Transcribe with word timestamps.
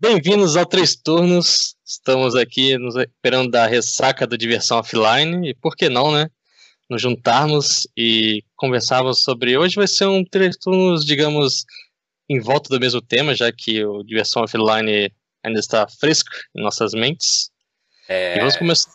Bem-vindos 0.00 0.56
ao 0.56 0.64
Três 0.64 0.94
Turnos. 0.94 1.74
Estamos 1.84 2.36
aqui 2.36 2.78
nos 2.78 2.94
esperando 2.94 3.50
da 3.50 3.66
ressaca 3.66 4.28
do 4.28 4.38
Diversão 4.38 4.78
Offline. 4.78 5.50
E 5.50 5.54
por 5.54 5.74
que 5.74 5.88
não, 5.88 6.12
né? 6.12 6.30
Nos 6.88 7.02
juntarmos 7.02 7.86
e 7.96 8.44
conversarmos 8.54 9.24
sobre. 9.24 9.58
Hoje 9.58 9.74
vai 9.74 9.88
ser 9.88 10.06
um 10.06 10.24
Três 10.24 10.56
Turnos, 10.56 11.04
digamos, 11.04 11.64
em 12.28 12.38
volta 12.38 12.68
do 12.68 12.78
mesmo 12.78 13.02
tema, 13.02 13.34
já 13.34 13.50
que 13.50 13.84
o 13.84 14.04
Diversão 14.04 14.44
Offline 14.44 15.12
ainda 15.44 15.58
está 15.58 15.88
fresco 15.88 16.30
em 16.56 16.62
nossas 16.62 16.92
mentes. 16.92 17.50
É, 18.08 18.36
E 18.36 18.38
vamos 18.38 18.56
começar. 18.56 18.92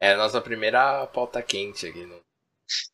é 0.00 0.12
a 0.12 0.16
nossa 0.16 0.40
primeira 0.40 1.04
pauta 1.08 1.42
quente 1.42 1.84
aqui. 1.84 2.04
No... 2.04 2.20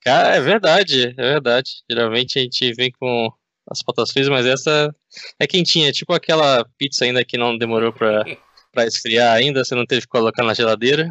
Cara, 0.03 0.37
é 0.37 0.41
verdade, 0.41 1.09
é 1.09 1.13
verdade. 1.23 1.71
Geralmente 1.91 2.39
a 2.39 2.43
gente 2.43 2.73
vem 2.73 2.91
com 2.91 3.31
as 3.71 3.83
pautas 3.83 4.11
frias, 4.11 4.29
mas 4.29 4.47
essa 4.47 4.95
é 5.39 5.47
quentinha, 5.47 5.89
é 5.89 5.93
tipo 5.93 6.13
aquela 6.13 6.65
pizza 6.79 7.05
ainda 7.05 7.25
que 7.25 7.39
não 7.39 7.57
demorou 7.57 7.93
pra, 7.93 8.25
pra 8.73 8.87
esfriar 8.87 9.35
ainda, 9.37 9.65
você 9.65 9.75
não 9.75 9.87
teve 9.87 10.03
que 10.03 10.09
colocar 10.09 10.43
na 10.45 10.55
geladeira. 10.55 11.09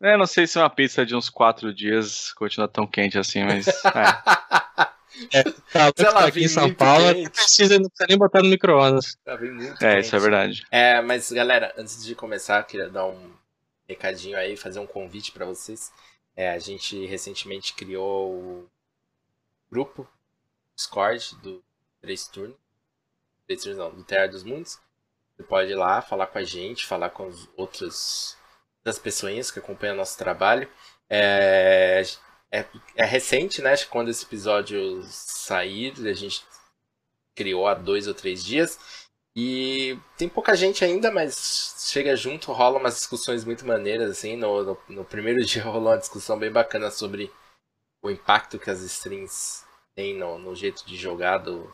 É, 0.00 0.16
não 0.16 0.26
sei 0.26 0.46
se 0.46 0.58
uma 0.58 0.70
pizza 0.70 1.04
de 1.04 1.16
uns 1.16 1.28
quatro 1.28 1.74
dias 1.74 2.32
continua 2.34 2.68
tão 2.68 2.86
quente 2.86 3.18
assim, 3.18 3.42
mas. 3.44 3.66
é. 3.66 3.72
Tá, 5.72 5.90
Se 5.96 6.06
ela 6.06 6.20
aqui 6.26 6.30
vir 6.38 6.44
em 6.44 6.48
São 6.48 6.72
Paulo, 6.72 7.06
quente. 7.06 7.24
não 7.24 7.30
precisa, 7.32 7.74
não 7.80 7.88
precisa 7.88 8.06
nem 8.08 8.16
botar 8.18 8.40
no 8.40 8.48
micro-ondas. 8.48 9.16
Tá 9.24 9.32
É, 9.32 9.98
isso 9.98 10.14
é 10.14 10.18
quente. 10.18 10.20
verdade. 10.20 10.62
É, 10.70 11.00
mas 11.02 11.32
galera, 11.32 11.74
antes 11.76 12.04
de 12.04 12.14
começar, 12.14 12.62
queria 12.62 12.88
dar 12.88 13.04
um 13.06 13.32
recadinho 13.88 14.38
aí, 14.38 14.56
fazer 14.56 14.78
um 14.78 14.86
convite 14.86 15.32
pra 15.32 15.44
vocês. 15.44 15.90
É, 16.36 16.50
a 16.50 16.58
gente 16.60 17.04
recentemente 17.06 17.74
criou 17.74 18.30
o 18.30 18.68
grupo 19.68 20.06
Discord 20.76 21.34
do 21.42 21.64
Três 22.00 22.26
Turnos. 22.28 22.56
Três 23.46 23.62
Turnos 23.62 23.78
não, 23.78 23.94
do 23.94 24.04
Terra 24.04 24.28
dos 24.28 24.42
Mundos. 24.42 24.78
Você 25.36 25.42
pode 25.44 25.70
ir 25.70 25.76
lá 25.76 26.02
falar 26.02 26.26
com 26.26 26.38
a 26.38 26.42
gente, 26.42 26.86
falar 26.86 27.10
com 27.10 27.26
os 27.26 27.48
outros 27.56 28.36
das 28.84 28.98
pessoas 28.98 29.50
que 29.50 29.58
acompanham 29.58 29.96
nosso 29.96 30.18
trabalho. 30.18 30.68
É, 31.08 32.02
é, 32.50 32.64
é 32.96 33.04
recente, 33.04 33.62
né? 33.62 33.76
Quando 33.90 34.10
esse 34.10 34.24
episódio 34.24 35.02
sair, 35.04 35.94
a 36.06 36.12
gente 36.12 36.44
criou 37.36 37.68
há 37.68 37.74
dois 37.74 38.08
ou 38.08 38.14
três 38.14 38.44
dias. 38.44 38.78
E 39.36 39.96
tem 40.16 40.28
pouca 40.28 40.56
gente 40.56 40.84
ainda, 40.84 41.12
mas 41.12 41.86
chega 41.92 42.16
junto, 42.16 42.50
rola 42.50 42.78
umas 42.78 42.96
discussões 42.96 43.44
muito 43.44 43.64
maneiras, 43.64 44.10
assim. 44.10 44.36
No, 44.36 44.64
no, 44.64 44.78
no 44.88 45.04
primeiro 45.04 45.38
dia 45.46 45.62
rolou 45.62 45.92
uma 45.92 45.98
discussão 45.98 46.38
bem 46.38 46.50
bacana 46.50 46.90
sobre 46.90 47.30
o 48.02 48.10
impacto 48.10 48.58
que 48.58 48.70
as 48.70 48.80
strings 48.80 49.64
têm 49.94 50.16
no, 50.16 50.38
no 50.38 50.54
jeito 50.56 50.84
de 50.84 50.96
jogar 50.96 51.38
do, 51.38 51.72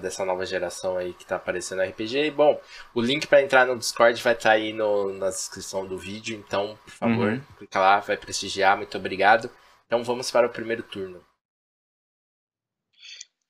dessa 0.00 0.24
nova 0.24 0.46
geração 0.46 0.96
aí 0.96 1.12
que 1.12 1.26
tá 1.26 1.36
aparecendo 1.36 1.78
no 1.82 1.84
RPG. 1.84 2.26
E, 2.26 2.30
bom, 2.30 2.58
o 2.94 3.02
link 3.02 3.26
para 3.26 3.42
entrar 3.42 3.66
no 3.66 3.78
Discord 3.78 4.20
vai 4.22 4.32
estar 4.32 4.52
aí 4.52 4.72
no, 4.72 5.12
na 5.12 5.28
descrição 5.28 5.86
do 5.86 5.98
vídeo, 5.98 6.34
então, 6.36 6.78
por 6.82 6.90
favor, 6.90 7.32
Uhum. 7.32 7.40
clica 7.58 7.78
lá, 7.78 8.00
vai 8.00 8.16
prestigiar, 8.16 8.76
muito 8.78 8.96
obrigado. 8.96 9.50
Então 9.86 10.02
vamos 10.02 10.30
para 10.30 10.46
o 10.46 10.50
primeiro 10.50 10.82
turno. 10.82 11.22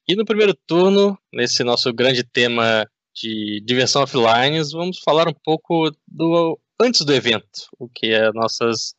E 0.09 0.17
no 0.17 0.25
primeiro 0.25 0.55
turno, 0.67 1.17
nesse 1.33 1.63
nosso 1.63 1.93
grande 1.93 2.25
tema 2.25 2.85
de 3.15 3.63
diversão 3.65 4.03
offline, 4.03 4.61
vamos 4.73 4.99
falar 4.99 5.29
um 5.29 5.35
pouco 5.45 5.89
do 6.07 6.59
antes 6.81 7.03
do 7.07 7.15
evento, 7.15 7.69
o 7.79 7.89
que 7.89 8.13
é 8.13 8.33
nossas 8.33 8.95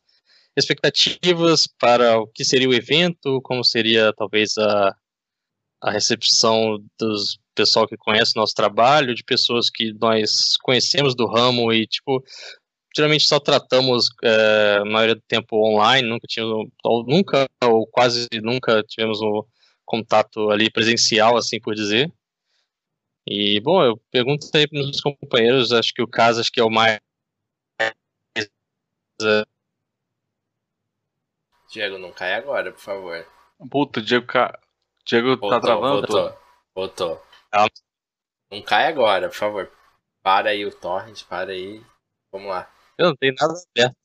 expectativas 0.56 1.68
para 1.78 2.18
o 2.18 2.26
que 2.26 2.42
seria 2.44 2.68
o 2.68 2.74
evento, 2.74 3.40
como 3.42 3.62
seria 3.62 4.10
talvez 4.14 4.56
a, 4.56 4.96
a 5.82 5.90
recepção 5.90 6.82
dos 6.98 7.38
pessoal 7.54 7.88
que 7.88 7.96
conhece 7.96 8.32
o 8.36 8.40
nosso 8.40 8.54
trabalho, 8.54 9.14
de 9.14 9.24
pessoas 9.24 9.70
que 9.70 9.94
nós 9.94 10.56
conhecemos 10.58 11.14
do 11.14 11.26
ramo 11.26 11.72
e 11.72 11.86
tipo 11.86 12.22
geralmente 12.94 13.26
só 13.26 13.38
tratamos 13.38 14.08
eh, 14.22 14.78
a 14.80 14.84
maioria 14.84 15.14
do 15.14 15.22
tempo 15.22 15.56
online, 15.56 16.08
nunca 16.08 16.26
tínhamos, 16.26 16.68
ou 16.82 17.04
nunca 17.04 17.46
ou 17.62 17.86
quase 17.86 18.26
nunca 18.42 18.82
tivemos 18.82 19.20
um 19.20 19.42
contato 19.84 20.50
ali 20.50 20.70
presencial, 20.70 21.36
assim 21.36 21.60
por 21.60 21.74
dizer. 21.74 22.12
E, 23.26 23.60
bom, 23.60 23.82
eu 23.82 24.00
pergunto 24.10 24.46
aí 24.54 24.68
para 24.68 24.80
os 24.80 24.86
meus 24.86 25.00
companheiros, 25.00 25.72
acho 25.72 25.92
que 25.92 26.02
o 26.02 26.08
caso 26.08 26.40
acho 26.40 26.50
que 26.50 26.60
é 26.60 26.64
o 26.64 26.70
mais. 26.70 26.98
Diego, 31.70 31.98
não 31.98 32.12
cai 32.12 32.34
agora, 32.34 32.72
por 32.72 32.80
favor. 32.80 33.26
Puta, 33.70 34.00
Diego, 34.00 34.26
ca... 34.26 34.58
Diego 35.06 35.36
tá 35.48 35.60
Voltou, 35.60 35.60
travando 35.60 36.02
tudo. 36.02 36.22
voltou, 36.22 36.38
voltou. 36.74 37.22
Ah. 37.52 37.66
Não 38.50 38.62
cai 38.62 38.86
agora, 38.88 39.28
por 39.28 39.36
favor. 39.36 39.72
Para 40.22 40.50
aí 40.50 40.64
o 40.66 40.72
torrent, 40.74 41.24
para 41.24 41.52
aí. 41.52 41.84
Vamos 42.32 42.48
lá. 42.48 42.70
Eu 42.98 43.08
não 43.08 43.16
tenho 43.16 43.34
nada 43.38 43.54
aberto. 43.76 43.96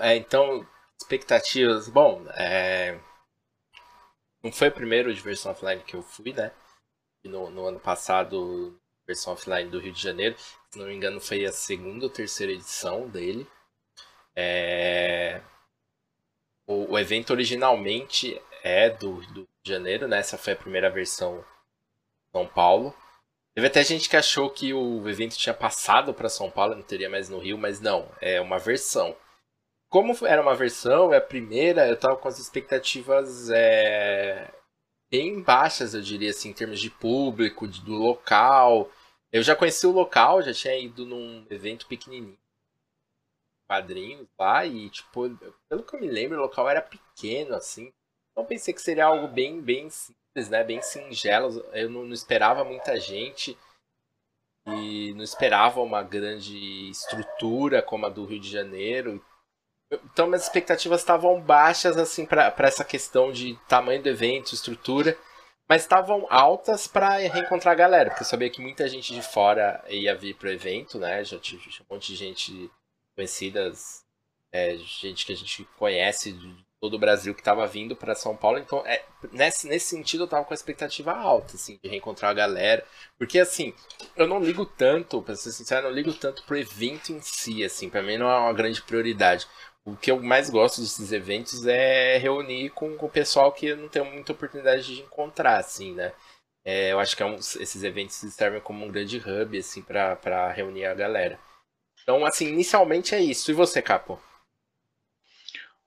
É, 0.00 0.16
então, 0.16 0.66
expectativas. 1.00 1.88
Bom, 1.88 2.24
é... 2.30 2.98
não 4.42 4.50
foi 4.52 4.68
o 4.68 4.72
primeiro 4.72 5.12
de 5.14 5.20
versão 5.20 5.52
offline 5.52 5.82
que 5.82 5.94
eu 5.94 6.02
fui, 6.02 6.32
né? 6.32 6.52
No, 7.24 7.50
no 7.50 7.66
ano 7.66 7.80
passado, 7.80 8.78
versão 9.06 9.32
offline 9.34 9.70
do 9.70 9.78
Rio 9.80 9.92
de 9.92 10.02
Janeiro. 10.02 10.36
Se 10.70 10.78
não 10.78 10.86
me 10.86 10.94
engano, 10.94 11.20
foi 11.20 11.44
a 11.44 11.52
segunda 11.52 12.04
ou 12.06 12.10
terceira 12.10 12.52
edição 12.52 13.08
dele. 13.08 13.46
É, 14.34 15.40
O, 16.66 16.92
o 16.92 16.98
evento 16.98 17.30
originalmente 17.30 18.40
é 18.62 18.90
do, 18.90 19.20
do 19.32 19.46
de 19.66 19.72
Janeiro, 19.72 20.06
né? 20.06 20.20
Essa 20.20 20.38
foi 20.38 20.52
a 20.52 20.56
primeira 20.56 20.88
versão 20.88 21.44
São 22.32 22.46
Paulo. 22.46 22.94
Teve 23.52 23.66
até 23.66 23.82
gente 23.82 24.08
que 24.08 24.16
achou 24.16 24.48
que 24.48 24.72
o 24.72 25.08
evento 25.08 25.36
tinha 25.36 25.54
passado 25.54 26.14
para 26.14 26.28
São 26.28 26.50
Paulo, 26.50 26.74
não 26.76 26.82
teria 26.82 27.10
mais 27.10 27.28
no 27.28 27.38
Rio, 27.38 27.58
mas 27.58 27.80
não, 27.80 28.08
é 28.20 28.40
uma 28.40 28.58
versão. 28.58 29.16
Como 29.88 30.14
era 30.26 30.42
uma 30.42 30.54
versão, 30.54 31.12
é 31.12 31.16
a 31.16 31.22
primeira, 31.22 31.88
eu 31.88 31.96
tava 31.96 32.16
com 32.16 32.28
as 32.28 32.38
expectativas 32.38 33.50
é, 33.50 34.52
bem 35.10 35.40
baixas, 35.40 35.94
eu 35.94 36.02
diria 36.02 36.30
assim, 36.30 36.50
em 36.50 36.52
termos 36.52 36.78
de 36.80 36.90
público, 36.90 37.66
do 37.66 37.94
local. 37.94 38.90
Eu 39.32 39.42
já 39.42 39.56
conheci 39.56 39.86
o 39.86 39.92
local, 39.92 40.42
já 40.42 40.52
tinha 40.52 40.78
ido 40.78 41.06
num 41.06 41.46
evento 41.50 41.86
pequenininho, 41.86 42.38
quadrinhos 43.66 44.28
lá, 44.38 44.64
e 44.66 44.90
tipo, 44.90 45.30
pelo 45.68 45.82
que 45.82 45.96
eu 45.96 46.00
me 46.00 46.08
lembro, 46.08 46.38
o 46.38 46.42
local 46.42 46.68
era 46.68 46.82
pequeno, 46.82 47.54
assim. 47.54 47.92
Então 48.36 48.44
pensei 48.44 48.74
que 48.74 48.82
seria 48.82 49.06
algo 49.06 49.28
bem, 49.28 49.62
bem 49.62 49.88
simples, 49.88 50.50
né? 50.50 50.62
Bem 50.62 50.82
singelo. 50.82 51.64
Eu 51.72 51.88
não, 51.88 52.04
não 52.04 52.12
esperava 52.12 52.62
muita 52.62 53.00
gente 53.00 53.56
e 54.66 55.14
não 55.14 55.24
esperava 55.24 55.80
uma 55.80 56.02
grande 56.02 56.90
estrutura 56.90 57.80
como 57.80 58.04
a 58.04 58.10
do 58.10 58.26
Rio 58.26 58.38
de 58.38 58.50
Janeiro. 58.50 59.24
Então 59.90 60.26
minhas 60.26 60.42
expectativas 60.42 61.00
estavam 61.00 61.40
baixas 61.40 61.96
assim 61.96 62.26
para 62.26 62.54
essa 62.58 62.84
questão 62.84 63.32
de 63.32 63.56
tamanho 63.68 64.02
do 64.02 64.08
evento, 64.10 64.52
estrutura, 64.52 65.16
mas 65.66 65.80
estavam 65.80 66.26
altas 66.28 66.86
para 66.86 67.16
reencontrar 67.16 67.72
a 67.72 67.76
galera, 67.76 68.10
porque 68.10 68.22
eu 68.22 68.28
sabia 68.28 68.50
que 68.50 68.60
muita 68.60 68.86
gente 68.86 69.14
de 69.14 69.22
fora 69.22 69.82
ia 69.88 70.14
vir 70.14 70.34
pro 70.34 70.50
evento, 70.50 70.98
né? 70.98 71.24
Já 71.24 71.38
tive 71.38 71.70
um 71.80 71.94
monte 71.94 72.08
de 72.08 72.16
gente 72.16 72.70
conhecidas, 73.14 74.04
é, 74.52 74.76
gente 74.76 75.24
que 75.24 75.32
a 75.32 75.36
gente 75.36 75.64
conhece 75.78 76.32
de 76.32 76.65
todo 76.80 76.94
o 76.94 76.98
Brasil 76.98 77.34
que 77.34 77.40
estava 77.40 77.66
vindo 77.66 77.96
para 77.96 78.14
São 78.14 78.36
Paulo, 78.36 78.58
então 78.58 78.82
é, 78.86 79.02
nesse, 79.32 79.66
nesse 79.66 79.86
sentido 79.88 80.24
eu 80.24 80.28
tava 80.28 80.44
com 80.44 80.52
a 80.52 80.56
expectativa 80.56 81.12
alta, 81.12 81.56
assim, 81.56 81.78
de 81.82 81.88
reencontrar 81.88 82.30
a 82.30 82.34
galera, 82.34 82.84
porque 83.18 83.38
assim, 83.38 83.72
eu 84.16 84.26
não 84.26 84.40
ligo 84.40 84.64
tanto, 84.66 85.22
pra 85.22 85.34
ser 85.36 85.52
sincero, 85.52 85.86
eu 85.86 85.90
não 85.90 85.96
ligo 85.96 86.12
tanto 86.12 86.42
pro 86.44 86.56
evento 86.58 87.12
em 87.12 87.20
si, 87.20 87.64
assim, 87.64 87.88
para 87.88 88.02
mim 88.02 88.18
não 88.18 88.30
é 88.30 88.38
uma 88.38 88.52
grande 88.52 88.82
prioridade. 88.82 89.46
O 89.84 89.96
que 89.96 90.10
eu 90.10 90.20
mais 90.20 90.50
gosto 90.50 90.80
desses 90.80 91.12
eventos 91.12 91.64
é 91.66 92.18
reunir 92.18 92.70
com, 92.70 92.96
com 92.96 93.06
o 93.06 93.10
pessoal 93.10 93.52
que 93.52 93.66
eu 93.66 93.76
não 93.76 93.88
tenho 93.88 94.04
muita 94.04 94.32
oportunidade 94.32 94.84
de 94.96 95.00
encontrar, 95.02 95.58
assim, 95.58 95.92
né? 95.94 96.12
É, 96.64 96.92
eu 96.92 97.00
acho 97.00 97.16
que 97.16 97.22
é 97.22 97.26
um- 97.26 97.36
esses 97.36 97.82
eventos 97.84 98.16
servem 98.34 98.60
como 98.60 98.84
um 98.84 98.90
grande 98.90 99.18
hub, 99.18 99.58
assim, 99.58 99.82
pra 99.82 100.50
reunir 100.52 100.86
a 100.86 100.94
galera. 100.94 101.38
Então, 102.02 102.24
assim, 102.26 102.48
inicialmente 102.48 103.14
é 103.14 103.20
isso. 103.20 103.50
E 103.50 103.54
você, 103.54 103.82
Capo? 103.82 104.20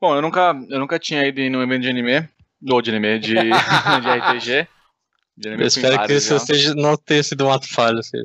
Bom, 0.02 0.16
eu 0.16 0.22
nunca, 0.22 0.56
eu 0.70 0.80
nunca 0.80 0.98
tinha 1.00 1.26
ido 1.28 1.40
em 1.42 1.56
um 1.56 1.62
evento 1.62 1.82
de 1.84 1.90
anime. 1.90 2.28
Ou 2.70 2.82
de 2.82 2.90
anime, 2.92 3.20
de, 3.20 3.34
de 3.36 3.40
RPG. 3.40 4.68
De 5.38 5.48
anime 5.50 5.64
Eu 5.64 5.68
espero 5.68 6.06
que 6.06 6.14
isso 6.14 6.34
já. 6.34 6.40
seja, 6.40 6.74
não 6.76 6.96
tenha 6.98 7.24
sido 7.24 7.46
um 7.46 7.52
ato 7.52 7.68
falho. 7.74 8.00
assim. 8.00 8.18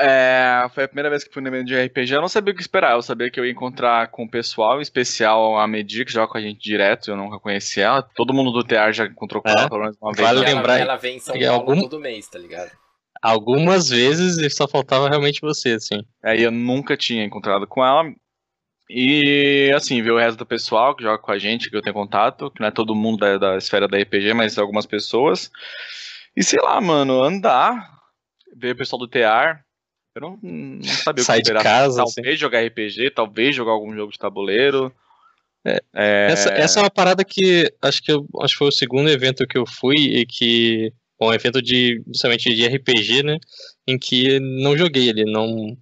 É, 0.00 0.64
foi 0.74 0.84
a 0.84 0.88
primeira 0.88 1.10
vez 1.10 1.24
que 1.24 1.32
fui 1.32 1.42
no 1.42 1.48
evento 1.48 1.66
de 1.66 1.76
RPG. 1.86 2.12
Eu 2.14 2.20
não 2.20 2.28
sabia 2.28 2.52
o 2.52 2.56
que 2.56 2.62
esperar. 2.62 2.92
Eu 2.92 3.02
sabia 3.02 3.30
que 3.30 3.40
eu 3.40 3.44
ia 3.44 3.50
encontrar 3.50 4.08
com 4.08 4.24
o 4.24 4.30
pessoal, 4.30 4.78
em 4.78 4.82
especial 4.82 5.58
a 5.58 5.66
Medir, 5.66 6.06
que 6.06 6.12
joga 6.12 6.30
com 6.30 6.38
a 6.38 6.40
gente 6.40 6.60
direto. 6.62 7.10
Eu 7.10 7.16
nunca 7.16 7.38
conhecia 7.40 7.84
ela. 7.86 8.02
Todo 8.14 8.32
mundo 8.32 8.52
do 8.52 8.62
TR 8.62 8.92
já 8.92 9.06
encontrou 9.06 9.42
com 9.42 9.48
É. 9.48 9.52
ela 9.52 9.68
pelo 9.68 9.80
menos 9.80 9.96
uma 10.00 10.12
vez. 10.12 10.24
Vale 10.28 10.38
já. 10.40 10.44
ela, 10.46 10.54
lembrar 10.56 10.78
ela 10.78 10.96
vem 10.96 11.16
em 11.16 11.20
São 11.20 11.34
que 11.34 11.44
Paulo 11.44 11.70
algum- 11.70 11.80
todo 11.82 11.98
mês, 12.00 12.28
tá 12.28 12.38
ligado? 12.38 12.70
Algumas 13.20 13.88
vezes 13.88 14.38
e 14.38 14.48
só 14.48 14.68
faltava 14.68 15.08
realmente 15.08 15.40
você, 15.40 15.70
assim. 15.70 16.04
Aí 16.22 16.42
eu 16.44 16.52
nunca 16.52 16.96
tinha 16.96 17.24
encontrado 17.24 17.66
com 17.66 17.84
ela. 17.84 18.04
E 18.90 19.70
assim, 19.74 20.00
ver 20.00 20.12
o 20.12 20.18
resto 20.18 20.38
do 20.38 20.46
pessoal 20.46 20.96
que 20.96 21.02
joga 21.02 21.18
com 21.18 21.30
a 21.30 21.38
gente, 21.38 21.68
que 21.68 21.76
eu 21.76 21.82
tenho 21.82 21.94
contato, 21.94 22.50
que 22.50 22.60
não 22.60 22.68
é 22.68 22.70
todo 22.70 22.94
mundo 22.94 23.18
da, 23.18 23.36
da 23.36 23.56
esfera 23.56 23.86
da 23.86 23.98
RPG, 23.98 24.32
mas 24.32 24.56
algumas 24.56 24.86
pessoas. 24.86 25.50
E 26.34 26.42
sei 26.42 26.60
lá, 26.62 26.80
mano, 26.80 27.22
andar, 27.22 27.90
ver 28.56 28.72
o 28.72 28.76
pessoal 28.76 28.98
do 28.98 29.08
TR. 29.08 29.60
Eu 30.14 30.22
não, 30.22 30.38
não 30.42 30.82
sabia 30.82 31.22
o 31.22 31.26
que 31.26 31.32
de 31.32 31.38
esperar. 31.40 31.62
casa, 31.62 32.02
talvez 32.02 32.26
assim. 32.26 32.36
jogar 32.36 32.64
RPG, 32.64 33.10
talvez 33.10 33.54
jogar 33.54 33.72
algum 33.72 33.94
jogo 33.94 34.10
de 34.10 34.18
tabuleiro. 34.18 34.92
É, 35.64 35.80
É, 35.94 36.28
Essa, 36.30 36.48
essa 36.50 36.80
é 36.80 36.82
uma 36.82 36.90
parada 36.90 37.24
que 37.24 37.70
acho 37.82 38.02
que 38.02 38.10
eu, 38.10 38.26
acho 38.40 38.54
que 38.54 38.58
foi 38.58 38.68
o 38.68 38.72
segundo 38.72 39.10
evento 39.10 39.46
que 39.46 39.58
eu 39.58 39.66
fui 39.66 39.96
e 39.96 40.24
que 40.26 40.92
bom, 41.18 41.28
um 41.28 41.34
evento 41.34 41.60
de 41.60 42.02
justamente 42.06 42.54
de 42.54 42.66
RPG, 42.66 43.22
né, 43.22 43.38
em 43.86 43.98
que 43.98 44.38
não 44.40 44.76
joguei 44.76 45.08
ele, 45.08 45.24
não, 45.24 45.76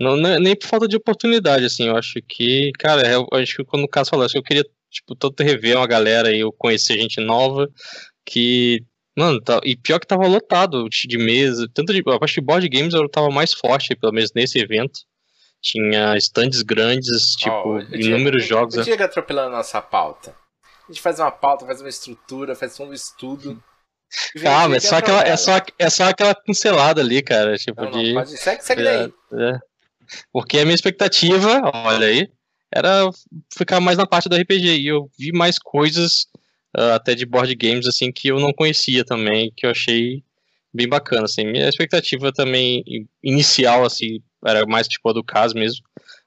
não 0.00 0.16
não- 0.16 0.40
nem 0.40 0.56
por 0.56 0.66
falta 0.66 0.88
de 0.88 0.96
oportunidade, 0.96 1.64
assim, 1.64 1.86
eu 1.88 1.96
acho 1.96 2.14
que, 2.28 2.72
cara, 2.78 3.06
eu 3.06 3.26
acho 3.32 3.56
que 3.56 3.64
quando 3.64 3.84
o 3.84 3.88
Caso 3.88 4.10
falou, 4.10 4.24
acho 4.24 4.32
que 4.32 4.38
eu 4.38 4.42
queria 4.42 4.64
tipo 4.90 5.14
tanto 5.14 5.42
rever 5.42 5.76
uma 5.76 5.86
galera 5.86 6.32
e 6.34 6.40
eu 6.40 6.50
conhecer 6.52 6.94
gente 6.98 7.20
nova 7.20 7.68
que 8.24 8.82
Mano, 9.18 9.40
tá- 9.40 9.60
e 9.64 9.76
pior 9.76 9.98
que 9.98 10.06
tava 10.06 10.26
lotado 10.26 10.88
de 10.88 11.18
mesa, 11.18 11.68
tanto 11.74 11.92
de, 11.92 11.98
a 11.98 12.18
parte 12.18 12.34
de 12.36 12.40
board 12.40 12.66
games 12.68 12.94
eu 12.94 13.06
tava 13.08 13.28
mais 13.28 13.52
forte, 13.52 13.94
pelo 13.96 14.12
menos 14.12 14.30
nesse 14.34 14.58
evento. 14.58 15.00
Tinha 15.60 16.16
stands 16.16 16.62
grandes, 16.62 17.32
tipo, 17.34 17.50
Ó, 17.52 17.76
o 17.76 17.84
Diego- 17.84 18.02
inúmeros 18.06 18.46
jogos. 18.46 18.76
O 18.76 18.82
Diego 18.84 19.02
atropelando 19.02 19.48
a 19.54 19.58
nossa 19.58 19.82
pauta. 19.82 20.34
A 20.88 20.92
gente 20.92 21.02
faz 21.02 21.18
uma 21.18 21.30
pauta, 21.30 21.66
faz 21.66 21.80
uma 21.80 21.88
estrutura, 21.90 22.54
faz 22.54 22.78
um 22.80 22.92
estudo. 22.94 23.62
Calma, 24.42 24.76
é 24.76 24.80
só, 24.80 24.96
aquela, 24.96 25.22
é, 25.22 25.36
só, 25.36 25.52
é 25.78 25.90
só 25.90 26.04
aquela 26.04 26.34
pincelada 26.34 27.00
ali, 27.02 27.20
cara. 27.20 27.56
Tipo, 27.58 27.82
Não, 27.82 27.90
não, 27.90 28.02
de. 28.02 28.14
pode... 28.14 28.36
Segue, 28.38 28.62
segue 28.64 28.80
É, 28.82 28.84
daí. 28.84 29.12
é. 29.54 29.58
Porque 30.32 30.58
a 30.58 30.64
minha 30.64 30.74
expectativa, 30.74 31.60
olha 31.74 32.06
aí, 32.06 32.28
era 32.72 33.10
ficar 33.56 33.80
mais 33.80 33.98
na 33.98 34.06
parte 34.06 34.28
do 34.28 34.36
RPG. 34.36 34.78
E 34.78 34.86
eu 34.88 35.10
vi 35.18 35.32
mais 35.32 35.58
coisas, 35.58 36.26
ah, 36.76 36.94
até 36.96 37.14
de 37.14 37.26
board 37.26 37.54
games, 37.54 37.86
assim, 37.86 38.12
que 38.12 38.28
eu 38.28 38.38
não 38.40 38.52
conhecia 38.52 39.04
também, 39.04 39.52
que 39.56 39.66
eu 39.66 39.70
achei 39.70 40.22
bem 40.72 40.88
bacana, 40.88 41.24
assim. 41.24 41.44
Minha 41.44 41.68
expectativa 41.68 42.32
também 42.32 42.84
inicial, 43.22 43.84
assim, 43.84 44.20
era 44.44 44.64
mais 44.66 44.86
tipo 44.88 45.08
a 45.10 45.12
do 45.12 45.24
caso 45.24 45.54
mesmo. 45.54 45.82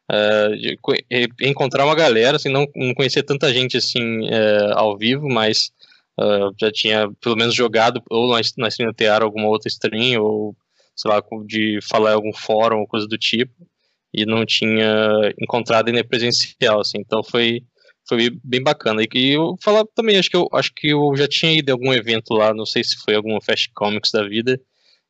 ah, 0.10 0.50
de 0.56 0.78
co- 0.82 0.94
encontrar 1.42 1.86
uma 1.86 1.96
galera, 1.96 2.38
assim, 2.38 2.50
não, 2.50 2.68
não 2.76 2.94
conhecer 2.94 3.24
tanta 3.24 3.54
gente, 3.54 3.78
assim, 3.78 4.28
eh, 4.30 4.72
ao 4.74 4.98
vivo, 4.98 5.28
mas 5.30 5.72
ah, 6.20 6.50
já 6.60 6.72
tinha 6.72 7.10
pelo 7.22 7.36
menos 7.38 7.56
jogado 7.56 8.02
ou 8.10 8.30
na, 8.30 8.42
na 8.58 8.68
stream 8.68 8.94
TR 8.94 9.24
alguma 9.24 9.48
outra 9.48 9.70
stream, 9.70 10.22
ou 10.22 10.56
sei 10.96 11.10
lá, 11.12 11.22
de 11.46 11.80
falar 11.82 12.12
em 12.12 12.16
algum 12.16 12.34
fórum 12.34 12.82
ou 12.82 12.88
coisa 12.88 13.08
do 13.08 13.18
tipo, 13.18 13.54
e 14.14 14.26
não 14.26 14.46
tinha 14.46 15.34
encontrado 15.42 15.88
ainda 15.88 16.04
presencial, 16.04 16.82
assim, 16.82 17.00
então 17.00 17.24
foi, 17.24 17.62
foi 18.08 18.30
bem- 18.44 18.62
bacana. 18.64 19.02
E, 19.04 19.08
e 19.16 19.32
eu 19.32 19.56
falar 19.62 19.84
também, 19.96 20.18
acho 20.18 20.30
que 20.30 20.36
eu 20.38 20.48
acho 20.54 20.72
que 20.76 20.90
eu 20.90 21.16
já 21.16 21.28
tinha 21.28 21.52
ido 21.54 21.70
em 21.70 21.74
algum 21.74 21.94
evento 21.94 22.34
lá, 22.34 22.54
não 22.54 22.66
sei 22.66 22.84
se 22.84 22.98
foi 23.04 23.16
algum 23.16 23.40
Fast 23.42 23.72
Comics 23.74 24.12
da 24.12 24.24
vida, 24.28 24.60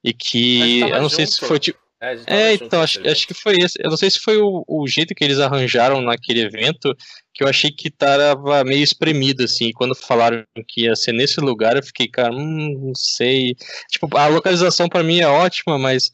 e 0.04 0.10
A 0.10 0.14
que 0.18 0.80
eu 0.82 1.02
não 1.02 1.10
sei 1.10 1.26
se 1.26 1.34
junto. 1.34 1.48
foi 1.48 1.60
tipo. 1.60 1.80
É, 2.02 2.08
a 2.08 2.14
É, 2.28 2.52
junto 2.52 2.66
então, 2.66 2.82
acho, 2.82 3.00
acho 3.08 3.26
que 3.28 3.34
foi 3.34 3.56
esse. 3.60 3.78
Eu 3.82 3.90
não 3.90 3.96
sei 3.98 4.12
se 4.12 4.20
foi 4.20 4.38
o, 4.38 4.64
o 4.68 4.86
jeito 4.88 5.16
que 5.16 5.24
eles 5.24 5.40
arranjaram 5.40 6.02
naquele 6.02 6.42
evento, 6.42 6.94
que 7.34 7.42
eu 7.44 7.48
achei 7.48 7.72
que 7.72 7.90
tava 7.90 8.64
meio 8.66 8.84
espremido, 8.84 9.44
assim. 9.44 9.72
Quando 9.72 9.96
falaram 9.96 10.44
que 10.68 10.82
ia 10.82 10.96
ser 10.98 11.14
nesse 11.14 11.40
lugar, 11.40 11.78
eu 11.78 11.84
fiquei, 11.84 12.10
cara, 12.10 12.34
hum, 12.34 12.88
não 12.88 12.96
sei. 12.96 13.56
Tipo, 13.90 14.18
a 14.18 14.28
localização 14.28 14.90
pra 14.90 15.02
mim 15.02 15.20
é 15.22 15.28
ótima, 15.28 15.80
mas, 15.80 16.12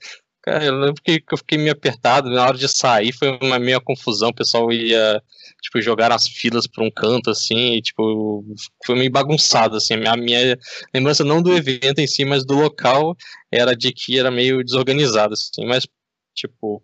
cara, 0.49 0.65
eu 0.65 0.79
lembro 0.79 1.01
que 1.03 1.23
eu 1.31 1.37
fiquei 1.37 1.57
meio 1.57 1.71
apertado. 1.71 2.29
Na 2.29 2.45
hora 2.45 2.57
de 2.57 2.67
sair 2.67 3.13
foi 3.13 3.37
uma 3.41 3.59
meia 3.59 3.79
confusão, 3.79 4.29
o 4.29 4.33
pessoal 4.33 4.71
ia, 4.71 5.21
tipo, 5.61 5.81
jogar 5.81 6.11
as 6.11 6.27
filas 6.27 6.65
pra 6.67 6.83
um 6.83 6.91
canto, 6.91 7.29
assim, 7.29 7.75
e, 7.75 7.81
tipo, 7.81 8.43
foi 8.85 8.95
meio 8.95 9.11
bagunçado, 9.11 9.77
assim. 9.77 9.93
A 10.07 10.17
minha 10.17 10.57
lembrança 10.93 11.23
não 11.23 11.41
do 11.41 11.53
evento 11.55 11.99
em 11.99 12.07
si, 12.07 12.25
mas 12.25 12.45
do 12.45 12.55
local 12.55 13.15
era 13.51 13.75
de 13.75 13.91
que 13.93 14.17
era 14.19 14.31
meio 14.31 14.63
desorganizado, 14.63 15.33
assim, 15.33 15.65
mas, 15.65 15.87
tipo, 16.35 16.83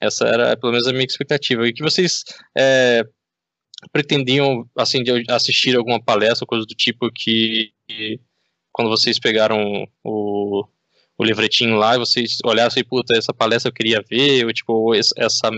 essa 0.00 0.26
era 0.26 0.56
pelo 0.56 0.72
menos 0.72 0.86
a 0.88 0.92
minha 0.92 1.04
expectativa. 1.04 1.66
E 1.66 1.72
que 1.72 1.82
vocês 1.82 2.24
é, 2.56 3.04
pretendiam, 3.92 4.68
assim, 4.76 5.02
de 5.02 5.24
assistir 5.28 5.76
alguma 5.76 6.02
palestra, 6.02 6.46
coisa 6.46 6.64
do 6.66 6.74
tipo 6.74 7.10
que 7.12 7.72
quando 8.72 8.88
vocês 8.88 9.18
pegaram 9.20 9.86
o, 10.02 10.64
o 11.22 11.26
livretinho 11.26 11.76
lá, 11.76 11.94
e 11.94 11.98
vocês 11.98 12.38
olharam 12.44 12.68
assim, 12.68 12.84
puta, 12.84 13.16
essa 13.16 13.32
palestra 13.32 13.70
eu 13.70 13.74
queria 13.74 14.02
ver, 14.08 14.44
ou 14.44 14.52
tipo, 14.52 14.94
essa 14.94 15.50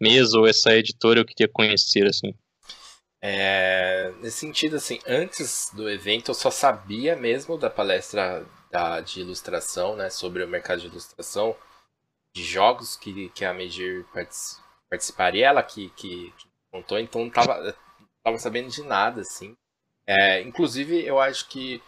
mesa 0.00 0.38
ou 0.38 0.46
essa 0.46 0.72
editora 0.74 1.20
eu 1.20 1.24
queria 1.24 1.48
conhecer, 1.52 2.06
assim. 2.06 2.34
É, 3.22 4.12
nesse 4.20 4.38
sentido, 4.38 4.76
assim, 4.76 4.98
antes 5.06 5.70
do 5.74 5.90
evento 5.90 6.30
eu 6.30 6.34
só 6.34 6.50
sabia 6.50 7.14
mesmo 7.14 7.58
da 7.58 7.68
palestra 7.68 8.46
da, 8.70 9.00
de 9.00 9.20
ilustração, 9.20 9.94
né, 9.94 10.08
sobre 10.08 10.42
o 10.42 10.48
mercado 10.48 10.80
de 10.80 10.86
ilustração 10.86 11.54
de 12.34 12.42
jogos 12.42 12.96
que, 12.96 13.28
que 13.30 13.44
a 13.44 13.54
partici- 14.12 14.56
participaria, 14.88 15.46
ela 15.46 15.62
que, 15.62 15.90
que, 15.90 16.32
que 16.38 16.48
contou, 16.72 16.98
então 16.98 17.22
não 17.22 17.30
tava, 17.30 17.76
tava 18.22 18.38
sabendo 18.38 18.70
de 18.70 18.82
nada, 18.82 19.20
assim. 19.20 19.56
É, 20.06 20.40
inclusive, 20.40 21.04
eu 21.04 21.20
acho 21.20 21.48
que 21.48 21.82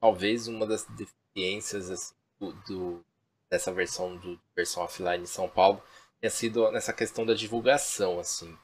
talvez 0.00 0.48
uma 0.48 0.66
das 0.66 0.84
deficiências 0.84 1.90
assim, 1.90 2.14
do, 2.52 2.52
do- 2.66 3.04
dessa 3.50 3.72
versão 3.72 4.16
do 4.16 4.38
versão 4.56 4.82
offline 4.82 5.22
em 5.22 5.26
São 5.26 5.48
Paulo 5.48 5.82
tenha 6.20 6.30
sido 6.30 6.70
nessa 6.72 6.92
questão 6.92 7.24
da 7.26 7.34
divulgação, 7.34 8.18
assim. 8.18 8.56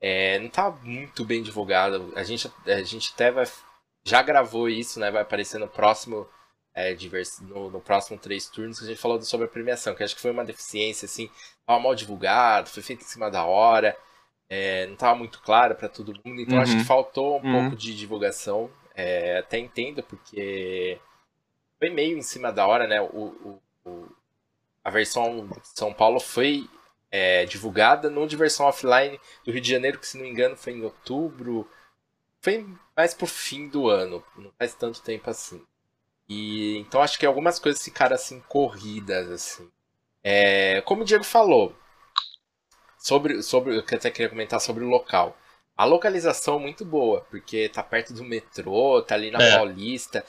É, 0.00 0.38
não 0.40 0.48
tá 0.50 0.70
muito 0.70 1.24
bem 1.24 1.42
divulgado. 1.42 2.12
A 2.16 2.24
gente, 2.24 2.50
a 2.66 2.82
gente 2.82 3.12
até 3.14 3.30
vai, 3.30 3.44
já 4.04 4.22
gravou 4.22 4.68
isso, 4.68 4.98
né? 5.00 5.10
Vai 5.10 5.22
aparecer 5.22 5.58
no 5.58 5.68
próximo 5.68 6.28
é, 6.74 6.96
no, 7.42 7.70
no 7.70 7.80
próximo 7.80 8.18
três 8.18 8.48
turnos 8.48 8.78
que 8.78 8.84
a 8.84 8.88
gente 8.88 9.00
falou 9.00 9.20
sobre 9.22 9.46
a 9.46 9.50
premiação, 9.50 9.94
que 9.94 10.02
acho 10.02 10.14
que 10.16 10.22
foi 10.22 10.30
uma 10.30 10.44
deficiência, 10.44 11.04
assim, 11.06 11.30
tava 11.66 11.78
mal 11.80 11.94
divulgado, 11.94 12.70
foi 12.70 12.82
feito 12.82 13.02
em 13.02 13.06
cima 13.08 13.30
da 13.30 13.44
hora, 13.44 13.94
é, 14.48 14.86
não 14.86 14.96
tava 14.96 15.14
muito 15.16 15.40
claro 15.42 15.74
para 15.74 15.88
todo 15.88 16.14
mundo, 16.24 16.40
então 16.40 16.58
acho 16.58 16.72
Uhum. 16.72 16.78
que 16.78 16.84
faltou 16.84 17.38
um 17.38 17.44
Uhum. 17.44 17.52
pouco 17.52 17.76
de 17.76 17.94
divulgação. 17.96 18.70
É, 18.94 19.38
até 19.38 19.58
entendo, 19.58 20.02
porque 20.02 21.00
foi 21.82 21.90
meio 21.90 22.16
em 22.16 22.22
cima 22.22 22.52
da 22.52 22.64
hora, 22.64 22.86
né? 22.86 23.00
O, 23.00 23.06
o- 23.06 23.62
o- 23.84 24.08
a 24.84 24.90
versão 24.90 25.48
de 25.48 25.68
São 25.68 25.92
Paulo 25.92 26.20
foi 26.20 26.68
é, 27.10 27.44
divulgada 27.46 28.10
no 28.10 28.26
Diversão 28.26 28.66
Offline 28.66 29.20
do 29.44 29.52
Rio 29.52 29.60
de 29.60 29.70
Janeiro, 29.70 29.98
que 29.98 30.06
se 30.06 30.16
não 30.16 30.24
me 30.24 30.30
engano 30.30 30.56
foi 30.56 30.74
em 30.74 30.82
outubro. 30.82 31.68
Foi 32.40 32.66
mais 32.96 33.14
pro 33.14 33.26
fim 33.26 33.68
do 33.68 33.88
ano, 33.88 34.24
não 34.36 34.52
faz 34.58 34.74
tanto 34.74 35.02
tempo 35.02 35.30
assim. 35.30 35.64
E 36.28 36.78
então 36.78 37.02
acho 37.02 37.18
que 37.18 37.26
algumas 37.26 37.58
coisas 37.58 37.82
ficaram 37.82 38.16
assim 38.16 38.40
corridas 38.48 39.30
assim. 39.30 39.70
É, 40.24 40.82
como 40.82 41.02
o 41.02 41.04
Diego 41.04 41.24
falou, 41.24 41.76
sobre 42.98 43.42
sobre 43.42 43.76
eu 43.76 43.80
até 43.80 44.10
queria 44.10 44.28
comentar 44.28 44.60
sobre 44.60 44.84
o 44.84 44.88
local. 44.88 45.36
A 45.76 45.84
localização 45.84 46.56
é 46.56 46.60
muito 46.60 46.84
boa, 46.84 47.22
porque 47.30 47.68
tá 47.68 47.82
perto 47.82 48.12
do 48.12 48.22
metrô, 48.22 49.02
tá 49.02 49.14
ali 49.14 49.30
na 49.30 49.42
É. 49.42 49.56
Paulista. 49.56 50.24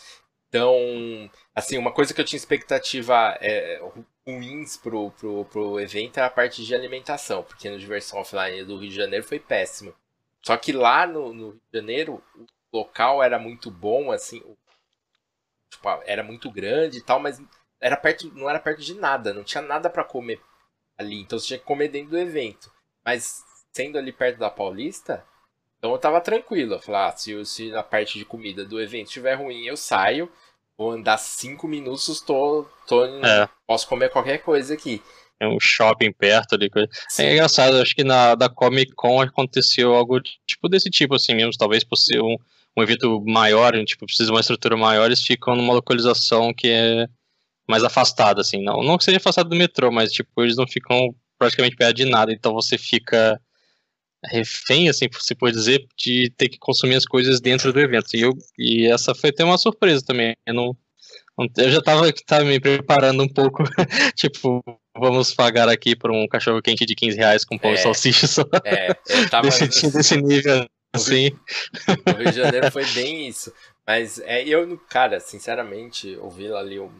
Então, 0.53 1.31
assim, 1.55 1.79
uma 1.79 1.91
coisa 1.91 2.13
que 2.13 2.21
eu 2.21 2.25
tinha 2.25 2.37
expectativa 2.37 3.35
é, 3.41 3.81
ruins 4.23 4.77
pro, 4.77 5.09
pro, 5.09 5.45
pro 5.45 5.79
evento 5.79 6.19
é 6.19 6.21
a 6.21 6.29
parte 6.29 6.63
de 6.63 6.75
alimentação, 6.75 7.41
porque 7.41 7.71
no 7.71 7.79
Diversão 7.79 8.19
Offline 8.19 8.63
do 8.63 8.77
Rio 8.77 8.91
de 8.91 8.95
Janeiro 8.95 9.25
foi 9.25 9.39
péssimo. 9.39 9.95
Só 10.43 10.55
que 10.55 10.71
lá 10.71 11.07
no, 11.07 11.33
no 11.33 11.49
Rio 11.49 11.61
de 11.71 11.79
Janeiro, 11.79 12.23
o 12.71 12.77
local 12.77 13.23
era 13.23 13.39
muito 13.39 13.71
bom, 13.71 14.11
assim, 14.11 14.43
tipo, 15.71 15.89
era 16.05 16.21
muito 16.21 16.51
grande 16.51 16.99
e 16.99 17.01
tal, 17.01 17.19
mas 17.19 17.41
era 17.81 17.97
perto, 17.97 18.31
não 18.35 18.47
era 18.47 18.59
perto 18.59 18.83
de 18.83 18.93
nada, 18.93 19.33
não 19.33 19.43
tinha 19.43 19.61
nada 19.63 19.89
pra 19.89 20.03
comer 20.03 20.39
ali, 20.95 21.19
então 21.19 21.39
você 21.39 21.47
tinha 21.47 21.59
que 21.59 21.65
comer 21.65 21.87
dentro 21.87 22.11
do 22.11 22.19
evento. 22.19 22.71
Mas 23.03 23.43
sendo 23.71 23.97
ali 23.97 24.11
perto 24.11 24.37
da 24.37 24.51
Paulista, 24.51 25.25
então 25.79 25.91
eu 25.91 25.97
tava 25.97 26.21
tranquilo. 26.21 26.75
Eu 26.75 26.79
falei, 26.79 27.01
ah, 27.01 27.11
se, 27.11 27.45
se 27.45 27.71
na 27.71 27.83
parte 27.83 28.17
de 28.19 28.23
comida 28.23 28.63
do 28.63 28.79
evento 28.79 29.07
estiver 29.07 29.33
ruim, 29.33 29.65
eu 29.65 29.75
saio, 29.75 30.31
vou 30.77 30.91
andar 30.91 31.17
cinco 31.17 31.67
minutos, 31.67 32.21
tô, 32.21 32.65
tô 32.87 33.05
É. 33.05 33.47
posso 33.67 33.87
comer 33.87 34.09
qualquer 34.09 34.39
coisa 34.39 34.73
aqui. 34.73 35.01
É 35.39 35.47
um 35.47 35.59
shopping 35.59 36.11
perto 36.11 36.55
ali. 36.55 36.69
É 37.19 37.33
engraçado, 37.33 37.77
acho 37.77 37.95
que 37.95 38.03
na 38.03 38.35
da 38.35 38.47
Comic 38.47 38.93
Con 38.93 39.21
aconteceu 39.21 39.93
algo 39.93 40.21
tipo 40.21 40.69
desse 40.69 40.89
tipo, 40.89 41.15
assim 41.15 41.35
mesmo, 41.35 41.51
talvez 41.57 41.83
por 41.83 41.97
ser 41.97 42.21
um, 42.21 42.37
um 42.77 42.83
evento 42.83 43.21
maior, 43.25 43.73
tipo, 43.83 44.05
precisa 44.05 44.27
de 44.27 44.31
uma 44.31 44.39
estrutura 44.39 44.77
maior, 44.77 45.05
eles 45.05 45.23
ficam 45.23 45.55
numa 45.55 45.73
localização 45.73 46.53
que 46.53 46.69
é 46.69 47.07
mais 47.67 47.83
afastada, 47.83 48.41
assim. 48.41 48.63
Não, 48.63 48.81
não 48.83 48.97
que 48.97 49.03
seja 49.03 49.17
afastado 49.17 49.49
do 49.49 49.55
metrô, 49.55 49.91
mas 49.91 50.11
tipo, 50.11 50.41
eles 50.41 50.55
não 50.55 50.67
ficam 50.67 51.13
praticamente 51.37 51.75
perto 51.75 51.95
de 51.95 52.05
nada, 52.05 52.31
então 52.31 52.53
você 52.53 52.77
fica 52.77 53.39
refém, 54.25 54.89
assim, 54.89 55.07
se 55.19 55.35
pode 55.35 55.55
dizer, 55.55 55.85
de 55.97 56.29
ter 56.37 56.49
que 56.49 56.57
consumir 56.57 56.95
as 56.95 57.05
coisas 57.05 57.39
dentro 57.41 57.71
do 57.73 57.79
evento. 57.79 58.15
E, 58.15 58.21
eu, 58.21 58.33
e 58.57 58.87
essa 58.87 59.13
foi 59.15 59.29
até 59.29 59.43
uma 59.43 59.57
surpresa 59.57 60.03
também. 60.05 60.35
Eu, 60.45 60.53
não, 60.53 60.77
não- 61.37 61.47
eu 61.57 61.71
já 61.71 61.81
tava, 61.81 62.11
tava 62.25 62.45
me 62.45 62.59
preparando 62.59 63.23
um 63.23 63.27
pouco, 63.27 63.63
tipo, 64.15 64.63
vamos 64.97 65.33
pagar 65.33 65.67
aqui 65.69 65.95
por 65.95 66.11
um 66.11 66.27
cachorro 66.27 66.61
quente 66.61 66.85
de 66.85 66.95
15 66.95 67.17
reais 67.17 67.43
com 67.45 67.57
pão 67.57 67.71
É. 67.71 67.73
e 67.73 67.77
salsicha 67.77 68.27
só 68.27 68.43
É, 68.63 68.89
eu 69.09 69.29
tava 69.29 69.47
desse, 69.49 69.91
desse 69.91 70.17
nível, 70.21 70.65
assim. 70.93 71.31
no 72.05 72.13
Rio 72.17 72.31
de 72.31 72.37
Janeiro 72.37 72.71
foi 72.71 72.85
bem 72.85 73.27
isso. 73.27 73.51
Mas 73.85 74.19
é, 74.19 74.47
eu, 74.47 74.77
cara, 74.89 75.19
sinceramente, 75.19 76.07
eu 76.09 76.29
vi 76.29 76.47
lá 76.47 76.59
ali 76.59 76.79
um, 76.79 76.91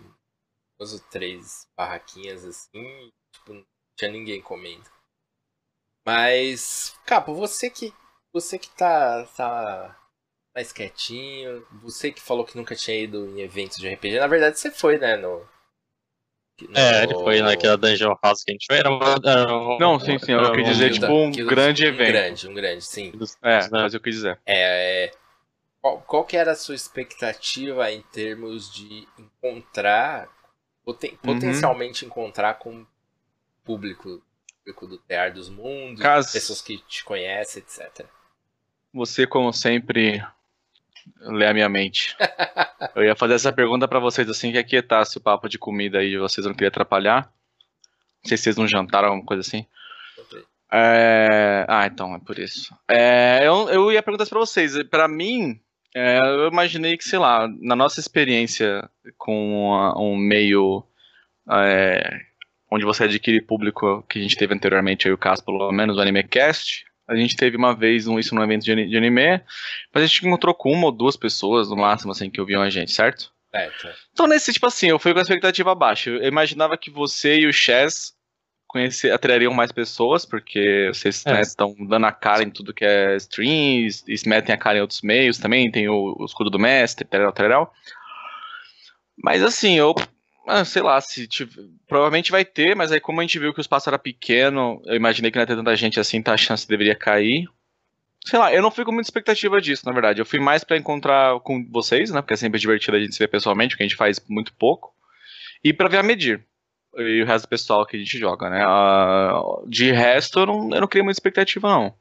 duas 0.78 0.94
ou 0.94 1.00
três 1.12 1.66
barraquinhas 1.78 2.44
assim, 2.44 3.10
tipo, 3.34 3.64
tinha 3.98 4.12
ninguém 4.12 4.42
comendo. 4.42 4.84
Mas, 6.06 6.96
Capo, 7.06 7.34
você 7.34 7.70
que 7.70 7.94
você 8.34 8.58
que 8.58 8.70
tá, 8.70 9.26
tá 9.38 9.96
mais 10.56 10.72
quietinho, 10.72 11.66
você 11.82 12.12
que 12.12 12.22
falou 12.22 12.44
que 12.44 12.58
nunca 12.58 12.76
tinha 12.76 12.98
ido 12.98 13.28
em 13.28 13.42
eventos 13.42 13.78
de 13.78 13.88
RPG, 13.88 14.20
na 14.20 14.28
verdade 14.28 14.60
você 14.60 14.72
foi, 14.72 14.98
né, 14.98 15.16
no... 15.16 15.40
no... 16.62 16.78
É, 16.78 17.04
ele 17.04 17.14
foi 17.14 17.42
naquela 17.42 17.78
Dungeon 17.78 18.16
House 18.24 18.44
que 18.44 18.52
a 18.52 18.54
gente 18.54 18.66
foi, 18.66 18.78
era, 18.78 18.90
era 18.90 19.54
um, 19.54 19.78
Não, 19.78 20.00
sim, 20.00 20.18
sim, 20.18 20.32
eu 20.32 20.52
quis 20.52 20.66
dizer, 20.66 20.94
tipo, 20.94 21.12
um 21.12 21.32
grande 21.32 21.86
evento. 21.86 22.10
Um 22.10 22.12
grande, 22.12 22.48
um 22.50 22.54
grande, 22.54 22.84
sim. 22.84 23.14
É, 23.42 23.70
mas 23.70 23.94
eu 23.94 24.02
quis 24.02 24.16
dizer. 24.16 24.40
É, 24.46 25.06
é 25.06 25.12
qual, 25.84 26.02
qual 26.02 26.24
que 26.24 26.38
era 26.38 26.54
a 26.54 26.56
sua 26.56 26.76
expectativa 26.76 27.92
em 27.92 28.02
termos 28.02 28.74
de 28.74 29.06
encontrar, 29.20 30.30
poten, 30.86 31.12
uhum. 31.12 31.18
potencialmente 31.18 32.06
encontrar 32.06 32.54
com 32.54 32.86
público, 33.66 34.24
público 34.64 34.88
do 34.88 34.98
Tear 34.98 35.34
dos 35.34 35.50
Mundos, 35.50 36.02
Caso... 36.02 36.32
pessoas 36.32 36.62
que 36.62 36.78
te 36.88 37.04
conhecem, 37.04 37.62
etc. 37.62 38.06
Você, 38.94 39.28
como 39.28 39.52
sempre, 39.52 40.24
lê 41.20 41.46
a 41.46 41.54
minha 41.54 41.68
mente. 41.68 42.16
eu 42.96 43.04
ia 43.04 43.16
fazer 43.16 43.34
essa 43.34 43.52
pergunta 43.52 43.88
para 43.88 44.00
vocês 44.00 44.30
assim 44.30 44.52
que 44.52 44.58
aquietasse 44.58 45.18
o 45.18 45.22
papo 45.22 45.50
de 45.50 45.58
comida 45.58 46.00
aí, 46.00 46.18
vocês 46.18 46.46
não 46.46 46.54
queriam 46.54 46.70
atrapalhar. 46.70 47.32
Não 48.24 48.30
sei 48.30 48.38
se 48.38 48.44
vocês 48.44 48.56
não 48.56 48.68
jantaram, 48.68 49.10
alguma 49.10 49.26
coisa 49.26 49.42
assim. 49.42 49.66
É... 50.72 51.66
Ah, 51.68 51.86
então, 51.86 52.16
é 52.16 52.20
por 52.20 52.40
isso. 52.40 52.76
É, 52.88 53.42
eu, 53.46 53.70
eu 53.70 53.92
ia 53.92 54.02
perguntar 54.02 54.26
para 54.26 54.40
vocês. 54.40 54.82
Para 54.84 55.08
mim, 55.08 55.60
é, 55.94 56.20
eu 56.20 56.48
imaginei 56.48 56.98
que, 56.98 57.04
sei 57.04 57.20
lá, 57.20 57.48
na 57.60 57.76
nossa 57.76 58.00
experiência 58.00 58.90
com 59.18 59.72
um 59.98 60.16
meio 60.16 60.84
é, 61.52 62.22
onde 62.74 62.86
você 62.86 63.04
adquire 63.04 63.40
público 63.40 64.04
que 64.10 64.18
a 64.18 64.22
gente 64.22 64.36
teve 64.36 64.54
anteriormente, 64.54 65.08
aí 65.08 65.14
o 65.14 65.18
caso 65.18 65.46
pelo 65.46 65.72
menos 65.72 65.96
do 65.96 66.02
AnimeCast, 66.02 66.86
a 67.08 67.16
gente 67.16 67.36
teve 67.36 67.56
uma 67.56 67.76
vez 67.76 68.08
um, 68.08 68.18
isso 68.18 68.34
num 68.34 68.44
evento 68.44 68.64
de, 68.64 68.88
de 68.88 68.98
anime, 68.98 69.42
mas 69.94 70.04
a 70.04 70.06
gente 70.08 70.26
encontrou 70.26 70.56
com 70.56 70.72
uma 70.72 70.86
ou 70.86 70.92
duas 70.92 71.16
pessoas 71.16 71.70
no 71.70 71.76
máximo, 71.76 72.12
assim, 72.12 72.30
que 72.30 72.42
ouviam 72.42 72.62
a 72.62 72.70
gente, 72.70 72.92
certo? 72.92 73.32
Certo. 73.52 73.88
Então, 74.12 74.26
nesse, 74.26 74.52
tipo 74.52 74.66
assim, 74.66 74.88
eu 74.88 74.98
fui 74.98 75.14
com 75.14 75.20
a 75.20 75.22
expectativa 75.22 75.76
baixa. 75.76 76.10
Eu 76.10 76.28
imaginava 76.28 76.76
que 76.78 76.90
você 76.90 77.42
e 77.42 77.48
o 77.48 77.54
Chess 77.54 78.14
conhecer, 78.68 79.12
atrairiam 79.12 79.54
mais 79.54 79.72
pessoas, 79.72 80.26
porque 80.26 80.90
vocês 80.92 81.24
estão 81.46 81.76
é. 81.78 81.82
né, 81.82 81.88
dando 81.88 82.08
a 82.08 82.12
cara 82.12 82.42
em 82.42 82.50
tudo 82.50 82.74
que 82.74 82.84
é 82.84 83.16
streams, 83.18 84.04
e 84.08 84.28
metem 84.28 84.56
a 84.56 84.58
cara 84.58 84.80
em 84.80 84.82
outros 84.82 85.04
meios 85.04 85.38
também, 85.38 85.70
tem 85.70 85.88
o, 85.88 86.16
o 86.18 86.26
escudo 86.26 86.50
do 86.50 86.58
mestre, 86.58 87.06
tal, 87.06 87.32
tal. 87.32 87.74
Mas 89.16 89.44
assim, 89.44 89.78
eu 89.78 89.94
ah, 90.46 90.66
sei 90.66 90.82
lá, 90.82 91.00
se 91.00 91.28
tiver, 91.28 91.64
provavelmente 91.88 92.32
vai 92.32 92.44
ter, 92.44 92.76
mas 92.76 92.92
aí 92.92 93.00
como 93.00 93.20
a 93.20 93.24
gente 93.24 93.40
viu 93.40 93.54
que 93.54 93.60
o 93.60 93.62
espaço 93.62 93.90
era 93.90 93.98
pequeno, 93.98 94.82
eu 94.86 94.96
imaginei 94.96 95.32
que 95.32 95.38
não 95.38 95.44
ia 95.44 95.48
ter 95.48 95.56
tanta 95.56 95.76
gente 95.76 96.00
assim, 96.00 96.18
então 96.18 96.34
a 96.34 96.38
chance 96.38 96.68
deveria 96.68 96.96
cair. 96.96 97.48
Sei 98.26 98.40
lá, 98.40 98.54
eu 98.54 98.62
não 98.62 98.72
fui 98.72 98.86
com 98.86 98.92
muita 98.92 99.08
expectativa 99.08 99.62
disso, 99.62 99.86
na 99.86 99.92
verdade. 99.92 100.22
Eu 100.22 100.26
fui 100.26 100.40
mais 100.40 100.64
para 100.64 100.78
encontrar 100.78 101.40
com 101.42 101.66
vocês, 101.70 102.10
né? 102.10 102.22
Porque 102.22 102.34
é 102.34 102.38
sempre 102.38 102.60
divertido 102.60 102.96
a 102.96 103.00
gente 103.00 103.14
se 103.14 103.20
ver 103.20 103.28
pessoalmente, 103.28 103.72
porque 103.72 103.84
a 103.84 103.88
gente 103.88 103.98
faz 103.98 104.22
muito 104.30 104.54
pouco. 104.54 104.94
E 105.62 105.74
para 105.74 105.90
ver 105.90 105.98
a 105.98 106.04
medir. 106.04 106.46
E 106.96 107.22
o 107.22 107.26
resto 107.26 107.46
do 107.46 107.50
pessoal 107.50 107.86
que 107.86 107.98
a 107.98 108.00
gente 108.00 108.18
joga, 108.18 108.50
né? 108.50 108.66
Uh, 108.66 109.68
de 109.68 109.92
resto, 109.92 110.40
eu 110.40 110.46
não, 110.46 110.70
eu 110.74 110.82
não 110.82 110.88
criei 110.88 111.04
muita 111.04 111.18
expectativa, 111.18 111.68
não. 111.68 111.94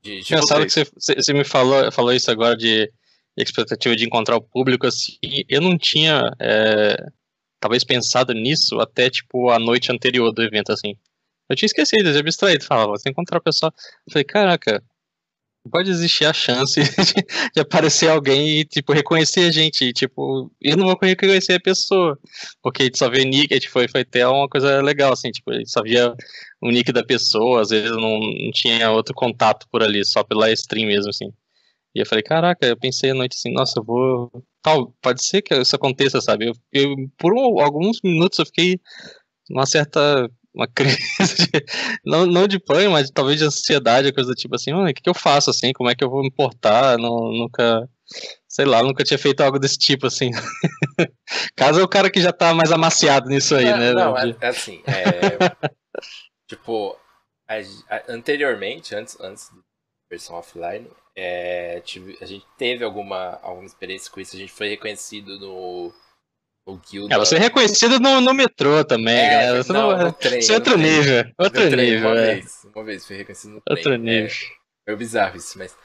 De, 0.00 0.20
de 0.20 0.32
Engraçado 0.32 0.64
que 0.64 0.70
você, 0.70 0.84
você 1.14 1.32
me 1.32 1.44
falou, 1.44 1.90
falou 1.90 2.12
isso 2.12 2.30
agora 2.30 2.56
de 2.56 2.92
expectativa 3.36 3.96
de 3.96 4.04
encontrar 4.04 4.36
o 4.36 4.42
público, 4.42 4.86
assim, 4.86 5.16
eu 5.48 5.60
não 5.60 5.78
tinha 5.78 6.22
é, 6.38 6.96
talvez 7.62 7.84
pensado 7.84 8.34
nisso 8.34 8.80
até, 8.80 9.08
tipo, 9.08 9.48
a 9.50 9.58
noite 9.58 9.92
anterior 9.92 10.32
do 10.32 10.42
evento, 10.42 10.72
assim. 10.72 10.96
Eu 11.48 11.54
tinha 11.54 11.66
esquecido, 11.66 12.08
eu 12.08 12.14
me 12.14 12.20
abstraído, 12.20 12.64
falava, 12.64 12.90
você 12.90 13.08
encontrar 13.08 13.38
o 13.38 13.42
pessoal. 13.42 13.72
Eu 14.06 14.12
falei, 14.12 14.24
caraca, 14.24 14.82
pode 15.70 15.90
existir 15.90 16.24
a 16.24 16.32
chance 16.32 16.80
de, 16.82 17.14
de, 17.54 17.60
aparecer 17.60 18.10
alguém 18.10 18.60
e, 18.60 18.64
tipo, 18.64 18.92
reconhecer 18.92 19.42
a 19.48 19.52
gente. 19.52 19.84
E, 19.84 19.92
tipo, 19.92 20.50
eu 20.60 20.76
não 20.76 20.86
vou 20.86 20.98
reconhecer 21.00 21.54
a 21.54 21.60
pessoa. 21.60 22.18
Porque 22.60 22.82
a 22.82 22.84
gente 22.86 22.98
só 22.98 23.08
vê 23.08 23.24
nick, 23.24 23.54
a 23.54 23.56
gente 23.56 23.68
foi, 23.68 23.86
foi 23.86 24.00
até 24.00 24.26
uma 24.26 24.48
coisa 24.48 24.82
legal, 24.82 25.12
assim, 25.12 25.30
tipo, 25.30 25.52
a 25.52 25.58
gente 25.58 25.70
só 25.70 25.82
via 25.82 26.12
o 26.60 26.70
nick 26.70 26.90
da 26.92 27.04
pessoa, 27.04 27.60
às 27.62 27.70
vezes 27.70 27.92
não, 27.92 28.18
não 28.18 28.50
tinha 28.52 28.90
outro 28.90 29.14
contato 29.14 29.68
por 29.70 29.82
ali, 29.84 30.04
só 30.04 30.24
pela 30.24 30.50
stream 30.50 30.88
mesmo, 30.88 31.10
assim. 31.10 31.32
E 31.94 32.00
eu 32.00 32.06
falei, 32.06 32.22
caraca, 32.22 32.66
eu 32.66 32.76
pensei 32.76 33.10
à 33.10 33.14
noite 33.14 33.36
assim, 33.36 33.52
nossa, 33.52 33.78
eu 33.78 33.84
vou. 33.84 34.30
Tal, 34.62 34.92
pode 35.02 35.22
ser 35.22 35.42
que 35.42 35.54
isso 35.54 35.76
aconteça, 35.76 36.20
sabe? 36.20 36.48
Eu, 36.48 36.54
eu 36.72 36.96
por 37.18 37.34
um, 37.34 37.60
alguns 37.60 38.00
minutos 38.02 38.38
eu 38.38 38.46
fiquei 38.46 38.80
numa 39.48 39.66
certa. 39.66 40.28
Uma 40.54 40.68
crise, 40.74 40.98
de, 41.50 41.64
não, 42.04 42.26
não 42.26 42.46
de 42.46 42.58
pânico, 42.58 42.92
mas 42.92 43.10
talvez 43.10 43.38
de 43.38 43.46
ansiedade, 43.46 44.12
coisa 44.12 44.30
do 44.30 44.34
tipo 44.34 44.54
assim, 44.54 44.70
o 44.70 44.86
que, 44.92 45.00
que 45.00 45.08
eu 45.08 45.14
faço 45.14 45.48
assim? 45.48 45.72
Como 45.72 45.88
é 45.88 45.94
que 45.94 46.04
eu 46.04 46.10
vou 46.10 46.22
me 46.22 46.30
portar? 46.30 46.98
Não, 46.98 47.32
nunca, 47.32 47.88
sei 48.46 48.66
lá, 48.66 48.82
nunca 48.82 49.02
tinha 49.02 49.18
feito 49.18 49.40
algo 49.40 49.58
desse 49.58 49.78
tipo 49.78 50.06
assim. 50.06 50.30
Caso 51.56 51.80
é 51.80 51.82
o 51.82 51.88
cara 51.88 52.10
que 52.10 52.20
já 52.20 52.32
tá 52.34 52.52
mais 52.52 52.70
amaciado 52.70 53.30
nisso 53.30 53.54
aí, 53.54 53.64
né? 53.64 53.94
Não, 53.94 54.16
é, 54.16 54.36
é 54.42 54.46
assim, 54.46 54.82
é, 54.86 55.70
tipo, 56.46 56.98
a, 57.48 57.54
a, 57.94 58.12
anteriormente, 58.12 58.94
antes, 58.94 59.18
antes 59.20 59.48
da 59.48 59.62
versão 60.10 60.36
offline, 60.36 60.86
é, 61.16 61.80
tive, 61.80 62.16
a 62.20 62.24
gente 62.24 62.46
teve 62.56 62.84
alguma, 62.84 63.38
alguma 63.42 63.66
experiência 63.66 64.10
com 64.10 64.20
isso. 64.20 64.34
A 64.34 64.38
gente 64.38 64.52
foi 64.52 64.68
reconhecido 64.68 65.38
no, 65.38 65.92
no 66.66 66.76
Guild. 66.78 67.12
É, 67.12 67.18
você 67.18 67.36
é 67.36 67.38
reconhecido 67.38 68.00
no, 68.00 68.20
no 68.20 68.32
metrô 68.32 68.84
também, 68.84 69.18
é, 69.18 69.52
né? 69.52 69.62
Você 69.62 69.72
não, 69.72 69.96
não, 69.96 70.06
no 70.06 70.12
trem, 70.12 70.38
isso 70.38 70.52
é 70.52 70.54
outro 70.54 70.76
nível. 70.78 71.24
Outro 71.38 71.64
nível. 71.64 72.10
Uma 72.10 72.20
é. 72.20 72.34
vez, 72.34 72.66
uma 72.74 72.84
vez 72.84 73.06
fui 73.06 73.16
reconhecido 73.16 73.50
no 73.54 73.60
trem. 73.60 73.76
Outro 73.76 73.96
nível. 73.96 74.26
É, 74.26 74.90
foi 74.90 74.96
bizarro 74.96 75.36
isso, 75.36 75.58
mas. 75.58 75.76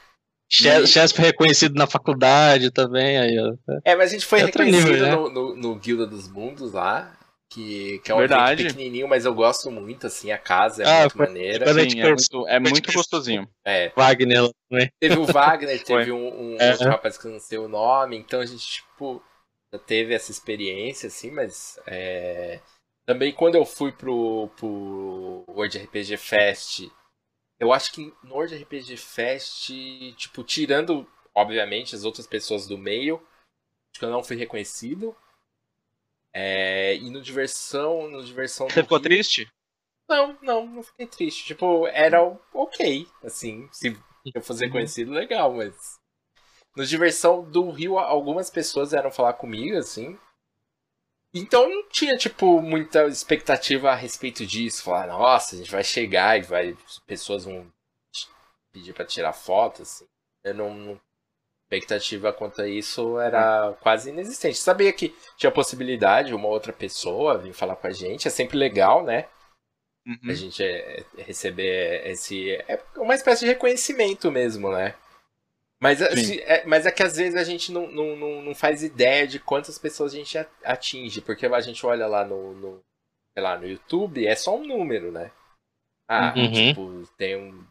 Chess 0.50 1.12
foi 1.12 1.26
reconhecido 1.26 1.76
na 1.76 1.88
faculdade 1.88 2.72
também. 2.72 3.18
Aí, 3.18 3.38
ó. 3.38 3.54
É, 3.84 3.98
mas 3.98 4.12
a 4.12 4.14
gente 4.14 4.26
foi 4.26 4.40
é 4.40 4.46
reconhecido 4.46 4.92
nível, 4.92 5.06
né? 5.06 5.16
no, 5.16 5.30
no, 5.30 5.56
no 5.58 5.76
Guilda 5.76 6.08
dos 6.08 6.30
Mundos 6.30 6.72
lá 6.72 7.17
que, 7.50 8.00
que 8.00 8.12
é 8.12 8.16
um 8.16 8.20
Verdade. 8.20 8.64
pequenininho, 8.64 9.08
mas 9.08 9.26
eu 9.26 9.34
gosto 9.34 9.72
muito, 9.72 10.08
assim, 10.08 10.32
a 10.32 10.38
casa 10.38 10.84
é 10.84 10.86
ah, 10.86 11.00
muito 11.02 11.18
foi, 11.18 11.28
maneira. 11.28 11.74
Sim, 11.74 12.00
é 12.00 12.08
muito, 12.08 12.48
é 12.48 12.60
muito 12.60 12.94
gostosinho. 12.94 13.50
É. 13.66 13.92
Wagner 13.96 14.52
também. 14.70 14.92
Teve 15.00 15.18
o 15.18 15.26
Wagner, 15.26 15.82
teve 15.84 16.12
um, 16.12 16.54
um 16.54 16.58
é. 16.60 16.72
outro 16.72 16.90
rapaz 16.90 17.18
que 17.18 17.26
eu 17.26 17.32
não 17.32 17.40
sei 17.40 17.58
o 17.58 17.68
nome, 17.68 18.18
então 18.18 18.42
a 18.42 18.46
gente, 18.46 18.66
tipo, 18.66 19.24
já 19.74 19.80
teve 19.80 20.14
essa 20.14 20.32
experiência, 20.32 21.08
assim, 21.08 21.32
mas 21.32 21.80
é... 21.88 22.60
também 23.06 23.34
quando 23.34 23.56
eu 23.56 23.66
fui 23.66 23.92
pro, 23.92 24.50
pro 24.58 25.44
World 25.48 25.78
RPG 25.78 26.18
Fest, 26.18 26.90
eu 27.60 27.72
acho 27.72 27.92
que 27.94 28.14
no 28.24 28.36
World 28.36 28.56
RPG 28.56 28.98
Fest, 28.98 29.72
tipo, 30.16 30.44
tirando, 30.44 31.08
obviamente, 31.34 31.96
as 31.96 32.04
outras 32.04 32.28
pessoas 32.28 32.68
do 32.68 32.78
meio, 32.78 33.16
acho 33.92 34.00
que 34.00 34.06
eu 34.06 34.12
não 34.12 34.24
fui 34.24 34.36
reconhecido, 34.36 35.16
é, 36.40 36.96
e 36.98 37.10
no 37.10 37.20
diversão, 37.20 38.08
no 38.08 38.24
diversão. 38.24 38.70
Você 38.70 38.84
ficou 38.84 39.00
Rio... 39.00 39.06
triste? 39.06 39.52
Não, 40.08 40.38
não, 40.40 40.68
não 40.68 40.84
fiquei 40.84 41.08
triste. 41.08 41.46
Tipo, 41.46 41.88
era 41.88 42.22
ok, 42.54 43.08
assim, 43.24 43.68
se 43.72 43.98
eu 44.36 44.42
fosse 44.44 44.62
uhum. 44.62 44.68
reconhecido, 44.68 45.12
legal, 45.12 45.52
mas. 45.52 45.98
No 46.76 46.86
diversão 46.86 47.44
do 47.44 47.72
Rio, 47.72 47.98
algumas 47.98 48.52
pessoas 48.52 48.92
vieram 48.92 49.10
falar 49.10 49.34
comigo, 49.34 49.78
assim. 49.78 50.16
Então 51.34 51.68
não 51.68 51.90
tinha, 51.90 52.16
tipo, 52.16 52.62
muita 52.62 53.08
expectativa 53.08 53.90
a 53.90 53.96
respeito 53.96 54.46
disso. 54.46 54.84
Falar, 54.84 55.08
nossa, 55.08 55.56
a 55.56 55.58
gente 55.58 55.72
vai 55.72 55.84
chegar 55.84 56.38
e 56.38 56.44
vai. 56.44 56.78
As 56.86 57.00
pessoas 57.00 57.46
vão 57.46 57.66
pedir 58.72 58.94
pra 58.94 59.06
tirar 59.06 59.34
foto, 59.34 59.82
assim. 59.82 60.06
Eu 60.44 60.54
não, 60.54 60.72
não 60.76 61.02
expectativa 61.68 62.32
quanto 62.32 62.62
a 62.62 62.68
isso 62.68 63.20
era 63.20 63.74
quase 63.82 64.10
inexistente. 64.10 64.58
Sabia 64.58 64.92
que 64.94 65.14
tinha 65.36 65.52
possibilidade 65.52 66.34
uma 66.34 66.48
outra 66.48 66.72
pessoa 66.72 67.38
vir 67.38 67.54
falar 67.54 67.76
com 67.76 67.88
a 67.88 67.92
gente, 67.92 68.28
é 68.28 68.32
sempre 68.32 68.58
legal, 68.58 69.04
né? 69.04 69.28
Uhum. 70.06 70.32
A 70.32 70.34
gente 70.34 70.64
é, 70.64 71.04
é 71.18 71.22
receber 71.24 72.08
esse. 72.08 72.52
É 72.52 72.82
uma 72.96 73.14
espécie 73.14 73.42
de 73.42 73.48
reconhecimento 73.48 74.32
mesmo, 74.32 74.72
né? 74.72 74.96
Mas, 75.80 76.02
assim, 76.02 76.38
é, 76.40 76.66
mas 76.66 76.86
é 76.86 76.92
que 76.92 77.04
às 77.04 77.18
vezes 77.18 77.36
a 77.36 77.44
gente 77.44 77.72
não, 77.72 77.88
não, 77.92 78.42
não, 78.42 78.56
faz 78.56 78.82
ideia 78.82 79.28
de 79.28 79.40
quantas 79.40 79.78
pessoas 79.78 80.12
a 80.12 80.16
gente 80.16 80.38
atinge, 80.64 81.22
porque 81.22 81.46
a 81.46 81.62
gente 81.62 81.86
olha 81.86 82.08
lá 82.08 82.26
no, 82.26 82.54
no, 82.54 82.84
sei 83.32 83.44
lá, 83.44 83.58
no 83.60 83.68
YouTube, 83.68 84.26
é 84.26 84.36
só 84.36 84.58
um 84.58 84.66
número, 84.66 85.12
né? 85.12 85.30
Ah, 86.08 86.34
uhum. 86.36 86.52
tipo, 86.52 87.04
tem 87.18 87.36
um. 87.36 87.64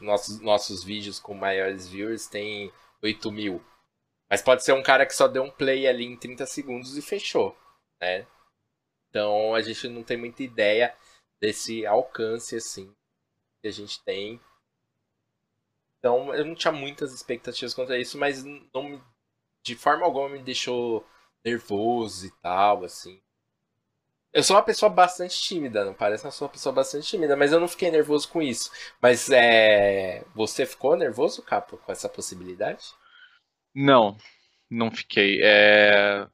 Nossos, 0.00 0.40
nossos 0.40 0.84
vídeos 0.84 1.18
com 1.18 1.34
maiores 1.34 1.88
viewers 1.88 2.28
tem 2.28 2.72
8 3.02 3.30
mil. 3.32 3.64
Mas 4.28 4.42
pode 4.42 4.64
ser 4.64 4.72
um 4.72 4.82
cara 4.82 5.04
que 5.06 5.14
só 5.14 5.26
deu 5.26 5.42
um 5.42 5.50
play 5.50 5.86
ali 5.86 6.04
em 6.04 6.16
30 6.16 6.46
segundos 6.46 6.96
e 6.96 7.02
fechou, 7.02 7.56
né? 8.00 8.26
Então 9.08 9.54
a 9.54 9.60
gente 9.60 9.88
não 9.88 10.04
tem 10.04 10.16
muita 10.16 10.42
ideia 10.42 10.96
desse 11.40 11.84
alcance 11.84 12.54
assim 12.54 12.94
que 13.60 13.68
a 13.68 13.72
gente 13.72 14.02
tem. 14.04 14.40
Então 15.98 16.34
eu 16.34 16.44
não 16.44 16.54
tinha 16.54 16.72
muitas 16.72 17.12
expectativas 17.12 17.74
quanto 17.74 17.92
a 17.92 17.98
isso, 17.98 18.16
mas 18.18 18.44
não 18.44 19.04
de 19.64 19.74
forma 19.74 20.04
alguma 20.06 20.28
me 20.28 20.42
deixou 20.42 21.06
nervoso 21.44 22.26
e 22.26 22.30
tal, 22.40 22.84
assim. 22.84 23.20
Eu 24.32 24.44
sou 24.44 24.56
uma 24.56 24.62
pessoa 24.62 24.88
bastante 24.88 25.40
tímida, 25.40 25.84
não 25.84 25.92
parece 25.92 26.22
que 26.22 26.28
eu 26.28 26.32
sou 26.32 26.46
uma 26.46 26.52
pessoa 26.52 26.72
bastante 26.72 27.06
tímida, 27.06 27.36
mas 27.36 27.52
eu 27.52 27.58
não 27.58 27.66
fiquei 27.66 27.90
nervoso 27.90 28.28
com 28.28 28.40
isso. 28.40 28.70
Mas 29.02 29.28
é. 29.30 30.24
Você 30.34 30.64
ficou 30.64 30.96
nervoso, 30.96 31.42
Capo, 31.42 31.76
com 31.78 31.90
essa 31.90 32.08
possibilidade? 32.08 32.84
Não, 33.74 34.16
não 34.70 34.90
fiquei. 34.90 35.40
É... 35.42 36.26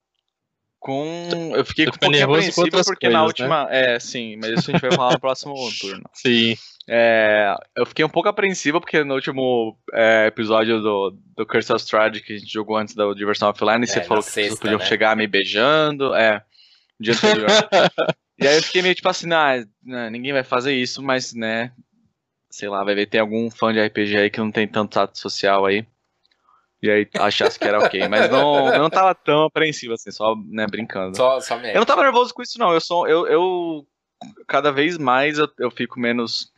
Com. 0.78 1.52
Eu 1.54 1.64
fiquei 1.64 1.86
com 1.86 1.96
um 1.96 1.98
pouquinho 1.98 2.24
apreensivo 2.24 2.70
porque 2.84 3.06
coisas, 3.06 3.12
na 3.12 3.24
última. 3.24 3.64
Né? 3.64 3.94
É, 3.94 3.98
sim, 3.98 4.36
mas 4.36 4.50
isso 4.50 4.70
a 4.70 4.72
gente 4.72 4.82
vai 4.82 4.92
falar 4.92 5.12
no 5.12 5.20
próximo 5.20 5.54
turno. 5.80 6.04
Sim. 6.12 6.54
É, 6.88 7.56
eu 7.74 7.84
fiquei 7.84 8.04
um 8.04 8.08
pouco 8.08 8.28
apreensivo 8.28 8.78
porque 8.78 9.02
no 9.02 9.14
último 9.14 9.76
é, 9.92 10.26
episódio 10.26 10.80
do, 10.80 11.18
do 11.34 11.44
Curse 11.44 11.72
of 11.72 11.82
Strahd 11.82 12.20
que 12.20 12.34
a 12.34 12.38
gente 12.38 12.52
jogou 12.52 12.76
antes 12.76 12.94
da 12.94 13.12
diversão 13.12 13.48
offline, 13.48 13.82
é, 13.82 13.86
você 13.86 14.04
falou 14.04 14.22
que 14.22 14.30
sexta, 14.30 14.50
vocês 14.50 14.60
podiam 14.60 14.78
né? 14.78 14.84
chegar 14.84 15.16
me 15.16 15.26
beijando. 15.26 16.14
É. 16.14 16.44
Dia 16.98 17.14
anterior. 17.14 17.48
e 18.38 18.46
aí 18.46 18.56
eu 18.56 18.62
fiquei 18.62 18.82
meio 18.82 18.94
tipo 18.94 19.08
assim, 19.08 19.28
ah, 19.32 19.64
ninguém 20.10 20.32
vai 20.32 20.44
fazer 20.44 20.74
isso, 20.74 21.02
mas 21.02 21.34
né. 21.34 21.72
Sei 22.50 22.68
lá, 22.68 22.82
vai 22.82 22.94
ver, 22.94 23.06
tem 23.06 23.20
algum 23.20 23.50
fã 23.50 23.72
de 23.72 23.84
RPG 23.84 24.16
aí 24.16 24.30
que 24.30 24.38
não 24.38 24.50
tem 24.50 24.66
tanto 24.66 24.92
tato 24.92 25.18
social 25.18 25.66
aí. 25.66 25.86
E 26.82 26.90
aí 26.90 27.08
achasse 27.18 27.58
que 27.58 27.66
era 27.66 27.78
ok. 27.78 28.06
Mas 28.08 28.30
não, 28.30 28.72
eu 28.72 28.78
não 28.78 28.90
tava 28.90 29.14
tão 29.14 29.44
apreensivo 29.44 29.94
assim, 29.94 30.10
só 30.10 30.34
né, 30.48 30.66
brincando. 30.66 31.16
Só, 31.16 31.40
só 31.40 31.56
eu 31.56 31.78
não 31.78 31.84
tava 31.84 32.02
nervoso 32.02 32.32
com 32.32 32.42
isso, 32.42 32.58
não. 32.58 32.72
Eu 32.72 32.80
sou. 32.80 33.08
Eu, 33.08 33.26
eu 33.26 33.86
cada 34.46 34.70
vez 34.70 34.96
mais 34.96 35.38
eu, 35.38 35.48
eu 35.58 35.70
fico 35.70 35.98
menos. 35.98 36.52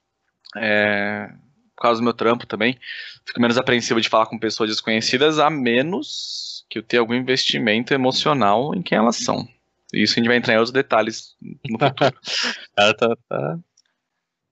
É, 0.56 1.30
por 1.76 1.82
causa 1.82 2.00
do 2.00 2.04
meu 2.04 2.12
trampo 2.12 2.46
também. 2.46 2.78
Fico 3.26 3.40
menos 3.40 3.56
apreensivo 3.56 4.00
de 4.00 4.08
falar 4.08 4.26
com 4.26 4.38
pessoas 4.38 4.68
desconhecidas, 4.68 5.38
a 5.38 5.48
menos 5.48 6.66
que 6.68 6.78
eu 6.78 6.82
tenha 6.82 7.00
algum 7.00 7.14
investimento 7.14 7.94
emocional 7.94 8.74
em 8.74 8.82
quem 8.82 8.98
elas 8.98 9.16
são. 9.16 9.48
Isso 9.92 10.14
a 10.14 10.16
gente 10.16 10.28
vai 10.28 10.36
entrar 10.36 10.54
em 10.54 10.56
outros 10.56 10.72
detalhes 10.72 11.34
no 11.40 11.78
futuro. 11.78 11.94
tá, 12.74 12.94
tá, 12.94 13.16
tá. 13.28 13.58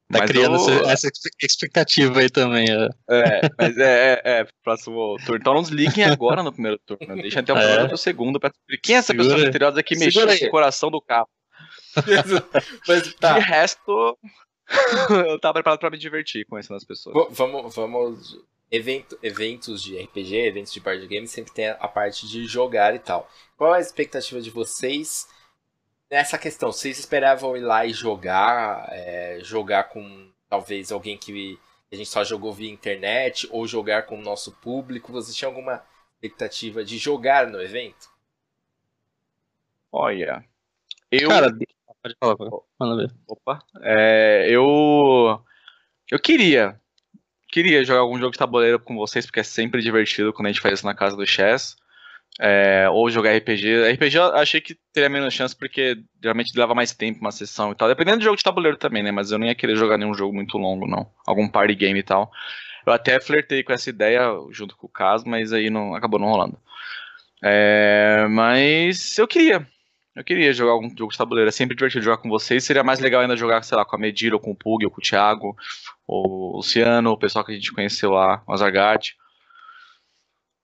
Tá 0.09 0.21
mas 0.21 0.31
criando 0.31 0.71
eu... 0.71 0.88
essa 0.88 1.11
expectativa 1.43 2.21
aí 2.21 2.31
também. 2.31 2.69
É, 2.71 2.88
é 3.11 3.40
mas 3.59 3.76
é, 3.76 4.12
é, 4.12 4.40
é, 4.40 4.47
próximo 4.62 5.16
turno. 5.25 5.40
Então 5.40 5.55
não 5.55 5.62
desliguem 5.62 6.05
agora 6.05 6.45
no 6.45 6.52
primeiro 6.52 6.78
turno. 6.87 7.16
Deixa 7.16 7.40
até 7.40 7.52
o 7.52 7.57
é. 7.59 7.88
do 7.88 7.97
segundo 7.97 8.38
pra 8.38 8.50
descobrir 8.50 8.78
quem 8.78 8.95
é 8.95 8.99
essa 8.99 9.09
Segura. 9.09 9.28
pessoa 9.28 9.45
misteriosa 9.45 9.83
que 9.83 9.99
mexeu 9.99 10.26
no 10.26 10.50
coração 10.50 10.93
do 10.93 11.00
carro. 11.00 11.28
mas 12.87 13.14
tá. 13.14 13.38
De 13.38 13.45
resto, 13.45 14.16
eu 15.26 15.40
tava 15.40 15.55
preparado 15.55 15.81
pra 15.81 15.90
me 15.90 15.99
divertir 15.99 16.47
conhecendo 16.47 16.76
as 16.76 16.85
pessoas. 16.85 17.26
vamos, 17.31 17.75
vamos. 17.75 18.38
Evento, 18.70 19.16
eventos 19.23 19.82
de 19.82 19.96
RPG, 19.96 20.35
eventos 20.35 20.73
de 20.73 20.80
board 20.80 21.06
game 21.06 21.26
sempre 21.28 21.52
tem 21.52 21.68
a 21.68 21.88
parte 21.88 22.26
de 22.26 22.46
jogar 22.46 22.94
e 22.94 22.99
tal. 22.99 23.30
Qual 23.56 23.75
é 23.75 23.78
a 23.78 23.80
expectativa 23.80 24.40
de 24.40 24.50
vocês 24.50 25.28
nessa 26.11 26.37
questão? 26.37 26.73
Vocês 26.73 26.99
esperavam 26.99 27.56
ir 27.56 27.61
lá 27.61 27.87
e 27.87 27.92
jogar, 27.92 28.88
é, 28.90 29.38
jogar 29.40 29.85
com 29.85 30.30
talvez 30.49 30.90
alguém 30.90 31.16
que 31.16 31.58
a 31.92 31.96
gente 31.96 32.08
só 32.08 32.25
jogou 32.25 32.52
via 32.52 32.70
internet 32.70 33.49
ou 33.52 33.66
jogar 33.68 34.02
com 34.02 34.18
o 34.18 34.23
nosso 34.23 34.50
público? 34.52 35.12
Vocês 35.12 35.37
tinham 35.37 35.52
alguma 35.52 35.85
expectativa 36.14 36.85
de 36.85 36.99
jogar 36.99 37.46
no 37.46 37.62
evento? 37.62 38.11
Olha, 39.92 40.44
eu. 41.11 41.28
Cara, 41.28 41.49
pode 42.02 42.16
falar, 42.18 42.37
pode 42.37 42.96
ver. 42.96 43.14
Opa, 43.28 43.62
é, 43.80 44.49
eu. 44.50 45.40
Eu 46.11 46.18
queria. 46.20 46.80
Queria 47.49 47.85
jogar 47.85 48.00
algum 48.00 48.19
jogo 48.19 48.33
de 48.33 48.38
tabuleiro 48.38 48.79
com 48.79 48.97
vocês, 48.97 49.25
porque 49.25 49.41
é 49.41 49.45
sempre 49.45 49.81
divertido 49.81 50.33
quando 50.33 50.47
a 50.47 50.53
gente 50.53 50.61
faz 50.61 50.75
isso 50.75 50.87
na 50.87 50.95
casa 50.95 51.17
do 51.17 51.26
Chess. 51.26 51.76
É, 52.38 52.87
ou 52.91 53.09
jogar 53.11 53.35
RPG. 53.35 53.93
RPG 53.93 54.17
eu 54.17 54.35
achei 54.37 54.61
que 54.61 54.76
teria 54.93 55.09
menos 55.09 55.33
chance 55.33 55.57
porque 55.57 55.97
geralmente 56.23 56.59
leva 56.59 56.75
mais 56.75 56.93
tempo 56.93 57.21
uma 57.21 57.33
sessão 57.33 57.73
e 57.73 57.75
tal. 57.75 57.88
Dependendo 57.88 58.19
do 58.19 58.25
jogo 58.25 58.37
de 58.37 58.43
tabuleiro 58.43 58.76
também, 58.76 59.03
né? 59.03 59.11
Mas 59.11 59.31
eu 59.31 59.38
não 59.38 59.47
ia 59.47 59.55
querer 59.55 59.77
jogar 59.77 59.97
nenhum 59.97 60.14
jogo 60.14 60.35
muito 60.35 60.59
longo, 60.59 60.87
não. 60.87 61.09
Algum 61.27 61.49
party 61.49 61.75
game 61.75 61.99
e 61.99 62.03
tal. 62.03 62.31
Eu 62.87 62.92
até 62.92 63.18
flertei 63.20 63.62
com 63.62 63.73
essa 63.73 63.88
ideia 63.90 64.31
junto 64.51 64.77
com 64.77 64.87
o 64.87 64.90
caso, 64.90 65.25
mas 65.27 65.53
aí 65.53 65.70
não 65.70 65.94
acabou 65.94 66.20
não 66.20 66.29
rolando. 66.29 66.59
É, 67.42 68.27
mas 68.29 69.16
eu 69.18 69.27
queria. 69.27 69.66
Eu 70.16 70.24
queria 70.24 70.50
jogar 70.55 70.72
algum 70.72 70.88
jogo 70.88 71.12
de 71.12 71.18
tabuleiro. 71.18 71.48
É 71.48 71.52
sempre 71.52 71.76
divertido 71.76 72.02
jogar 72.02 72.16
com 72.16 72.31
vocês. 72.31 72.64
Seria 72.64 72.83
mais 72.83 72.98
legal 72.98 73.20
ainda 73.20 73.37
jogar, 73.37 73.62
sei 73.62 73.76
lá, 73.76 73.85
com 73.85 73.96
a 73.96 73.98
Medira, 73.98 74.35
ou 74.35 74.40
com 74.40 74.52
o 74.52 74.57
Pug, 74.57 74.87
ou 74.87 74.90
com 74.90 74.98
o 74.98 75.05
Thiago, 75.05 75.55
ou 76.07 76.55
o 76.55 76.57
Luciano, 76.57 77.11
o 77.11 77.18
pessoal 77.18 77.44
que 77.44 77.52
a 77.52 77.55
gente 77.55 77.70
conheceu 77.70 78.12
lá, 78.12 78.42
o 78.46 78.52
Azargate. 78.55 79.14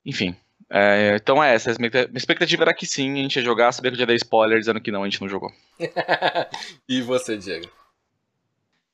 Enfim, 0.06 0.34
é, 0.70 1.16
então 1.16 1.44
é 1.44 1.54
essa. 1.54 1.70
A 1.70 1.74
minha 1.78 1.90
expectativa 2.14 2.62
era 2.62 2.72
que 2.72 2.86
sim, 2.86 3.12
a 3.12 3.22
gente 3.22 3.36
ia 3.36 3.42
jogar, 3.42 3.72
sabia 3.72 3.90
que 3.90 3.96
eu 3.96 4.00
já 4.00 4.06
dei 4.06 4.16
spoiler 4.16 4.58
dizendo 4.58 4.80
que 4.80 4.90
não, 4.90 5.02
a 5.02 5.04
gente 5.04 5.20
não 5.20 5.28
jogou. 5.28 5.52
e 6.88 7.02
você, 7.02 7.36
Diego? 7.36 7.70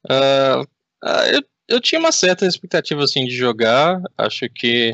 Uh, 0.04 0.62
uh, 1.04 1.26
eu, 1.32 1.42
eu 1.68 1.80
tinha 1.80 2.00
uma 2.00 2.10
certa 2.10 2.44
expectativa 2.44 3.04
assim 3.04 3.24
de 3.24 3.36
jogar. 3.36 4.02
Acho 4.16 4.48
que 4.48 4.92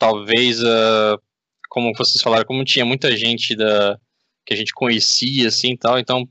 talvez, 0.00 0.60
uh, 0.60 1.22
como 1.68 1.94
vocês 1.94 2.20
falaram, 2.20 2.44
como 2.44 2.64
tinha 2.64 2.84
muita 2.84 3.16
gente 3.16 3.54
da 3.54 4.00
que 4.44 4.54
a 4.54 4.56
gente 4.56 4.72
conhecia 4.72 5.48
assim 5.48 5.76
tal, 5.76 5.98
então 5.98 6.28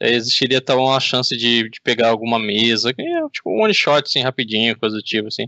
existiria 0.00 0.60
tal 0.60 0.78
uma 0.78 0.98
chance 0.98 1.36
de, 1.36 1.68
de 1.68 1.80
pegar 1.82 2.08
alguma 2.08 2.38
mesa, 2.38 2.92
tipo 3.32 3.50
um 3.50 3.62
one 3.62 3.74
shot 3.74 4.02
assim 4.06 4.20
rapidinho, 4.20 4.78
coisa 4.78 4.96
do 4.96 5.02
tipo 5.02 5.28
assim. 5.28 5.46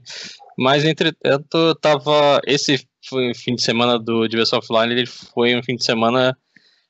Mas 0.56 0.84
entretanto, 0.84 1.74
tava 1.80 2.40
esse 2.46 2.86
fim 3.34 3.54
de 3.54 3.62
semana 3.62 3.98
do 3.98 4.28
Diversão 4.28 4.58
Offline, 4.58 4.92
ele 4.92 5.06
foi 5.06 5.56
um 5.56 5.62
fim 5.62 5.76
de 5.76 5.84
semana 5.84 6.36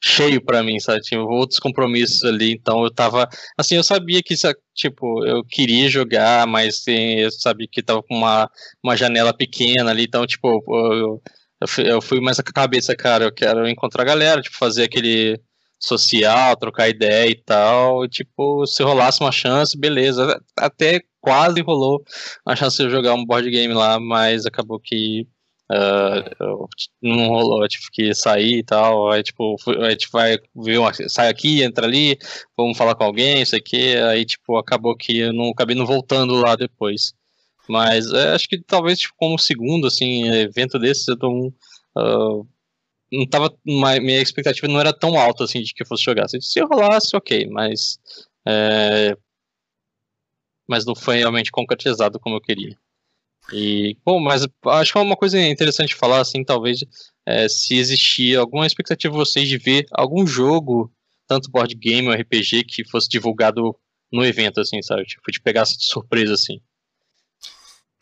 cheio 0.05 0.45
para 0.45 0.63
mim, 0.63 0.81
sabe? 0.81 1.01
Tinha 1.01 1.23
outros 1.23 1.61
compromissos 1.61 2.25
ali, 2.25 2.53
então 2.53 2.83
eu 2.83 2.93
tava. 2.93 3.29
Assim, 3.57 3.77
eu 3.77 3.85
sabia 3.85 4.21
que, 4.23 4.35
tipo, 4.75 5.25
eu 5.25 5.45
queria 5.45 5.89
jogar, 5.89 6.47
mas 6.47 6.83
eu 6.89 7.31
sabia 7.31 7.69
que 7.71 7.83
tava 7.83 8.03
com 8.03 8.17
uma, 8.17 8.51
uma 8.83 8.97
janela 8.97 9.33
pequena 9.33 9.91
ali, 9.91 10.05
então, 10.05 10.27
tipo, 10.27 10.49
eu, 10.69 11.23
eu 11.79 12.03
fui 12.03 12.21
mais 12.21 12.39
com 12.39 12.49
a 12.49 12.53
cabeça, 12.53 12.95
cara, 12.97 13.25
eu 13.25 13.33
quero 13.33 13.69
encontrar 13.69 14.03
a 14.03 14.07
galera, 14.07 14.43
tipo, 14.43 14.57
fazer 14.57 14.85
aquele 14.85 15.41
social, 15.79 16.57
trocar 16.57 16.89
ideia 16.89 17.31
e 17.31 17.35
tal, 17.35 18.05
e, 18.05 18.09
tipo, 18.09 18.67
se 18.67 18.83
rolasse 18.83 19.21
uma 19.21 19.33
chance, 19.33 19.77
beleza. 19.79 20.41
Até 20.57 21.01
quase 21.21 21.61
rolou 21.63 22.03
a 22.47 22.55
chance 22.57 22.77
de 22.77 22.85
eu 22.85 22.91
jogar 22.91 23.15
um 23.15 23.25
board 23.25 23.51
game 23.51 23.75
lá, 23.75 23.99
mas 24.01 24.47
acabou 24.47 24.81
que 24.81 25.27
Uh, 25.71 26.69
não 27.01 27.29
rolou, 27.29 27.63
eu 27.63 27.69
tive 27.69 27.85
que 27.91 28.15
sair 28.15 28.59
e 28.59 28.63
tal. 28.63 29.11
Aí, 29.11 29.23
tipo, 29.23 29.57
a 29.81 29.91
gente 29.91 30.09
vai 30.13 30.37
ver 30.55 30.79
uma, 30.79 30.93
sai 31.09 31.29
aqui, 31.29 31.63
entra 31.63 31.87
ali, 31.87 32.19
vamos 32.57 32.77
falar 32.77 32.95
com 32.95 33.05
alguém, 33.05 33.41
isso 33.41 33.57
aqui. 33.57 33.97
Aí, 33.97 34.25
tipo, 34.27 34.57
acabou 34.59 34.95
que 34.95 35.21
eu 35.21 35.33
não 35.33 35.51
acabei 35.51 35.75
não 35.75 35.87
voltando 35.87 36.35
lá 36.35 36.57
depois. 36.57 37.15
Mas 37.69 38.13
é, 38.13 38.35
acho 38.35 38.49
que 38.49 38.61
talvez, 38.61 38.99
tipo, 38.99 39.15
como 39.17 39.39
segundo, 39.39 39.87
assim, 39.87 40.29
evento 40.29 40.79
desses, 40.79 41.07
eu 41.09 41.17
tô 41.17 41.29
um. 41.31 41.53
Uh, 41.97 42.47
não 43.13 43.27
tava. 43.27 43.55
Uma, 43.65 43.99
minha 44.01 44.21
expectativa 44.21 44.67
não 44.69 44.81
era 44.81 44.93
tão 44.93 45.19
alta, 45.19 45.45
assim, 45.45 45.63
de 45.63 45.75
que 45.75 45.83
eu 45.83 45.87
fosse 45.87 46.03
jogar. 46.03 46.29
Se 46.29 46.61
rolasse, 46.61 47.17
ok, 47.17 47.47
mas. 47.49 47.99
É, 48.47 49.17
mas 50.67 50.85
não 50.85 50.95
foi 50.95 51.19
realmente 51.19 51.53
concretizado 51.53 52.19
como 52.19 52.37
eu 52.37 52.41
queria. 52.41 52.77
E, 53.53 53.97
bom, 54.05 54.21
mas 54.21 54.47
acho 54.67 54.93
que 54.93 54.99
é 54.99 55.01
uma 55.01 55.17
coisa 55.17 55.41
interessante 55.41 55.95
falar, 55.95 56.21
assim, 56.21 56.45
talvez, 56.45 56.81
é, 57.27 57.49
se 57.49 57.77
existia 57.77 58.41
alguma 58.41 58.67
expectativa 58.67 59.13
de 59.13 59.19
vocês 59.19 59.49
de 59.49 59.59
ver 59.59 59.87
algum 59.93 60.27
jogo, 60.27 60.93
tanto 61.27 61.51
board 61.51 61.75
game 61.75 62.09
ou 62.09 62.15
RPG, 62.15 62.65
que 62.65 62.89
fosse 62.89 63.09
divulgado 63.09 63.77
no 64.11 64.25
evento, 64.25 64.61
assim, 64.61 64.81
sabe? 64.83 65.05
Tipo, 65.05 65.31
de 65.31 65.41
pegar 65.41 65.65
de 65.65 65.85
surpresa, 65.85 66.35
assim. 66.35 66.61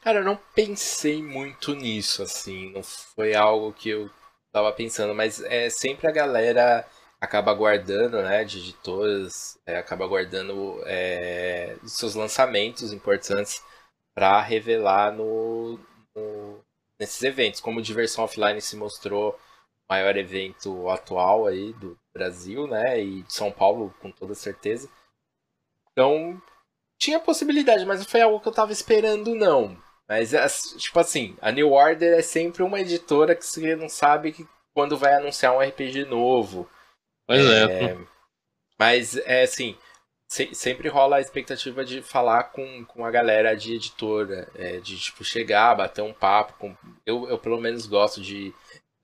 Cara, 0.00 0.20
eu 0.20 0.24
não 0.24 0.36
pensei 0.54 1.22
muito 1.22 1.74
nisso, 1.74 2.22
assim, 2.22 2.72
não 2.72 2.82
foi 2.82 3.34
algo 3.34 3.72
que 3.72 3.90
eu 3.90 4.10
tava 4.50 4.72
pensando, 4.72 5.14
mas 5.14 5.42
é 5.42 5.68
sempre 5.68 6.08
a 6.08 6.12
galera 6.12 6.86
acaba 7.20 7.52
guardando, 7.52 8.22
né, 8.22 8.42
de 8.44 8.58
editoras, 8.58 9.58
é, 9.66 9.76
acaba 9.76 10.06
guardando 10.06 10.80
é, 10.86 11.76
seus 11.84 12.14
lançamentos 12.14 12.92
importantes 12.94 13.62
para 14.14 14.40
revelar 14.40 15.12
no, 15.12 15.78
no, 16.14 16.64
nesses 16.98 17.22
eventos. 17.22 17.60
Como 17.60 17.82
Diversão 17.82 18.24
Offline 18.24 18.60
se 18.60 18.76
mostrou 18.76 19.32
o 19.32 19.38
maior 19.92 20.16
evento 20.16 20.88
atual 20.88 21.46
aí 21.46 21.74
do 21.74 21.98
Brasil, 22.14 22.66
né? 22.66 23.02
E 23.02 23.22
de 23.22 23.32
São 23.32 23.52
Paulo, 23.52 23.94
com 24.00 24.10
toda 24.10 24.34
certeza. 24.34 24.90
Então, 25.92 26.40
tinha 26.98 27.20
possibilidade, 27.20 27.84
mas 27.84 28.00
não 28.00 28.06
foi 28.06 28.22
algo 28.22 28.40
que 28.40 28.48
eu 28.48 28.52
tava 28.52 28.72
esperando, 28.72 29.34
não. 29.34 29.76
Mas, 30.10 30.32
tipo 30.76 30.98
assim, 30.98 31.36
a 31.40 31.52
New 31.52 31.70
Order 31.70 32.18
é 32.18 32.22
sempre 32.22 32.64
uma 32.64 32.80
editora 32.80 33.36
que 33.36 33.46
você 33.46 33.76
não 33.76 33.88
sabe 33.88 34.32
que 34.32 34.44
quando 34.74 34.96
vai 34.98 35.14
anunciar 35.14 35.54
um 35.54 35.60
RPG 35.60 36.04
novo. 36.04 36.68
Pois 37.28 37.48
é. 37.48 37.84
é 37.92 37.98
mas, 38.76 39.16
é 39.18 39.42
assim, 39.42 39.78
se, 40.28 40.52
sempre 40.52 40.88
rola 40.88 41.18
a 41.18 41.20
expectativa 41.20 41.84
de 41.84 42.02
falar 42.02 42.44
com, 42.44 42.84
com 42.86 43.04
a 43.04 43.10
galera 43.12 43.54
de 43.54 43.74
editora, 43.76 44.50
é, 44.56 44.80
de 44.80 44.98
tipo 44.98 45.22
chegar, 45.22 45.76
bater 45.76 46.02
um 46.02 46.12
papo. 46.12 46.54
Com, 46.54 46.76
eu, 47.06 47.28
eu 47.28 47.38
pelo 47.38 47.60
menos 47.60 47.86
gosto 47.86 48.20
de 48.20 48.52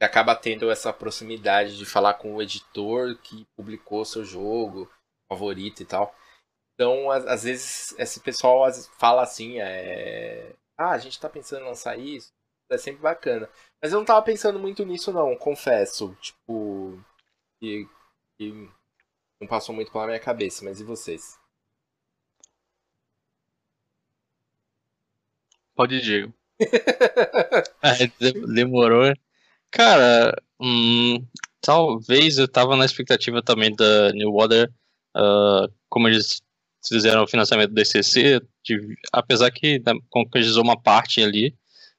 acaba 0.00 0.34
tendo 0.34 0.68
essa 0.72 0.92
proximidade 0.92 1.78
de 1.78 1.86
falar 1.86 2.14
com 2.14 2.34
o 2.34 2.42
editor 2.42 3.16
que 3.22 3.46
publicou 3.56 4.04
seu 4.04 4.24
jogo 4.24 4.90
favorito 5.30 5.84
e 5.84 5.86
tal. 5.86 6.12
Então, 6.74 7.12
às, 7.12 7.24
às 7.26 7.44
vezes, 7.44 7.94
esse 7.96 8.18
pessoal 8.18 8.68
fala 8.98 9.22
assim, 9.22 9.60
é... 9.60 10.52
ah, 10.76 10.90
a 10.90 10.98
gente 10.98 11.18
tá 11.20 11.28
pensando 11.28 11.62
em 11.62 11.68
lançar 11.68 11.98
isso, 11.98 12.32
é 12.70 12.78
sempre 12.78 13.00
bacana. 13.00 13.48
Mas 13.82 13.92
eu 13.92 13.98
não 13.98 14.04
tava 14.04 14.22
pensando 14.22 14.58
muito 14.58 14.84
nisso 14.84 15.12
não, 15.12 15.36
confesso. 15.36 16.16
Tipo, 16.20 16.98
que, 17.60 17.88
que 18.38 18.70
não 19.40 19.48
passou 19.48 19.74
muito 19.74 19.92
pela 19.92 20.06
minha 20.06 20.20
cabeça, 20.20 20.64
mas 20.64 20.80
e 20.80 20.84
vocês? 20.84 21.38
Pode 25.74 26.00
Diego. 26.00 26.32
é, 27.82 28.06
demorou. 28.54 29.12
Cara, 29.70 30.34
hum, 30.60 31.26
talvez 31.60 32.38
eu 32.38 32.48
tava 32.48 32.76
na 32.76 32.84
expectativa 32.86 33.42
também 33.42 33.74
da 33.74 34.10
New 34.12 34.32
Water, 34.32 34.72
uh, 35.14 35.70
como 35.88 36.08
eles 36.08 36.40
fizeram 36.88 37.22
o 37.22 37.28
financiamento 37.28 37.70
do 37.70 37.74
DCC, 37.74 38.40
de, 38.64 38.78
apesar 39.12 39.50
que 39.50 39.82
concretizou 40.10 40.62
uma 40.62 40.80
parte 40.80 41.22
ali, 41.22 41.54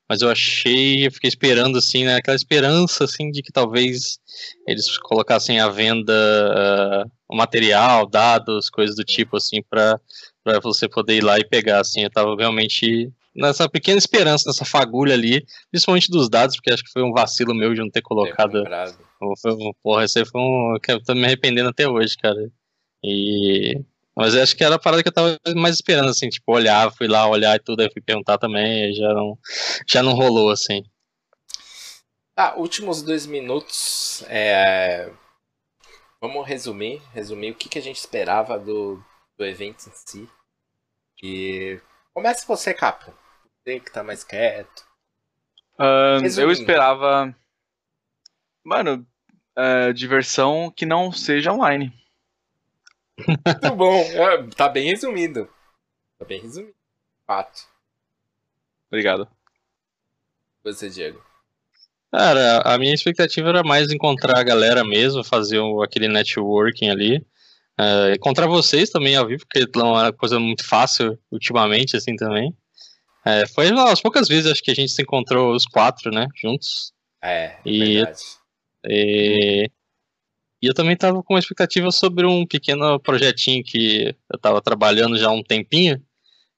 mas 0.10 0.22
eu 0.22 0.30
achei, 0.30 1.06
eu 1.06 1.12
fiquei 1.12 1.28
esperando 1.28 1.78
assim, 1.78 2.06
né, 2.06 2.16
aquela 2.16 2.36
esperança 2.36 3.04
assim 3.04 3.30
de 3.30 3.42
que 3.42 3.52
talvez 3.52 4.20
eles 4.66 4.98
colocassem 5.00 5.60
à 5.60 5.68
venda 5.68 6.14
uh, 6.14 7.12
o 7.30 7.36
material, 7.36 8.08
dados, 8.08 8.70
coisas 8.70 8.96
do 8.96 9.04
tipo 9.04 9.38
assim 9.38 9.62
para 9.70 10.00
para 10.44 10.62
você 10.62 10.88
poder 10.88 11.18
ir 11.18 11.24
lá 11.26 11.38
e 11.38 11.44
pegar 11.44 11.82
assim, 11.82 12.04
eu 12.04 12.10
tava 12.10 12.34
realmente 12.38 13.12
nessa 13.38 13.70
pequena 13.70 13.98
esperança, 13.98 14.48
nessa 14.48 14.66
fagulha 14.66 15.14
ali, 15.14 15.46
principalmente 15.70 16.10
dos 16.10 16.30
dados, 16.30 16.56
porque 16.56 16.74
acho 16.74 16.84
que 16.84 16.92
foi 16.92 17.04
um 17.04 17.12
vacilo 17.12 17.54
meu 17.54 17.74
de 17.74 17.82
não 17.82 17.90
ter 17.90 18.02
colocado. 18.02 18.64
Foi 19.42 19.52
um, 19.52 19.72
porra, 19.84 20.06
esse 20.06 20.26
foi 20.26 20.42
um. 20.42 20.78
eu 20.88 21.04
tô 21.04 21.14
me 21.14 21.26
arrependendo 21.26 21.70
até 21.70 21.88
hoje, 21.88 22.16
cara. 22.18 22.50
E. 23.04 23.80
Mas 24.18 24.34
eu 24.34 24.42
acho 24.42 24.58
que 24.58 24.64
era 24.64 24.76
a 24.76 24.80
parada 24.80 25.04
que 25.04 25.10
eu 25.10 25.14
tava 25.14 25.40
mais 25.56 25.76
esperando, 25.76 26.10
assim, 26.10 26.28
tipo, 26.28 26.52
olhar, 26.52 26.92
fui 26.92 27.08
lá 27.08 27.28
olhar 27.28 27.56
e 27.56 27.60
tudo, 27.60 27.82
aí 27.82 27.92
fui 27.94 28.02
perguntar 28.02 28.40
também, 28.40 28.92
já 28.94 29.14
não, 29.14 29.38
já 29.88 30.02
não 30.02 30.14
rolou, 30.14 30.50
assim. 30.50 30.84
Ah, 32.36 32.56
últimos 32.58 33.04
dois 33.04 33.28
minutos. 33.28 34.24
É... 34.28 35.12
Vamos 36.20 36.48
resumir, 36.48 37.00
resumir 37.14 37.52
o 37.52 37.56
que, 37.56 37.70
que 37.70 37.78
a 37.78 37.82
gente 37.82 37.98
esperava 37.98 38.58
do, 38.58 39.00
do 39.38 39.46
evento 39.46 39.88
em 39.88 39.92
si. 39.94 40.30
E 41.22 41.80
comece 42.12 42.48
você, 42.48 42.74
Capo 42.74 43.14
você 43.68 43.80
que 43.82 43.92
tá 43.92 44.04
mais 44.04 44.24
quieto? 44.24 44.88
Uh, 45.78 46.26
eu 46.40 46.52
esperava. 46.52 47.36
Mano, 48.64 49.06
uh, 49.58 49.94
diversão 49.94 50.72
que 50.76 50.86
não 50.86 51.12
seja 51.12 51.52
online. 51.52 51.94
Muito 53.18 53.76
bom. 53.76 53.96
É, 53.96 54.48
tá 54.56 54.70
bem 54.70 54.90
resumido. 54.90 55.50
Tá 56.20 56.26
bem 56.26 56.42
resumido. 56.42 56.76
Fato. 57.26 57.62
Obrigado. 58.88 59.28
Você, 60.64 60.90
Diego. 60.90 61.22
Cara, 62.12 62.62
a 62.62 62.78
minha 62.78 62.94
expectativa 62.94 63.50
era 63.50 63.64
mais 63.64 63.92
encontrar 63.92 64.40
a 64.40 64.44
galera 64.44 64.84
mesmo, 64.84 65.24
fazer 65.24 65.60
aquele 65.84 66.08
networking 66.08 66.90
ali. 66.90 67.18
Uh, 67.80 68.16
encontrar 68.16 68.48
vocês 68.48 68.90
também 68.90 69.16
ao 69.16 69.28
vivo, 69.28 69.46
porque 69.46 69.60
é 69.60 69.84
uma 69.84 70.12
coisa 70.12 70.40
muito 70.40 70.66
fácil 70.66 71.20
ultimamente, 71.32 71.96
assim, 71.96 72.16
também. 72.16 72.56
É, 73.26 73.46
foi 73.46 73.70
as 73.70 74.02
poucas 74.02 74.28
vezes 74.28 74.50
acho 74.50 74.64
que 74.64 74.72
a 74.72 74.74
gente 74.74 74.92
se 74.92 75.02
encontrou 75.02 75.54
os 75.54 75.66
quatro, 75.66 76.10
né, 76.12 76.28
juntos. 76.34 76.94
É, 77.22 77.58
e, 77.66 77.96
verdade. 77.96 78.22
E, 78.86 79.70
e 80.68 80.70
eu 80.70 80.74
também 80.74 80.98
tava 80.98 81.24
com 81.24 81.34
uma 81.34 81.40
expectativa 81.40 81.90
sobre 81.92 82.26
um 82.26 82.46
pequeno 82.46 83.00
projetinho 83.00 83.64
que 83.64 84.14
eu 84.30 84.38
tava 84.38 84.62
trabalhando 84.62 85.18
já 85.18 85.30
há 85.30 85.32
um 85.32 85.42
tempinho. 85.42 86.04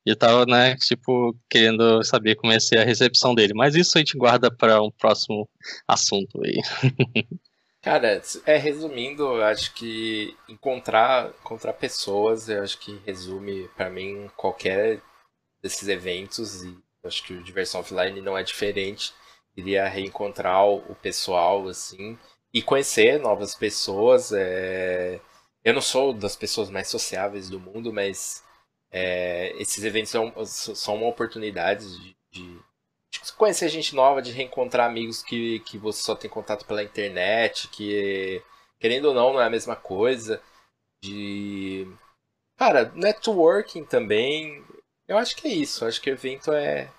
E 0.03 0.09
eu 0.09 0.15
tava, 0.15 0.47
né, 0.47 0.75
tipo, 0.77 1.37
querendo 1.47 2.03
saber 2.03 2.33
como 2.33 2.51
ia 2.51 2.59
ser 2.59 2.79
a 2.79 2.83
recepção 2.83 3.35
dele. 3.35 3.53
Mas 3.53 3.75
isso 3.75 3.95
a 3.95 3.99
gente 3.99 4.17
guarda 4.17 4.49
para 4.49 4.81
um 4.81 4.89
próximo 4.89 5.47
assunto 5.87 6.41
aí. 6.43 6.59
Cara, 7.83 8.19
é 8.47 8.57
resumindo, 8.57 9.21
eu 9.21 9.43
acho 9.43 9.75
que 9.75 10.35
encontrar, 10.49 11.29
encontrar 11.41 11.73
pessoas, 11.73 12.49
eu 12.49 12.63
acho 12.63 12.79
que 12.79 12.99
resume 13.05 13.69
para 13.77 13.91
mim 13.91 14.27
qualquer 14.35 14.99
desses 15.61 15.87
eventos 15.87 16.63
e 16.63 16.75
acho 17.03 17.23
que 17.23 17.33
o 17.33 17.43
Diversão 17.43 17.81
Offline 17.81 18.21
não 18.21 18.35
é 18.35 18.41
diferente. 18.41 19.13
Queria 19.53 19.87
reencontrar 19.87 20.65
o 20.65 20.95
pessoal, 20.95 21.67
assim, 21.67 22.17
e 22.53 22.61
conhecer 22.61 23.19
novas 23.19 23.55
pessoas. 23.55 24.31
É... 24.31 25.19
Eu 25.63 25.73
não 25.73 25.81
sou 25.81 26.13
das 26.13 26.35
pessoas 26.35 26.69
mais 26.69 26.87
sociáveis 26.87 27.49
do 27.49 27.59
mundo, 27.59 27.93
mas 27.93 28.43
é... 28.91 29.53
esses 29.61 29.83
eventos 29.83 30.11
são, 30.11 30.33
são 30.45 30.95
uma 30.95 31.07
oportunidade 31.07 31.85
de, 31.99 32.15
de, 32.31 32.59
conhecer 33.37 33.69
gente 33.69 33.95
nova, 33.95 34.21
de 34.21 34.31
reencontrar 34.31 34.87
amigos 34.87 35.23
que, 35.23 35.59
que 35.61 35.77
você 35.77 36.01
só 36.01 36.15
tem 36.15 36.29
contato 36.29 36.65
pela 36.65 36.83
internet, 36.83 37.67
que, 37.69 38.43
querendo 38.79 39.05
ou 39.05 39.13
não, 39.13 39.33
não 39.33 39.41
é 39.41 39.45
a 39.45 39.49
mesma 39.49 39.75
coisa. 39.75 40.41
De. 41.03 41.87
Cara, 42.57 42.91
networking 42.95 43.85
também. 43.85 44.63
Eu 45.07 45.17
acho 45.17 45.35
que 45.35 45.47
é 45.47 45.51
isso. 45.51 45.83
Eu 45.83 45.87
acho 45.87 46.01
que 46.01 46.09
o 46.09 46.13
evento 46.13 46.51
é, 46.51 46.91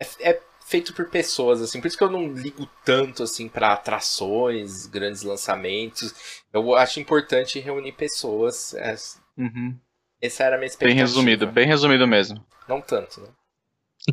é, 0.00 0.30
é, 0.30 0.42
feito 0.68 0.92
por 0.92 1.08
pessoas, 1.08 1.62
assim. 1.62 1.80
Por 1.80 1.86
isso 1.86 1.96
que 1.96 2.04
eu 2.04 2.10
não 2.10 2.28
ligo 2.28 2.68
tanto, 2.84 3.22
assim, 3.22 3.48
para 3.48 3.72
atrações, 3.72 4.84
grandes 4.86 5.22
lançamentos. 5.22 6.42
Eu 6.52 6.74
acho 6.74 7.00
importante 7.00 7.58
reunir 7.58 7.92
pessoas. 7.92 8.74
É, 8.74 8.94
uhum. 9.38 9.78
Essa 10.20 10.44
era 10.44 10.56
a 10.56 10.58
minha 10.58 10.66
expectativa. 10.66 10.94
Bem 10.94 11.06
resumido, 11.06 11.46
bem 11.46 11.66
resumido 11.66 12.06
mesmo. 12.06 12.44
Não 12.68 12.82
tanto, 12.82 13.22
né? 13.22 13.28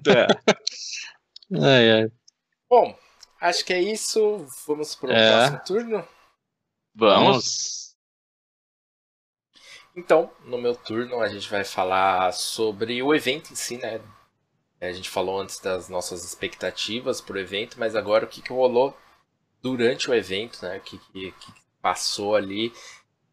É. 0.07 0.27
ai, 1.61 1.91
ai. 1.91 2.11
Bom, 2.69 2.97
acho 3.41 3.65
que 3.65 3.73
é 3.73 3.81
isso. 3.81 4.47
Vamos 4.65 4.95
pro 4.95 5.11
é. 5.11 5.29
próximo 5.29 5.61
turno? 5.65 6.07
Vamos. 6.95 7.95
Então, 9.93 10.31
no 10.45 10.57
meu 10.57 10.73
turno, 10.73 11.19
a 11.19 11.27
gente 11.27 11.49
vai 11.49 11.65
falar 11.65 12.31
sobre 12.31 13.03
o 13.03 13.13
evento 13.13 13.51
em 13.51 13.55
si, 13.55 13.77
né? 13.77 13.99
A 14.87 14.93
gente 14.93 15.09
falou 15.09 15.39
antes 15.39 15.59
das 15.59 15.89
nossas 15.89 16.23
expectativas 16.23 17.21
para 17.21 17.35
o 17.35 17.39
evento, 17.39 17.79
mas 17.79 17.95
agora 17.95 18.25
o 18.25 18.27
que, 18.27 18.41
que 18.41 18.53
rolou 18.53 18.95
durante 19.61 20.09
o 20.09 20.13
evento, 20.13 20.59
né? 20.61 20.77
O 20.77 20.81
que, 20.81 20.97
que, 20.97 21.31
que 21.31 21.53
passou 21.81 22.35
ali. 22.35 22.73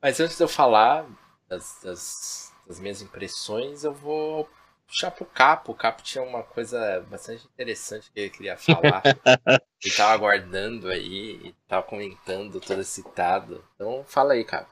Mas 0.01 0.21
antes 0.21 0.37
de 0.37 0.43
eu 0.43 0.49
falar 0.49 1.07
das, 1.49 1.79
das, 1.83 2.53
das 2.67 2.81
minhas 2.81 3.03
impressões, 3.03 3.85
eu 3.85 3.93
vou 3.93 4.49
puxar 4.87 5.11
pro 5.11 5.25
Capo. 5.25 5.73
O 5.73 5.75
Capo 5.75 6.03
tinha 6.03 6.23
uma 6.23 6.43
coisa 6.43 7.05
bastante 7.11 7.47
interessante 7.47 8.11
que 8.13 8.21
ele 8.21 8.31
queria 8.31 8.57
falar. 8.57 9.03
ele 9.83 9.95
tava 9.97 10.13
aguardando 10.13 10.89
aí, 10.89 11.41
e 11.45 11.55
tava 11.67 11.83
comentando, 11.83 12.61
todo 12.61 12.81
excitado. 12.81 13.65
Então 13.75 14.05
fala 14.07 14.35
aí, 14.35 14.45
Capo. 14.45 14.71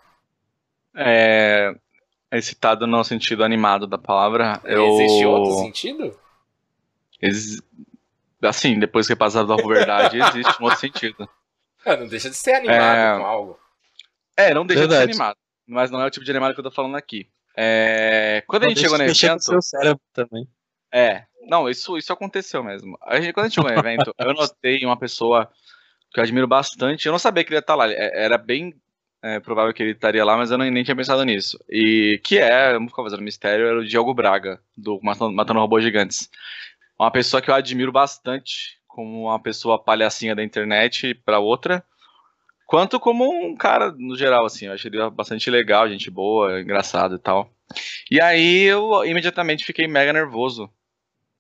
É, 0.95 1.75
excitado 2.33 2.87
no 2.87 3.03
sentido 3.03 3.45
animado 3.45 3.87
da 3.87 3.99
palavra. 3.99 4.61
Eu... 4.65 5.01
Existe 5.01 5.25
outro 5.25 5.59
sentido? 5.59 6.19
Ex... 7.21 7.61
Assim, 8.43 8.79
depois 8.79 9.07
que 9.07 9.13
é 9.13 9.17
passado 9.17 9.53
a 9.53 9.57
verdade, 9.57 10.19
existe 10.19 10.61
um 10.61 10.65
outro 10.65 10.81
sentido. 10.81 11.29
É, 11.83 11.97
não 11.97 12.07
deixa 12.07 12.29
de 12.29 12.37
ser 12.37 12.53
animado 12.53 12.77
é... 12.77 13.19
com 13.19 13.25
algo. 13.25 13.59
É, 14.37 14.53
não 14.53 14.67
deixa 14.67 14.83
Verdade. 14.83 15.07
de 15.07 15.15
ser 15.15 15.23
animado. 15.23 15.39
Mas 15.67 15.91
não 15.91 15.99
é 16.03 16.07
o 16.07 16.11
tipo 16.11 16.27
de 16.27 16.31
animado 16.31 16.53
que 16.53 16.61
eu 16.61 16.65
tô 16.65 16.71
falando 16.71 16.95
aqui. 16.95 17.27
É... 17.57 18.45
Quando 18.47 18.65
não 18.65 18.67
a 18.67 18.69
gente 18.69 18.83
chegou 18.83 18.99
no 18.99 19.05
evento. 19.05 19.43
Seu 19.43 19.63
cérebro 19.63 19.99
também. 20.13 20.47
É, 20.93 21.25
não, 21.49 21.71
isso, 21.71 21.97
isso 21.97 22.13
aconteceu 22.13 22.63
mesmo. 22.63 22.99
A 23.03 23.19
gente, 23.19 23.33
quando 23.33 23.47
a 23.47 23.49
gente 23.49 23.55
chegou 23.55 23.71
no 23.71 23.79
evento, 23.79 24.15
eu 24.19 24.35
notei 24.35 24.85
uma 24.85 24.99
pessoa 24.99 25.51
que 26.13 26.21
eu 26.21 26.23
admiro 26.23 26.47
bastante. 26.47 27.07
Eu 27.07 27.13
não 27.13 27.19
sabia 27.19 27.45
que 27.45 27.49
ele 27.49 27.57
ia 27.57 27.61
estar 27.61 27.75
lá. 27.75 27.91
É, 27.91 28.25
era 28.25 28.37
bem 28.37 28.75
é 29.23 29.39
provável 29.39 29.73
que 29.75 29.83
ele 29.83 29.93
estaria 29.93 30.25
lá, 30.25 30.37
mas 30.37 30.51
eu 30.51 30.57
nem, 30.57 30.71
nem 30.71 30.83
tinha 30.83 30.97
pensado 30.97 31.23
nisso. 31.25 31.59
E 31.69 32.19
que 32.25 32.39
é, 32.39 32.73
vamos 32.73 32.91
ficar 32.91 33.03
fazendo 33.03 33.23
mistério, 33.23 33.67
era 33.67 33.79
o 33.79 33.85
Diogo 33.85 34.15
Braga, 34.15 34.59
do 34.77 34.99
Matando, 35.03 35.33
Matando 35.33 35.61
Robôs 35.61 35.85
Gigantes. 35.85 36.31
Uma 37.01 37.11
pessoa 37.11 37.41
que 37.41 37.51
eu 37.51 37.55
admiro 37.55 37.91
bastante, 37.91 38.79
como 38.87 39.23
uma 39.23 39.41
pessoa 39.41 39.83
palhacinha 39.83 40.37
da 40.37 40.45
internet 40.45 41.15
para 41.15 41.39
outra, 41.39 41.83
quanto 42.67 43.01
como 43.01 43.25
um 43.25 43.57
cara 43.57 43.91
no 43.91 44.15
geral, 44.15 44.45
assim. 44.45 44.67
Eu 44.67 44.75
achei 44.75 44.91
ele 44.91 45.09
bastante 45.09 45.49
legal, 45.49 45.89
gente 45.89 46.11
boa, 46.11 46.61
engraçado 46.61 47.15
e 47.15 47.19
tal. 47.19 47.51
E 48.11 48.21
aí 48.21 48.65
eu 48.65 49.03
imediatamente 49.07 49.65
fiquei 49.65 49.89
mega 49.89 50.13
nervoso 50.13 50.71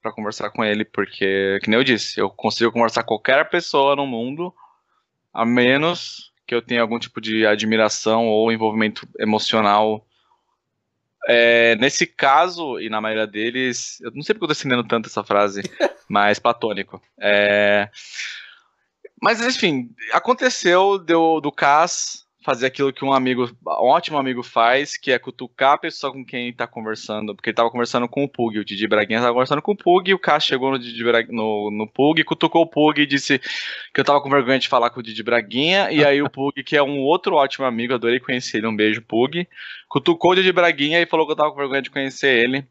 para 0.00 0.14
conversar 0.14 0.48
com 0.48 0.64
ele, 0.64 0.82
porque, 0.82 1.58
que 1.62 1.68
nem 1.68 1.78
eu 1.78 1.84
disse, 1.84 2.18
eu 2.18 2.30
consigo 2.30 2.72
conversar 2.72 3.02
com 3.02 3.08
qualquer 3.08 3.50
pessoa 3.50 3.94
no 3.94 4.06
mundo, 4.06 4.54
a 5.30 5.44
menos 5.44 6.32
que 6.46 6.54
eu 6.54 6.62
tenho 6.62 6.80
algum 6.80 6.98
tipo 6.98 7.20
de 7.20 7.44
admiração 7.44 8.26
ou 8.28 8.50
envolvimento 8.50 9.06
emocional. 9.18 10.06
É, 11.28 11.76
nesse 11.76 12.06
caso, 12.06 12.80
e 12.80 12.88
na 12.88 13.00
maioria 13.00 13.26
deles, 13.26 14.00
eu 14.00 14.10
não 14.12 14.22
sei 14.22 14.34
porque 14.34 14.44
eu 14.44 14.48
tô 14.48 14.54
defendendo 14.54 14.86
tanto 14.86 15.08
essa 15.08 15.22
frase, 15.22 15.62
mas 16.08 16.38
platônico. 16.38 17.00
É, 17.20 17.88
Mas 19.22 19.40
enfim, 19.40 19.90
aconteceu 20.12 20.98
deu, 20.98 21.40
do 21.40 21.52
Cas 21.52 22.26
fazer 22.42 22.66
aquilo 22.66 22.92
que 22.92 23.04
um 23.04 23.12
amigo, 23.12 23.50
um 23.66 23.86
ótimo 23.86 24.16
amigo 24.16 24.42
faz, 24.42 24.96
que 24.96 25.12
é 25.12 25.18
cutucar 25.18 25.74
a 25.74 25.78
pessoa 25.78 26.12
com 26.12 26.24
quem 26.24 26.52
tá 26.52 26.66
conversando, 26.66 27.34
porque 27.34 27.50
ele 27.50 27.56
tava 27.56 27.70
conversando 27.70 28.08
com 28.08 28.24
o 28.24 28.28
Pug, 28.28 28.58
o 28.58 28.64
Didi 28.64 28.88
Braguinha 28.88 29.20
tava 29.20 29.32
conversando 29.32 29.60
com 29.60 29.72
o 29.72 29.76
Pug, 29.76 30.10
e 30.10 30.14
o 30.14 30.18
Cas 30.18 30.44
chegou 30.44 30.70
no, 30.70 30.78
Didi 30.78 31.02
no, 31.28 31.70
no 31.70 31.86
Pug, 31.86 32.24
cutucou 32.24 32.62
o 32.62 32.66
Pug 32.66 33.00
e 33.00 33.06
disse 33.06 33.38
que 33.38 34.00
eu 34.00 34.04
tava 34.04 34.22
com 34.22 34.30
vergonha 34.30 34.58
de 34.58 34.68
falar 34.68 34.90
com 34.90 35.00
o 35.00 35.02
Didi 35.02 35.22
Braguinha, 35.22 35.90
e 35.90 36.04
aí 36.04 36.22
o 36.22 36.30
Pug, 36.30 36.62
que 36.62 36.76
é 36.76 36.82
um 36.82 37.00
outro 37.00 37.36
ótimo 37.36 37.66
amigo, 37.66 37.92
adorei 37.92 38.18
conhecer 38.18 38.58
ele, 38.58 38.66
um 38.66 38.76
beijo 38.76 39.02
Pug, 39.02 39.46
cutucou 39.88 40.32
o 40.32 40.34
Didi 40.34 40.52
Braguinha 40.52 41.00
e 41.00 41.06
falou 41.06 41.26
que 41.26 41.32
eu 41.32 41.36
tava 41.36 41.50
com 41.50 41.58
vergonha 41.58 41.82
de 41.82 41.90
conhecer 41.90 42.38
ele, 42.42 42.64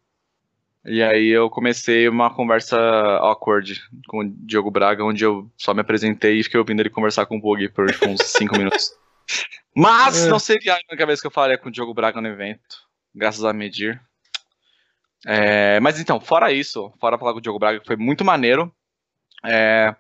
e 0.84 1.03
aí 1.03 1.27
eu 1.27 1.49
comecei 1.49 2.08
uma 2.08 2.34
conversa 2.34 2.79
awkward 2.79 3.79
com 4.08 4.21
o 4.21 4.29
Diogo 4.29 4.71
Braga, 4.71 5.03
onde 5.03 5.23
eu 5.23 5.47
só 5.58 5.73
me 5.73 5.82
apresentei 5.82 6.39
e 6.39 6.43
fiquei 6.43 6.60
ouvindo 6.60 6.79
ele 6.79 6.89
conversar 6.89 7.27
com 7.27 7.38
o 7.38 7.41
Pug 7.41 7.69
por 7.69 7.86
uns 8.08 8.21
5 8.23 8.58
minutos. 8.58 8.93
Mas 9.75 10.25
é. 10.25 10.29
não 10.29 10.39
seria 10.39 10.73
a 10.73 10.79
única 10.89 11.05
vez 11.05 11.21
que 11.21 11.27
eu 11.27 11.31
falaria 11.31 11.57
com 11.57 11.69
o 11.69 11.71
Diogo 11.71 11.93
Braga 11.93 12.19
no 12.19 12.27
evento, 12.27 12.77
graças 13.13 13.43
a 13.43 13.53
Medir. 13.53 14.01
É, 15.25 15.79
mas 15.79 15.99
então, 15.99 16.19
fora 16.19 16.51
isso, 16.51 16.91
fora 16.99 17.17
falar 17.17 17.33
com 17.33 17.39
o 17.39 17.41
Diogo 17.41 17.59
Braga, 17.59 17.79
que 17.79 17.87
foi 17.87 17.95
muito 17.95 18.23
maneiro, 18.25 18.73
é, 19.45 19.93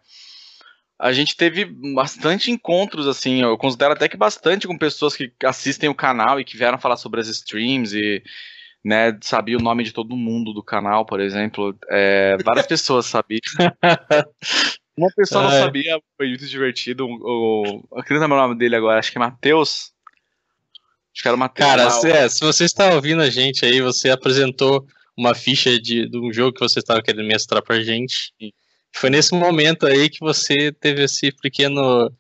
a 0.99 1.13
gente 1.13 1.35
teve 1.37 1.65
bastante 1.65 2.51
encontros, 2.51 3.07
assim, 3.07 3.41
eu 3.41 3.57
considero 3.57 3.93
até 3.93 4.09
que 4.09 4.17
bastante 4.17 4.67
com 4.67 4.77
pessoas 4.77 5.15
que 5.15 5.31
assistem 5.45 5.89
o 5.89 5.95
canal 5.95 6.39
e 6.39 6.43
que 6.43 6.57
vieram 6.57 6.77
falar 6.77 6.97
sobre 6.97 7.21
as 7.21 7.27
streams 7.27 7.95
e 7.95 8.21
né, 8.83 9.17
sabia 9.21 9.57
o 9.57 9.61
nome 9.61 9.83
de 9.83 9.93
todo 9.93 10.15
mundo 10.15 10.53
do 10.53 10.63
canal, 10.63 11.05
por 11.05 11.21
exemplo. 11.21 11.77
É, 11.89 12.37
várias 12.43 12.67
pessoas 12.67 13.05
sabiam. 13.05 13.39
Uma 14.99 15.09
pessoa 15.15 15.43
não 15.43 15.51
sabia, 15.51 15.97
foi 16.17 16.27
muito 16.27 16.45
divertido. 16.45 17.05
O, 17.07 17.87
eu 17.95 18.03
queria 18.03 18.19
lembrar 18.19 18.43
o 18.43 18.47
nome 18.47 18.57
dele 18.57 18.75
agora, 18.75 18.99
acho 18.99 19.11
que 19.11 19.17
é 19.17 19.21
Matheus. 19.21 19.93
Acho 21.13 21.21
que 21.21 21.27
era 21.27 21.37
o 21.37 21.39
Matheus. 21.39 21.69
Cara, 21.69 21.89
se, 21.89 22.11
é, 22.11 22.27
se 22.27 22.41
você 22.41 22.65
está 22.65 22.93
ouvindo 22.93 23.21
a 23.21 23.29
gente 23.29 23.65
aí, 23.65 23.81
você 23.81 24.09
apresentou 24.09 24.85
uma 25.17 25.33
ficha 25.33 25.79
de, 25.79 26.09
de 26.09 26.17
um 26.17 26.33
jogo 26.33 26.53
que 26.53 26.59
você 26.59 26.79
estava 26.79 27.01
querendo 27.01 27.25
mestrar 27.25 27.63
pra 27.63 27.81
gente. 27.81 28.33
Foi 28.93 29.09
nesse 29.09 29.33
momento 29.33 29.87
aí 29.87 30.09
que 30.09 30.19
você 30.19 30.71
teve 30.73 31.03
esse 31.03 31.31
pequeno 31.31 32.11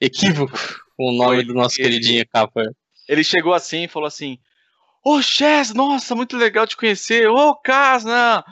equívoco 0.00 0.56
com 0.96 1.10
o 1.10 1.12
nome 1.12 1.36
foi, 1.36 1.44
do 1.44 1.54
nosso 1.54 1.80
ele, 1.80 1.90
queridinho 1.90 2.24
capa. 2.28 2.62
Ele 3.08 3.24
chegou 3.24 3.54
assim 3.54 3.84
e 3.84 3.88
falou 3.88 4.06
assim: 4.06 4.38
Ô, 5.04 5.16
oh, 5.16 5.22
Chess, 5.22 5.74
nossa, 5.74 6.14
muito 6.14 6.36
legal 6.36 6.64
te 6.64 6.76
conhecer. 6.76 7.28
Ô, 7.28 7.50
oh, 7.50 7.56
Casna! 7.56 8.44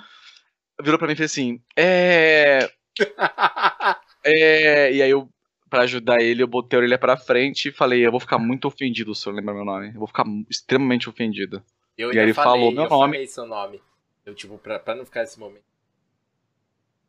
Virou 0.83 0.98
pra 0.98 1.07
mim 1.07 1.14
e 1.14 1.16
fez 1.16 1.31
assim: 1.31 1.61
É. 1.77 2.68
é, 4.25 4.93
e 4.93 5.03
aí 5.03 5.11
eu, 5.11 5.29
pra 5.69 5.83
ajudar 5.83 6.21
ele, 6.21 6.43
eu 6.43 6.47
botei 6.47 6.79
a 6.79 6.81
orelha 6.81 6.99
pra 6.99 7.17
frente 7.17 7.69
e 7.69 7.73
falei, 7.73 8.07
eu 8.07 8.11
vou 8.11 8.21
ficar 8.21 8.38
muito 8.38 8.67
ofendido 8.67 9.15
se 9.15 9.27
eu 9.27 9.33
lembrar 9.33 9.55
meu 9.55 9.65
nome. 9.65 9.88
Eu 9.88 9.99
vou 9.99 10.07
ficar 10.07 10.25
extremamente 10.49 11.09
ofendido. 11.09 11.62
Eu 11.97 12.12
e 12.12 12.19
aí 12.19 12.25
ele 12.25 12.35
falei, 12.35 12.53
falou 12.53 12.73
meu 12.73 12.85
eu 12.85 12.91
nome. 12.91 13.12
falei 13.12 13.27
seu 13.27 13.47
nome. 13.47 13.83
Eu, 14.25 14.35
tipo, 14.35 14.57
pra, 14.59 14.79
pra 14.79 14.95
não 14.95 15.05
ficar 15.05 15.23
esse 15.23 15.38
momento. 15.38 15.65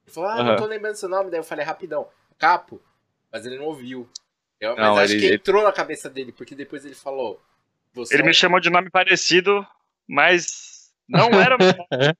Ele 0.05 0.13
falou, 0.13 0.29
ah, 0.29 0.37
uhum. 0.37 0.43
não 0.43 0.55
tô 0.55 0.65
lembrando 0.65 0.95
seu 0.95 1.09
nome. 1.09 1.29
Daí 1.29 1.39
eu 1.39 1.43
falei, 1.43 1.65
rapidão, 1.65 2.07
capo. 2.37 2.81
Mas 3.31 3.45
ele 3.45 3.57
não 3.57 3.65
ouviu. 3.65 4.09
Eu, 4.59 4.75
não, 4.75 4.95
mas 4.95 5.05
acho 5.05 5.13
ele, 5.13 5.27
que 5.27 5.35
entrou 5.35 5.57
ele... 5.57 5.67
na 5.67 5.73
cabeça 5.73 6.09
dele, 6.09 6.31
porque 6.31 6.55
depois 6.55 6.85
ele 6.85 6.95
falou. 6.95 7.41
ele 8.11 8.21
é... 8.21 8.25
me 8.25 8.33
chamou 8.33 8.59
de 8.59 8.69
nome 8.69 8.89
parecido, 8.89 9.65
mas 10.07 10.93
não 11.07 11.29
era. 11.29 11.57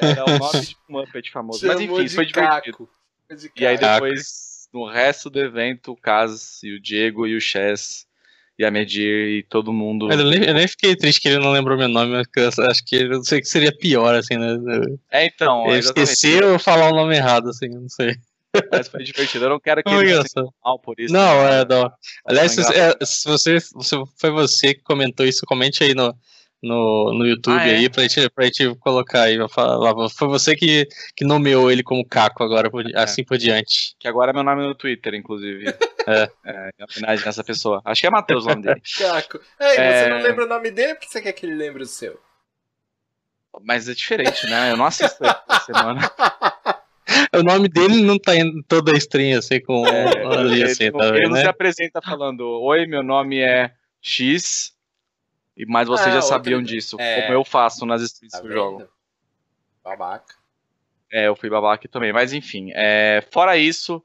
era 0.00 0.24
o 0.24 0.38
nome 0.38 0.60
de 0.60 0.76
Muppet 0.88 1.30
famoso. 1.30 1.60
Chamou 1.60 1.74
mas 1.74 1.82
enfim, 1.82 2.14
foi 2.14 2.26
divertido. 2.26 2.78
De 2.78 3.03
e 3.56 3.66
aí 3.66 3.78
depois, 3.78 4.68
no 4.72 4.86
resto 4.86 5.28
do 5.30 5.40
evento, 5.40 5.92
o 5.92 5.96
Cas 5.96 6.62
e 6.62 6.72
o 6.72 6.80
Diego 6.80 7.26
e 7.26 7.36
o 7.36 7.40
Chess 7.40 8.06
e 8.58 8.64
a 8.64 8.70
Medir 8.70 9.38
e 9.38 9.42
todo 9.42 9.72
mundo. 9.72 10.10
Eu 10.10 10.24
nem, 10.24 10.44
eu 10.44 10.54
nem, 10.54 10.68
fiquei 10.68 10.94
triste 10.94 11.20
que 11.20 11.28
ele 11.28 11.38
não 11.38 11.52
lembrou 11.52 11.76
meu 11.76 11.88
nome, 11.88 12.12
mas 12.12 12.58
acho 12.58 12.84
que 12.84 12.96
eu 12.96 13.08
não 13.08 13.24
sei 13.24 13.40
que 13.40 13.48
seria 13.48 13.76
pior, 13.76 14.14
assim, 14.14 14.36
né? 14.36 14.56
É, 15.10 15.26
então. 15.26 15.66
Ele 15.68 15.78
esqueceu 15.78 16.52
ou 16.52 16.58
falar 16.58 16.90
o 16.90 16.96
nome 16.96 17.16
errado, 17.16 17.48
assim, 17.48 17.68
não 17.68 17.88
sei. 17.88 18.14
Mas 18.70 18.86
foi 18.86 19.02
divertido. 19.02 19.46
Eu 19.46 19.50
não 19.50 19.60
quero 19.60 19.82
que 19.82 19.90
ele 19.92 20.28
se 20.28 20.40
mal 20.64 20.78
por 20.78 20.98
isso. 21.00 21.12
Não, 21.12 21.44
né? 21.44 21.60
é, 21.60 21.64
não. 21.64 21.92
Aliás, 22.24 22.52
se, 22.52 22.60
é, 22.60 22.96
se, 23.04 23.28
você, 23.28 23.58
se 23.60 23.96
foi 24.16 24.30
você 24.30 24.74
que 24.74 24.82
comentou 24.82 25.26
isso, 25.26 25.44
comente 25.44 25.82
aí 25.82 25.92
no, 25.92 26.14
no, 26.64 27.12
no 27.12 27.26
YouTube 27.26 27.60
ah, 27.60 27.66
é? 27.66 27.76
aí 27.76 27.90
pra 27.90 28.02
gente, 28.02 28.30
pra 28.30 28.44
gente 28.46 28.74
colocar 28.76 29.22
aí. 29.22 29.36
Falar, 29.48 30.08
foi 30.08 30.28
você 30.28 30.56
que, 30.56 30.88
que 31.14 31.24
nomeou 31.24 31.70
ele 31.70 31.82
como 31.82 32.06
Caco 32.06 32.42
agora, 32.42 32.70
por, 32.70 32.84
é. 32.86 32.98
assim 32.98 33.22
por 33.22 33.36
diante. 33.36 33.94
Que 33.98 34.08
agora 34.08 34.30
é 34.30 34.34
meu 34.34 34.42
nome 34.42 34.62
no 34.62 34.74
Twitter, 34.74 35.14
inclusive. 35.14 35.66
é. 36.08 36.30
é. 36.44 36.70
Em 36.78 36.84
homenagem 36.84 37.26
a 37.26 37.28
essa 37.28 37.44
pessoa. 37.44 37.82
Acho 37.84 38.00
que 38.00 38.06
é 38.06 38.10
Matheus 38.10 38.46
o 38.46 38.48
nome 38.48 38.62
dele. 38.62 38.80
Caco. 38.98 39.40
Ei, 39.60 39.76
é... 39.76 40.04
você 40.04 40.10
não 40.10 40.22
lembra 40.22 40.44
o 40.46 40.48
nome 40.48 40.70
dele? 40.70 40.94
Por 40.94 41.00
que 41.00 41.12
você 41.12 41.20
quer 41.20 41.32
que 41.32 41.44
ele 41.44 41.54
lembre 41.54 41.82
o 41.82 41.86
seu? 41.86 42.18
Mas 43.62 43.88
é 43.88 43.94
diferente, 43.94 44.46
né? 44.46 44.72
Eu 44.72 44.76
não 44.76 44.86
assisto 44.86 45.22
ele 45.22 45.60
semana. 45.64 46.00
o 47.36 47.42
nome 47.42 47.68
dele 47.68 48.02
não 48.02 48.18
tá 48.18 48.34
indo 48.34 48.62
toda 48.66 48.92
a 48.92 48.96
stream 48.96 49.38
assim 49.38 49.60
com 49.60 49.86
é, 49.86 50.24
ali 50.24 50.62
ele, 50.62 50.64
assim, 50.64 50.90
tá 50.90 51.06
Ele 51.08 51.28
né? 51.28 51.42
se 51.42 51.46
apresenta 51.46 52.02
falando: 52.02 52.42
Oi, 52.62 52.86
meu 52.86 53.02
nome 53.02 53.38
é 53.38 53.70
X 54.00 54.73
mas 55.68 55.86
vocês 55.86 56.08
ah, 56.08 56.20
já 56.20 56.22
sabiam 56.22 56.62
disso, 56.62 56.96
é... 56.98 57.22
como 57.22 57.34
eu 57.34 57.44
faço 57.44 57.86
nas 57.86 58.02
streams 58.02 58.32
tá 58.32 58.40
que 58.40 58.48
eu 58.48 58.52
jogo. 58.52 58.88
Babaca. 59.82 60.34
É, 61.12 61.28
eu 61.28 61.36
fui 61.36 61.48
babaca 61.48 61.86
também. 61.88 62.12
Mas 62.12 62.32
enfim, 62.32 62.72
é... 62.74 63.24
fora 63.30 63.56
isso, 63.56 64.02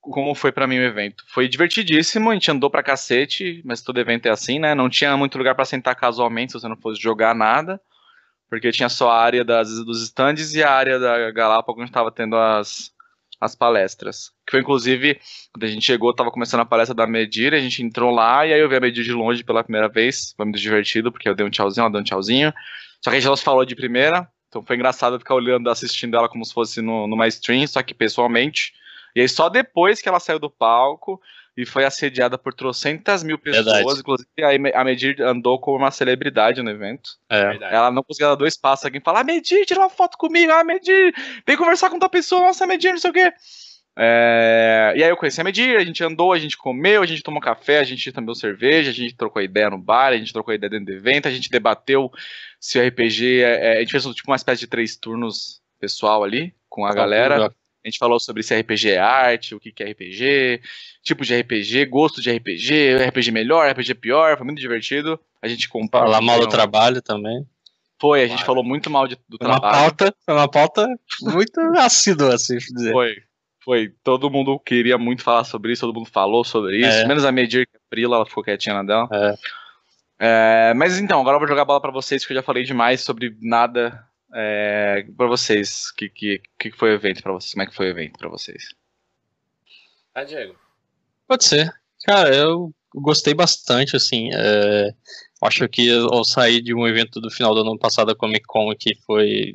como 0.00 0.34
foi 0.34 0.50
para 0.50 0.66
mim 0.66 0.78
o 0.78 0.82
evento? 0.82 1.24
Foi 1.28 1.46
divertidíssimo, 1.48 2.30
a 2.30 2.34
gente 2.34 2.50
andou 2.50 2.70
pra 2.70 2.82
cacete, 2.82 3.60
mas 3.64 3.82
todo 3.82 4.00
evento 4.00 4.26
é 4.26 4.30
assim, 4.30 4.58
né? 4.58 4.74
Não 4.74 4.88
tinha 4.88 5.16
muito 5.16 5.36
lugar 5.36 5.54
para 5.54 5.64
sentar 5.64 5.94
casualmente 5.94 6.52
se 6.52 6.60
você 6.60 6.68
não 6.68 6.76
fosse 6.76 7.00
jogar 7.00 7.34
nada, 7.34 7.80
porque 8.48 8.72
tinha 8.72 8.88
só 8.88 9.10
a 9.10 9.20
área 9.20 9.44
das, 9.44 9.68
dos 9.84 10.02
stands 10.02 10.54
e 10.54 10.62
a 10.62 10.70
área 10.70 10.98
da 10.98 11.30
Galápagos 11.30 11.82
onde 11.82 11.92
tava 11.92 12.10
tendo 12.10 12.36
as, 12.36 12.92
as 13.40 13.54
palestras. 13.54 14.30
Que 14.46 14.52
foi 14.52 14.60
inclusive, 14.60 15.18
quando 15.52 15.64
a 15.64 15.66
gente 15.66 15.84
chegou, 15.84 16.14
tava 16.14 16.30
começando 16.30 16.60
a 16.60 16.66
palestra 16.66 16.94
da 16.94 17.06
Medir, 17.06 17.54
a 17.54 17.58
gente 17.58 17.82
entrou 17.82 18.10
lá 18.10 18.46
e 18.46 18.52
aí 18.52 18.60
eu 18.60 18.68
vi 18.68 18.76
a 18.76 18.80
Medir 18.80 19.02
de 19.02 19.12
longe 19.12 19.42
pela 19.42 19.64
primeira 19.64 19.88
vez. 19.88 20.34
Foi 20.36 20.44
muito 20.44 20.60
divertido, 20.60 21.10
porque 21.10 21.28
eu 21.28 21.34
dei 21.34 21.46
um 21.46 21.50
tchauzinho, 21.50 21.84
ela 21.84 21.90
deu 21.90 22.00
um 22.00 22.04
tchauzinho. 22.04 22.52
Só 23.02 23.10
que 23.10 23.16
a 23.16 23.20
gente 23.20 23.36
se 23.36 23.42
falou 23.42 23.64
de 23.64 23.74
primeira, 23.74 24.28
então 24.48 24.62
foi 24.62 24.76
engraçado 24.76 25.18
ficar 25.18 25.34
olhando, 25.34 25.70
assistindo 25.70 26.16
ela 26.16 26.28
como 26.28 26.44
se 26.44 26.52
fosse 26.52 26.82
no, 26.82 27.06
numa 27.06 27.26
stream, 27.28 27.66
só 27.66 27.82
que 27.82 27.94
pessoalmente. 27.94 28.74
E 29.16 29.20
aí 29.20 29.28
só 29.28 29.48
depois 29.48 30.02
que 30.02 30.08
ela 30.08 30.20
saiu 30.20 30.38
do 30.38 30.50
palco 30.50 31.20
e 31.56 31.66
foi 31.66 31.84
assediada 31.84 32.38
por 32.38 32.54
trocentas 32.54 33.22
mil 33.22 33.38
pessoas, 33.38 33.66
Verdade. 33.66 34.00
inclusive 34.00 34.74
a 34.74 34.84
Medir 34.84 35.20
andou 35.20 35.58
como 35.60 35.78
uma 35.78 35.90
celebridade 35.90 36.62
no 36.62 36.70
evento. 36.70 37.10
É. 37.28 37.58
Ela 37.60 37.90
não 37.90 38.02
conseguia 38.02 38.28
dar 38.28 38.34
dois 38.34 38.56
passos, 38.56 38.84
alguém 38.84 39.00
fala, 39.00 39.20
ah, 39.20 39.24
Medir, 39.24 39.66
tira 39.66 39.80
uma 39.80 39.90
foto 39.90 40.16
comigo, 40.16 40.52
ah, 40.52 40.64
Medir, 40.64 41.14
vem 41.46 41.56
conversar 41.56 41.90
com 41.90 41.98
tua 41.98 42.08
pessoa, 42.08 42.42
nossa, 42.42 42.66
Medir, 42.66 42.92
não 42.92 42.98
sei 42.98 43.10
o 43.10 43.14
quê. 43.14 43.32
É... 43.98 44.94
E 44.96 45.02
aí 45.02 45.10
eu 45.10 45.16
conheci 45.16 45.40
a 45.40 45.44
Medir, 45.44 45.76
a 45.76 45.84
gente 45.84 46.02
andou, 46.02 46.32
a 46.32 46.38
gente 46.38 46.56
comeu, 46.56 47.02
a 47.02 47.06
gente 47.06 47.22
tomou 47.22 47.40
café, 47.40 47.78
a 47.80 47.84
gente 47.84 48.10
também 48.12 48.34
cerveja, 48.34 48.90
a 48.90 48.94
gente 48.94 49.14
trocou 49.14 49.42
ideia 49.42 49.68
no 49.68 49.78
bar, 49.78 50.12
a 50.12 50.16
gente 50.16 50.32
trocou 50.32 50.54
ideia 50.54 50.70
dentro 50.70 50.86
do 50.86 50.92
evento, 50.92 51.28
a 51.28 51.30
gente 51.30 51.50
debateu 51.50 52.10
se 52.58 52.78
o 52.78 52.86
RPG. 52.86 53.42
É... 53.42 53.74
é 53.74 53.76
a 53.76 53.80
gente 53.80 53.90
fez 53.90 54.04
tipo 54.14 54.30
uma 54.30 54.36
espécie 54.36 54.60
de 54.60 54.66
três 54.68 54.96
turnos 54.96 55.60
pessoal 55.78 56.22
ali 56.22 56.54
com 56.68 56.86
a 56.86 56.94
galera. 56.94 57.52
A 57.84 57.88
gente 57.88 57.98
falou 57.98 58.20
sobre 58.20 58.42
se 58.42 58.54
RPG 58.58 58.90
é 58.90 58.98
arte, 58.98 59.54
o 59.54 59.60
que, 59.60 59.72
é 59.82 59.90
RPG, 59.90 60.60
tipo 61.02 61.24
de 61.24 61.40
RPG, 61.40 61.86
gosto 61.86 62.20
de 62.20 62.30
RPG, 62.30 62.96
RPG 63.08 63.30
melhor, 63.30 63.70
RPG 63.70 63.94
pior, 63.94 64.36
foi 64.36 64.44
muito 64.44 64.60
divertido. 64.60 65.18
A 65.40 65.48
gente 65.48 65.68
comparou. 65.68 66.08
Falar 66.08 66.20
mal 66.20 66.38
do 66.40 66.46
trabalho 66.46 67.00
também. 67.00 67.46
Foi, 67.98 68.22
a 68.22 68.26
gente 68.26 68.44
falou 68.44 68.62
muito 68.62 68.90
mal 68.90 69.08
de, 69.08 69.16
do 69.28 69.38
foi 69.38 69.46
trabalho. 69.46 69.74
Uma 69.74 69.82
pauta, 69.82 70.14
foi 70.24 70.34
uma 70.34 70.48
pauta 70.48 70.88
muito 71.22 71.60
assídua, 71.78 72.34
assim, 72.34 72.56
dizer. 72.56 72.92
Foi, 72.92 73.16
foi. 73.64 73.92
Todo 74.04 74.30
mundo 74.30 74.58
queria 74.58 74.98
muito 74.98 75.22
falar 75.22 75.44
sobre 75.44 75.72
isso, 75.72 75.86
todo 75.86 75.96
mundo 75.96 76.08
falou 76.10 76.44
sobre 76.44 76.78
isso, 76.78 76.98
é. 76.98 77.06
menos 77.06 77.24
a 77.24 77.32
Medir, 77.32 77.66
que 77.66 77.76
é 77.76 77.80
Prila, 77.88 78.16
ela 78.16 78.26
ficou 78.26 78.44
quietinha 78.44 78.74
na 78.74 78.82
dela. 78.82 79.08
É. 79.10 79.34
É, 80.22 80.74
mas 80.74 80.98
então, 80.98 81.18
agora 81.18 81.36
eu 81.36 81.38
vou 81.38 81.48
jogar 81.48 81.62
a 81.62 81.64
bola 81.64 81.80
para 81.80 81.90
vocês, 81.90 82.26
que 82.26 82.32
eu 82.32 82.36
já 82.36 82.42
falei 82.42 82.62
demais 82.62 83.00
sobre 83.00 83.34
nada 83.40 84.06
é, 84.34 85.04
para 85.16 85.26
vocês, 85.26 85.90
o 85.90 85.96
que, 85.96 86.08
que, 86.08 86.42
que 86.58 86.70
foi 86.72 86.90
o 86.90 86.94
evento 86.94 87.22
para 87.22 87.32
vocês? 87.32 87.52
Como 87.52 87.62
é 87.62 87.66
que 87.66 87.74
foi 87.74 87.86
o 87.86 87.90
evento 87.90 88.18
para 88.18 88.28
vocês? 88.28 88.68
Ah, 90.14 90.24
Diego. 90.24 90.56
Pode 91.26 91.44
ser. 91.44 91.72
Cara, 92.04 92.34
eu 92.34 92.72
gostei 92.94 93.34
bastante, 93.34 93.96
assim. 93.96 94.30
É, 94.32 94.94
acho 95.42 95.68
que 95.68 95.90
ao 95.90 96.24
sair 96.24 96.60
de 96.60 96.74
um 96.74 96.86
evento 96.86 97.20
do 97.20 97.30
final 97.30 97.54
do 97.54 97.60
ano 97.60 97.78
passado, 97.78 98.10
a 98.10 98.16
Comic 98.16 98.44
Con, 98.46 98.74
que 98.74 98.94
foi 99.06 99.54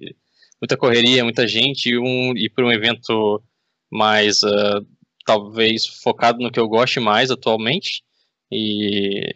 muita 0.61 0.77
correria, 0.77 1.23
muita 1.23 1.47
gente, 1.47 1.89
e, 1.89 1.97
um, 1.97 2.33
e 2.35 2.49
para 2.49 2.65
um 2.65 2.71
evento 2.71 3.43
mais, 3.91 4.41
uh, 4.43 4.85
talvez, 5.25 5.85
focado 5.85 6.39
no 6.39 6.51
que 6.51 6.59
eu 6.59 6.67
goste 6.67 6.99
mais 6.99 7.31
atualmente, 7.31 8.03
e 8.51 9.31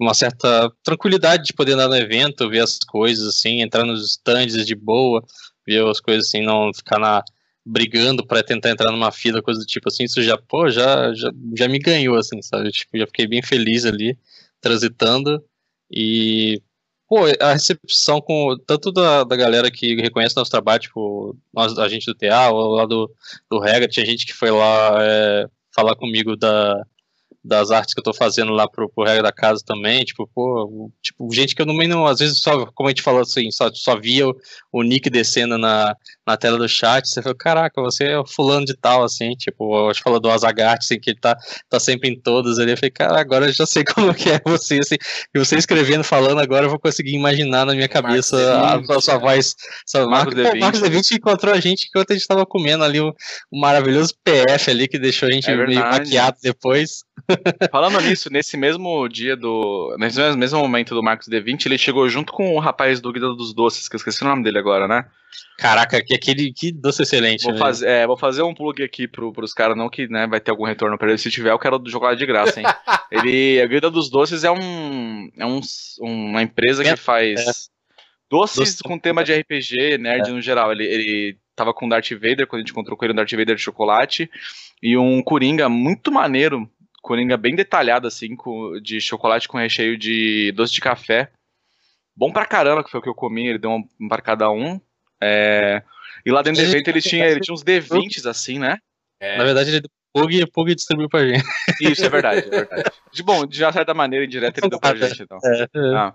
uma 0.00 0.14
certa 0.14 0.70
tranquilidade 0.82 1.44
de 1.44 1.52
poder 1.52 1.72
andar 1.72 1.88
no 1.88 1.96
evento, 1.96 2.48
ver 2.48 2.60
as 2.60 2.78
coisas 2.78 3.28
assim, 3.28 3.62
entrar 3.62 3.84
nos 3.84 4.10
stands 4.10 4.66
de 4.66 4.74
boa, 4.74 5.22
ver 5.66 5.86
as 5.86 6.00
coisas 6.00 6.26
assim, 6.26 6.42
não 6.42 6.72
ficar 6.74 6.98
na, 6.98 7.22
brigando 7.64 8.26
para 8.26 8.42
tentar 8.42 8.70
entrar 8.70 8.90
numa 8.90 9.10
fila, 9.10 9.42
coisa 9.42 9.60
do 9.60 9.66
tipo 9.66 9.88
assim, 9.88 10.04
isso 10.04 10.22
já, 10.22 10.36
pô, 10.36 10.68
já, 10.70 11.14
já, 11.14 11.30
já 11.56 11.68
me 11.68 11.78
ganhou, 11.78 12.16
assim, 12.16 12.42
sabe? 12.42 12.70
Tipo, 12.70 12.98
já 12.98 13.06
fiquei 13.06 13.26
bem 13.26 13.42
feliz 13.42 13.86
ali, 13.86 14.18
transitando. 14.60 15.42
E, 15.90 16.60
pô, 17.08 17.20
a 17.40 17.52
recepção 17.52 18.20
com 18.20 18.56
tanto 18.66 18.92
da, 18.92 19.24
da 19.24 19.36
galera 19.36 19.70
que 19.70 19.94
reconhece 19.96 20.36
nosso 20.36 20.50
trabalho, 20.50 20.82
tipo, 20.82 21.36
nós, 21.52 21.78
a 21.78 21.88
gente 21.88 22.06
do 22.06 22.14
TA, 22.14 22.50
ou 22.50 22.74
lá 22.74 22.84
do, 22.86 23.10
do 23.50 23.58
Rega, 23.58 23.88
tinha 23.88 24.04
gente 24.04 24.26
que 24.26 24.34
foi 24.34 24.50
lá 24.50 24.98
é, 25.02 25.46
falar 25.74 25.96
comigo 25.96 26.36
da, 26.36 26.84
das 27.44 27.70
artes 27.70 27.92
que 27.92 28.00
eu 28.00 28.04
tô 28.04 28.14
fazendo 28.14 28.52
lá 28.52 28.66
pro, 28.66 28.88
pro 28.88 29.04
regra 29.04 29.24
da 29.24 29.32
casa 29.32 29.62
também, 29.64 30.02
tipo, 30.04 30.26
pô, 30.34 30.90
tipo, 31.02 31.28
gente 31.32 31.54
que 31.54 31.60
eu 31.60 31.66
não, 31.66 32.06
às 32.06 32.18
vezes 32.18 32.40
só, 32.40 32.64
como 32.66 32.88
a 32.88 32.90
gente 32.90 33.02
falou 33.02 33.20
assim, 33.20 33.50
só, 33.50 33.70
só 33.74 34.00
via 34.00 34.26
o, 34.26 34.36
o 34.72 34.82
nick 34.82 35.10
descendo 35.10 35.58
na, 35.58 35.94
na 36.26 36.36
tela 36.36 36.58
do 36.58 36.68
chat, 36.68 37.08
você 37.08 37.20
falou, 37.22 37.36
caraca, 37.36 37.80
você 37.82 38.04
é 38.04 38.18
o 38.18 38.26
fulano 38.26 38.64
de 38.64 38.74
tal, 38.74 39.04
assim, 39.04 39.32
tipo, 39.32 39.88
a 39.88 39.92
gente 39.92 40.02
falou 40.02 40.18
do 40.18 40.30
Azagart, 40.30 40.78
assim, 40.82 40.98
que 40.98 41.10
ele 41.10 41.20
tá, 41.20 41.36
tá 41.68 41.78
sempre 41.78 42.08
em 42.08 42.18
todas 42.18 42.58
ali, 42.58 42.72
eu 42.72 42.76
falei, 42.76 42.90
cara, 42.90 43.20
agora 43.20 43.46
eu 43.46 43.52
já 43.52 43.66
sei 43.66 43.84
como 43.94 44.14
que 44.14 44.30
é 44.30 44.40
você, 44.44 44.78
assim, 44.78 44.96
e 45.34 45.38
você 45.38 45.56
escrevendo, 45.56 46.04
falando, 46.04 46.40
agora 46.40 46.66
eu 46.66 46.70
vou 46.70 46.78
conseguir 46.78 47.14
imaginar 47.14 47.66
na 47.66 47.74
minha 47.74 47.88
cabeça 47.88 48.36
a, 48.54 48.76
a, 48.76 49.00
sua 49.00 49.18
voz, 49.18 49.54
sua 49.86 50.06
Marcos 50.06 50.34
Marco, 50.34 50.58
Marcos 50.58 50.80
Levinte 50.80 51.14
encontrou 51.14 51.54
a 51.54 51.60
gente 51.60 51.86
enquanto 51.88 52.10
a 52.10 52.14
gente 52.14 52.26
tava 52.26 52.46
comendo 52.46 52.84
ali 52.84 53.00
o, 53.00 53.14
o 53.50 53.60
maravilhoso 53.60 54.14
PF 54.24 54.70
ali, 54.70 54.88
que 54.88 54.98
deixou 54.98 55.28
a 55.28 55.32
gente 55.32 55.50
é 55.50 55.56
meio 55.56 55.80
maquiado 55.80 56.38
depois. 56.42 57.04
Falando 57.70 58.00
nisso, 58.00 58.30
nesse 58.30 58.56
mesmo 58.56 59.08
dia 59.08 59.36
do. 59.36 59.96
Nesse 59.98 60.20
mesmo 60.36 60.58
momento 60.58 60.94
do 60.94 61.02
Marcos 61.02 61.28
D20, 61.28 61.66
ele 61.66 61.78
chegou 61.78 62.08
junto 62.08 62.32
com 62.32 62.54
o 62.54 62.58
rapaz 62.58 63.00
do 63.00 63.12
Guida 63.12 63.28
dos 63.28 63.54
Doces, 63.54 63.88
que 63.88 63.96
eu 63.96 63.98
esqueci 63.98 64.22
o 64.22 64.28
nome 64.28 64.42
dele 64.42 64.58
agora, 64.58 64.86
né? 64.86 65.04
Caraca, 65.56 66.02
que 66.02 66.14
aquele 66.14 66.52
que 66.52 66.72
doce 66.72 67.02
excelente. 67.02 67.44
Vou, 67.44 67.56
fazer, 67.56 67.88
é, 67.88 68.06
vou 68.06 68.16
fazer 68.16 68.42
um 68.42 68.54
plug 68.54 68.82
aqui 68.82 69.06
pro, 69.06 69.32
pros 69.32 69.54
caras, 69.54 69.76
não 69.76 69.88
que 69.88 70.08
né, 70.08 70.26
vai 70.26 70.40
ter 70.40 70.50
algum 70.50 70.64
retorno 70.64 70.98
pra 70.98 71.08
ele. 71.08 71.18
Se 71.18 71.30
tiver, 71.30 71.50
eu 71.50 71.58
quero 71.58 71.80
jogar 71.86 72.16
de 72.16 72.26
graça, 72.26 72.60
hein? 72.60 72.66
ele, 73.10 73.60
a 73.60 73.66
Guida 73.66 73.90
dos 73.90 74.10
Doces 74.10 74.42
é 74.42 74.50
um. 74.50 75.30
É 75.38 75.46
um, 75.46 75.60
uma 76.00 76.42
empresa 76.42 76.82
que 76.82 76.96
faz 76.96 77.40
é. 77.40 77.52
doces 78.28 78.76
Doce. 78.76 78.82
com 78.82 78.98
tema 78.98 79.22
de 79.22 79.32
RPG, 79.32 79.98
nerd 79.98 80.28
é. 80.28 80.32
no 80.32 80.40
geral. 80.40 80.72
Ele, 80.72 80.84
ele 80.84 81.38
tava 81.54 81.72
com 81.72 81.88
Darth 81.88 82.10
Vader, 82.10 82.46
quando 82.46 82.60
a 82.60 82.62
gente 82.62 82.72
encontrou 82.72 82.96
com 82.96 83.04
ele, 83.04 83.12
um 83.12 83.16
Darth 83.16 83.30
Vader 83.30 83.54
de 83.54 83.62
chocolate. 83.62 84.28
E 84.82 84.96
um 84.96 85.22
Coringa 85.22 85.68
muito 85.68 86.10
maneiro, 86.10 86.68
Coringa 87.00 87.36
bem 87.36 87.54
detalhado, 87.54 88.08
assim, 88.08 88.34
com, 88.34 88.80
de 88.80 89.00
chocolate 89.00 89.46
com 89.46 89.56
recheio 89.56 89.96
de 89.96 90.52
doce 90.52 90.74
de 90.74 90.80
café. 90.80 91.30
Bom 92.16 92.32
pra 92.32 92.46
caramba, 92.46 92.82
que 92.82 92.90
foi 92.90 93.00
o 93.00 93.02
que 93.02 93.08
eu 93.08 93.14
comi, 93.14 93.46
ele 93.46 93.58
deu 93.58 93.70
um, 93.70 93.88
um 94.00 94.08
para 94.08 94.22
cada 94.22 94.50
um. 94.50 94.80
É... 95.24 95.82
E 96.24 96.30
lá 96.30 96.42
dentro 96.42 96.62
do 96.62 96.68
evento 96.68 96.88
ele 96.88 97.00
tinha, 97.00 97.26
ele 97.26 97.40
tinha 97.40 97.54
uns 97.54 97.64
D20s, 97.64 98.26
assim, 98.26 98.58
né? 98.58 98.78
É... 99.20 99.38
Na 99.38 99.44
verdade, 99.44 99.70
ele 99.70 99.80
deu 99.80 99.90
Pug 100.12 100.40
e 100.40 100.46
Pug 100.46 100.74
distribuiu 100.74 101.08
pra 101.08 101.26
gente. 101.26 101.44
Isso, 101.80 102.04
é 102.04 102.08
verdade, 102.08 102.46
é 102.46 102.50
verdade. 102.50 102.90
De 103.12 103.22
bom, 103.22 103.46
de 103.46 103.58
certa 103.58 103.92
maneira, 103.94 104.24
indireta, 104.24 104.60
ele 104.60 104.70
deu 104.70 104.78
pra 104.78 104.94
gente, 104.94 105.22
então. 105.22 105.38
É, 105.44 105.62
é. 105.62 105.96
Ah. 105.96 106.14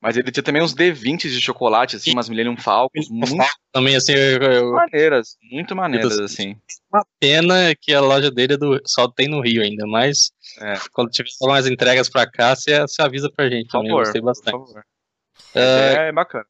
Mas 0.00 0.16
ele 0.16 0.32
tinha 0.32 0.42
também 0.42 0.60
uns 0.60 0.74
D20 0.74 1.28
de 1.28 1.40
chocolate, 1.40 1.94
assim, 1.94 2.12
umas 2.12 2.28
Millennium 2.28 2.56
Falcons. 2.56 3.08
Muito... 3.08 3.36
Também, 3.70 3.94
assim, 3.94 4.12
eu, 4.12 4.42
eu... 4.42 4.72
maneiras, 4.72 5.36
muito 5.50 5.76
maneiras, 5.76 6.18
assim. 6.18 6.56
Uma 6.92 7.06
pena 7.20 7.74
que 7.80 7.94
a 7.94 8.00
loja 8.00 8.30
dele 8.30 8.54
é 8.54 8.56
do... 8.56 8.80
só 8.84 9.08
tem 9.08 9.28
no 9.28 9.40
Rio 9.40 9.62
ainda, 9.62 9.86
mas 9.86 10.32
é. 10.60 10.74
quando 10.92 11.10
tiver 11.10 11.28
mais 11.42 11.66
entregas 11.68 12.08
pra 12.08 12.28
cá, 12.28 12.54
você, 12.54 12.80
você 12.80 13.00
avisa 13.00 13.30
pra 13.30 13.48
gente 13.48 13.68
por 13.68 13.78
também. 13.78 13.90
Favor, 13.90 14.04
gostei 14.04 14.20
bastante. 14.20 14.52
Por 14.52 14.66
favor. 14.66 14.84
É, 15.54 16.08
é 16.08 16.12
bacana 16.12 16.44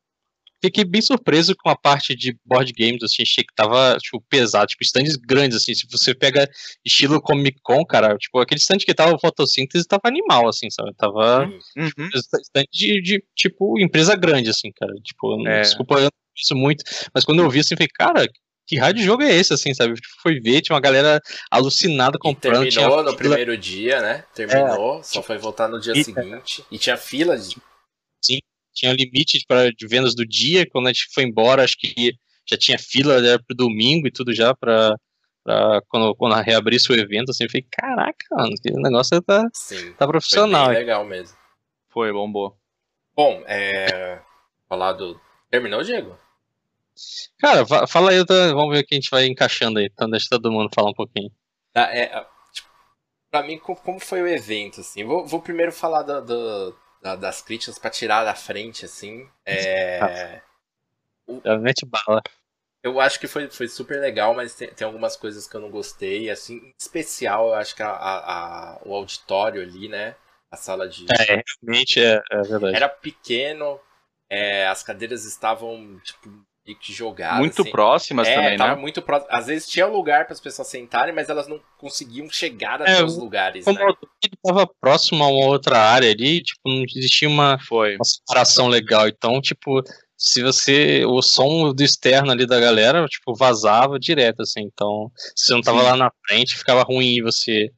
fiquei 0.62 0.84
bem 0.84 1.02
surpreso 1.02 1.54
com 1.56 1.68
a 1.68 1.76
parte 1.76 2.14
de 2.14 2.36
board 2.44 2.72
games, 2.72 3.02
assim, 3.02 3.22
achei 3.22 3.42
que 3.42 3.54
tava, 3.54 3.96
tipo, 4.00 4.22
pesado, 4.28 4.66
tipo, 4.66 4.84
stands 4.84 5.16
grandes, 5.16 5.56
assim, 5.56 5.74
se 5.74 5.86
você 5.90 6.14
pega 6.14 6.48
estilo 6.84 7.20
Comic 7.20 7.58
Con, 7.62 7.84
cara, 7.84 8.16
tipo, 8.16 8.38
aquele 8.38 8.60
stand 8.60 8.78
que 8.78 8.94
tava 8.94 9.18
fotossíntese 9.18 9.86
tava 9.86 10.02
animal, 10.04 10.48
assim, 10.48 10.70
sabe, 10.70 10.92
tava 10.96 11.46
uhum. 11.76 11.88
tipo, 11.88 12.16
stand 12.16 12.64
de, 12.72 13.02
de, 13.02 13.24
tipo, 13.34 13.80
empresa 13.80 14.14
grande, 14.14 14.50
assim, 14.50 14.70
cara, 14.72 14.92
tipo, 15.02 15.46
é. 15.48 15.62
desculpa, 15.62 15.96
eu 15.96 16.02
não 16.02 16.10
isso 16.36 16.54
muito, 16.54 16.82
mas 17.14 17.24
quando 17.24 17.42
eu 17.42 17.50
vi, 17.50 17.60
assim, 17.60 17.76
falei, 17.76 17.88
cara, 17.92 18.26
que 18.66 18.92
de 18.92 19.02
jogo 19.02 19.22
é 19.22 19.34
esse, 19.34 19.52
assim, 19.52 19.74
sabe? 19.74 19.94
Tipo, 19.94 20.08
foi 20.22 20.40
ver, 20.40 20.62
tinha 20.62 20.74
uma 20.74 20.80
galera 20.80 21.20
alucinada 21.50 22.18
comprando. 22.18 22.64
E 22.64 22.70
terminou 22.70 23.02
no 23.02 23.16
primeiro 23.16 23.56
dia, 23.56 24.00
né? 24.00 24.24
Terminou, 24.34 25.00
é, 25.00 25.02
só 25.02 25.22
foi 25.22 25.36
voltar 25.36 25.68
no 25.68 25.80
dia 25.80 25.92
e, 25.94 26.04
seguinte. 26.04 26.64
E 26.70 26.78
tinha 26.78 26.96
fila 26.96 27.36
de. 27.36 27.56
Tinha 28.72 28.92
limite 28.92 29.44
pra, 29.46 29.70
de 29.70 29.86
vendas 29.86 30.14
do 30.14 30.26
dia, 30.26 30.68
quando 30.68 30.86
a 30.86 30.92
gente 30.92 31.08
foi 31.12 31.24
embora, 31.24 31.62
acho 31.62 31.76
que 31.78 32.14
já 32.46 32.56
tinha 32.56 32.78
fila 32.78 33.22
já 33.22 33.38
pro 33.38 33.56
domingo 33.56 34.06
e 34.06 34.10
tudo 34.10 34.34
já 34.34 34.54
pra, 34.54 34.96
pra 35.44 35.82
quando, 35.88 36.14
quando 36.14 36.34
reabrisse 36.42 36.90
o 36.90 36.94
evento, 36.94 37.30
assim, 37.30 37.44
eu 37.44 37.50
falei, 37.50 37.66
caraca, 37.70 38.26
mano, 38.30 38.54
que 38.60 38.70
negócio 38.72 39.20
tá, 39.22 39.48
Sim, 39.52 39.92
tá 39.94 40.06
profissional. 40.06 40.66
Foi 40.66 40.74
legal 40.74 41.04
mesmo. 41.04 41.36
Foi, 41.88 42.12
bombou. 42.12 42.56
Bom, 43.14 43.42
é... 43.46 44.20
falar 44.68 44.92
do... 44.94 45.20
Terminou, 45.50 45.82
Diego? 45.82 46.18
Cara, 47.38 47.66
fala 47.86 48.10
aí, 48.10 48.24
tá, 48.24 48.52
vamos 48.54 48.74
ver 48.74 48.82
o 48.82 48.86
que 48.86 48.94
a 48.94 48.98
gente 48.98 49.10
vai 49.10 49.26
encaixando 49.26 49.78
aí, 49.78 49.88
então 49.92 50.08
deixa 50.08 50.28
todo 50.30 50.50
mundo 50.50 50.70
falar 50.74 50.90
um 50.90 50.94
pouquinho. 50.94 51.30
Ah, 51.74 51.94
é, 51.94 52.06
tipo, 52.52 52.68
pra 53.30 53.42
mim, 53.42 53.58
como 53.58 54.00
foi 54.00 54.22
o 54.22 54.28
evento, 54.28 54.80
assim? 54.80 55.04
Vou, 55.04 55.26
vou 55.26 55.40
primeiro 55.40 55.72
falar 55.72 56.02
do, 56.02 56.22
do 56.22 56.76
da, 57.02 57.16
das 57.16 57.42
críticas 57.42 57.78
para 57.78 57.90
tirar 57.90 58.24
da 58.24 58.34
frente, 58.34 58.84
assim. 58.84 59.28
É. 59.44 60.40
Realmente 61.44 61.84
bala. 61.84 62.22
Eu 62.82 63.00
acho 63.00 63.20
que 63.20 63.28
foi, 63.28 63.48
foi 63.48 63.68
super 63.68 64.00
legal, 64.00 64.34
mas 64.34 64.54
tem, 64.54 64.68
tem 64.68 64.84
algumas 64.84 65.16
coisas 65.16 65.46
que 65.46 65.56
eu 65.56 65.60
não 65.60 65.70
gostei. 65.70 66.30
Assim, 66.30 66.56
em 66.56 66.74
especial, 66.78 67.48
eu 67.48 67.54
acho 67.54 67.74
que 67.76 67.82
a, 67.82 67.90
a, 67.90 68.74
a 68.74 68.82
o 68.84 68.94
auditório 68.94 69.62
ali, 69.62 69.88
né? 69.88 70.16
A 70.50 70.56
sala 70.56 70.88
de. 70.88 71.06
É, 71.12 71.42
realmente 71.60 72.00
é, 72.00 72.22
é 72.30 72.42
verdade. 72.42 72.76
Era 72.76 72.88
pequeno, 72.88 73.80
é, 74.28 74.66
as 74.66 74.82
cadeiras 74.82 75.24
estavam, 75.24 75.98
tipo, 76.00 76.28
e 76.64 76.74
que 76.74 76.92
jogadas. 76.92 77.38
Muito 77.38 77.62
assim. 77.62 77.70
próximas 77.70 78.28
é, 78.28 78.34
também, 78.34 78.56
tava 78.56 78.76
né? 78.76 78.80
muito 78.80 79.02
próximo. 79.02 79.28
Às 79.32 79.46
vezes 79.46 79.68
tinha 79.68 79.86
lugar 79.86 80.24
para 80.24 80.34
as 80.34 80.40
pessoas 80.40 80.68
sentarem, 80.68 81.14
mas 81.14 81.28
elas 81.28 81.48
não 81.48 81.60
conseguiam 81.76 82.30
chegar 82.30 82.80
até 82.80 83.00
é, 83.00 83.04
os 83.04 83.16
lugares. 83.16 83.64
Como 83.64 83.78
né? 83.78 83.84
ele 83.84 84.34
estava 84.34 84.66
próximo 84.80 85.24
a 85.24 85.28
uma 85.28 85.46
outra 85.46 85.78
área 85.78 86.10
ali, 86.10 86.42
tipo, 86.42 86.60
não 86.64 86.84
existia 86.84 87.28
uma, 87.28 87.58
Foi. 87.66 87.96
uma 87.96 88.04
separação 88.04 88.68
legal. 88.68 89.08
Então, 89.08 89.40
tipo, 89.40 89.82
se 90.16 90.42
você. 90.42 91.04
O 91.04 91.20
som 91.20 91.72
do 91.72 91.82
externo 91.82 92.30
ali 92.30 92.46
da 92.46 92.60
galera, 92.60 93.04
tipo, 93.06 93.34
vazava 93.34 93.98
direto, 93.98 94.42
assim. 94.42 94.60
Então, 94.62 95.10
se 95.34 95.46
você 95.46 95.54
não 95.54 95.62
tava 95.62 95.80
Sim. 95.80 95.86
lá 95.86 95.96
na 95.96 96.12
frente, 96.26 96.56
ficava 96.56 96.82
ruim 96.84 97.22
você 97.22 97.70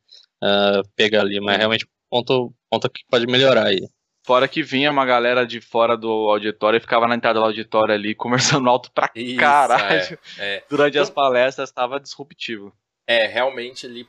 uh, 0.42 0.86
pegar 0.94 1.22
ali. 1.22 1.40
Mas 1.40 1.56
realmente, 1.56 1.86
ponto, 2.10 2.54
ponto 2.70 2.90
que 2.90 3.02
pode 3.10 3.26
melhorar 3.26 3.68
aí. 3.68 3.88
Fora 4.24 4.48
que 4.48 4.62
vinha 4.62 4.90
uma 4.90 5.04
galera 5.04 5.46
de 5.46 5.60
fora 5.60 5.98
do 5.98 6.08
auditório 6.08 6.78
e 6.78 6.80
ficava 6.80 7.06
na 7.06 7.14
entrada 7.14 7.38
do 7.38 7.44
auditório 7.44 7.94
ali, 7.94 8.14
conversando 8.16 8.68
alto 8.70 8.90
pra 8.90 9.10
Isso, 9.14 9.36
caralho. 9.38 10.18
É, 10.38 10.56
é. 10.56 10.64
Durante 10.68 10.98
as 10.98 11.10
palestras 11.10 11.68
estava 11.68 12.00
disruptivo. 12.00 12.74
É, 13.06 13.26
realmente 13.26 13.84
ali, 13.84 14.08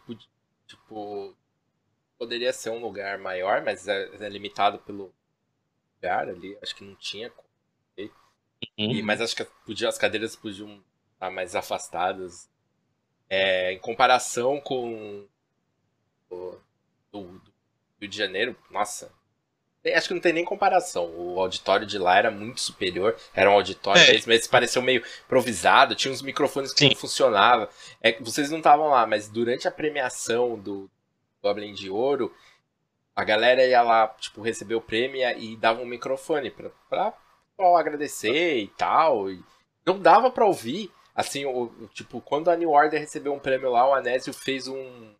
tipo, 0.65 1.35
poderia 2.17 2.53
ser 2.53 2.69
um 2.69 2.79
lugar 2.79 3.17
maior, 3.17 3.61
mas 3.61 3.89
é, 3.89 4.09
é 4.17 4.29
limitado 4.29 4.79
pelo 4.79 5.13
lugar 5.97 6.29
ali. 6.29 6.57
Acho 6.61 6.73
que 6.75 6.85
não 6.85 6.95
tinha 6.95 7.29
como. 7.29 7.45
Uhum. 8.77 8.91
E, 8.91 9.03
mas 9.03 9.19
acho 9.19 9.35
que 9.35 9.45
podia, 9.65 9.89
as 9.89 9.97
cadeiras 9.97 10.35
podiam 10.35 10.81
estar 11.13 11.29
mais 11.29 11.55
afastadas. 11.55 12.49
É, 13.29 13.73
em 13.73 13.79
comparação 13.79 14.61
com 14.61 15.27
o 16.29 16.57
do, 17.11 17.41
do 17.41 17.41
Rio 17.99 18.09
de 18.09 18.17
Janeiro, 18.17 18.55
nossa, 18.69 19.11
Acho 19.93 20.07
que 20.07 20.13
não 20.13 20.21
tem 20.21 20.33
nem 20.33 20.45
comparação. 20.45 21.05
O 21.15 21.39
auditório 21.39 21.85
de 21.85 21.97
lá 21.97 22.17
era 22.17 22.31
muito 22.31 22.61
superior. 22.61 23.15
Era 23.33 23.49
um 23.49 23.53
auditório 23.53 24.01
é. 24.01 24.13
mesmo, 24.13 24.31
mas 24.31 24.47
pareceu 24.47 24.81
meio 24.81 25.03
improvisado. 25.25 25.95
Tinha 25.95 26.11
uns 26.11 26.21
microfones 26.21 26.73
que 26.73 26.79
Sim. 26.79 26.89
não 26.89 26.95
funcionavam. 26.95 27.67
É, 28.01 28.13
vocês 28.19 28.49
não 28.49 28.57
estavam 28.57 28.89
lá, 28.89 29.05
mas 29.05 29.29
durante 29.29 29.67
a 29.67 29.71
premiação 29.71 30.57
do 30.57 30.89
Goblin 31.43 31.73
de 31.73 31.89
Ouro, 31.89 32.33
a 33.15 33.23
galera 33.23 33.65
ia 33.65 33.81
lá, 33.81 34.07
tipo, 34.19 34.41
receber 34.41 34.75
o 34.75 34.81
prêmio 34.81 35.21
e 35.37 35.55
dava 35.55 35.81
um 35.81 35.85
microfone 35.85 36.49
pra, 36.49 36.69
pra, 36.89 37.13
pra 37.55 37.79
agradecer 37.79 38.57
e 38.57 38.67
tal. 38.69 39.29
E 39.29 39.39
não 39.85 39.99
dava 39.99 40.31
pra 40.31 40.45
ouvir. 40.45 40.91
Assim, 41.13 41.45
o, 41.45 41.71
tipo, 41.93 42.19
quando 42.19 42.49
a 42.49 42.57
New 42.57 42.71
Order 42.71 42.99
recebeu 42.99 43.33
um 43.33 43.39
prêmio 43.39 43.71
lá, 43.71 43.87
o 43.87 43.93
Anésio 43.93 44.33
fez 44.33 44.67
um, 44.67 45.13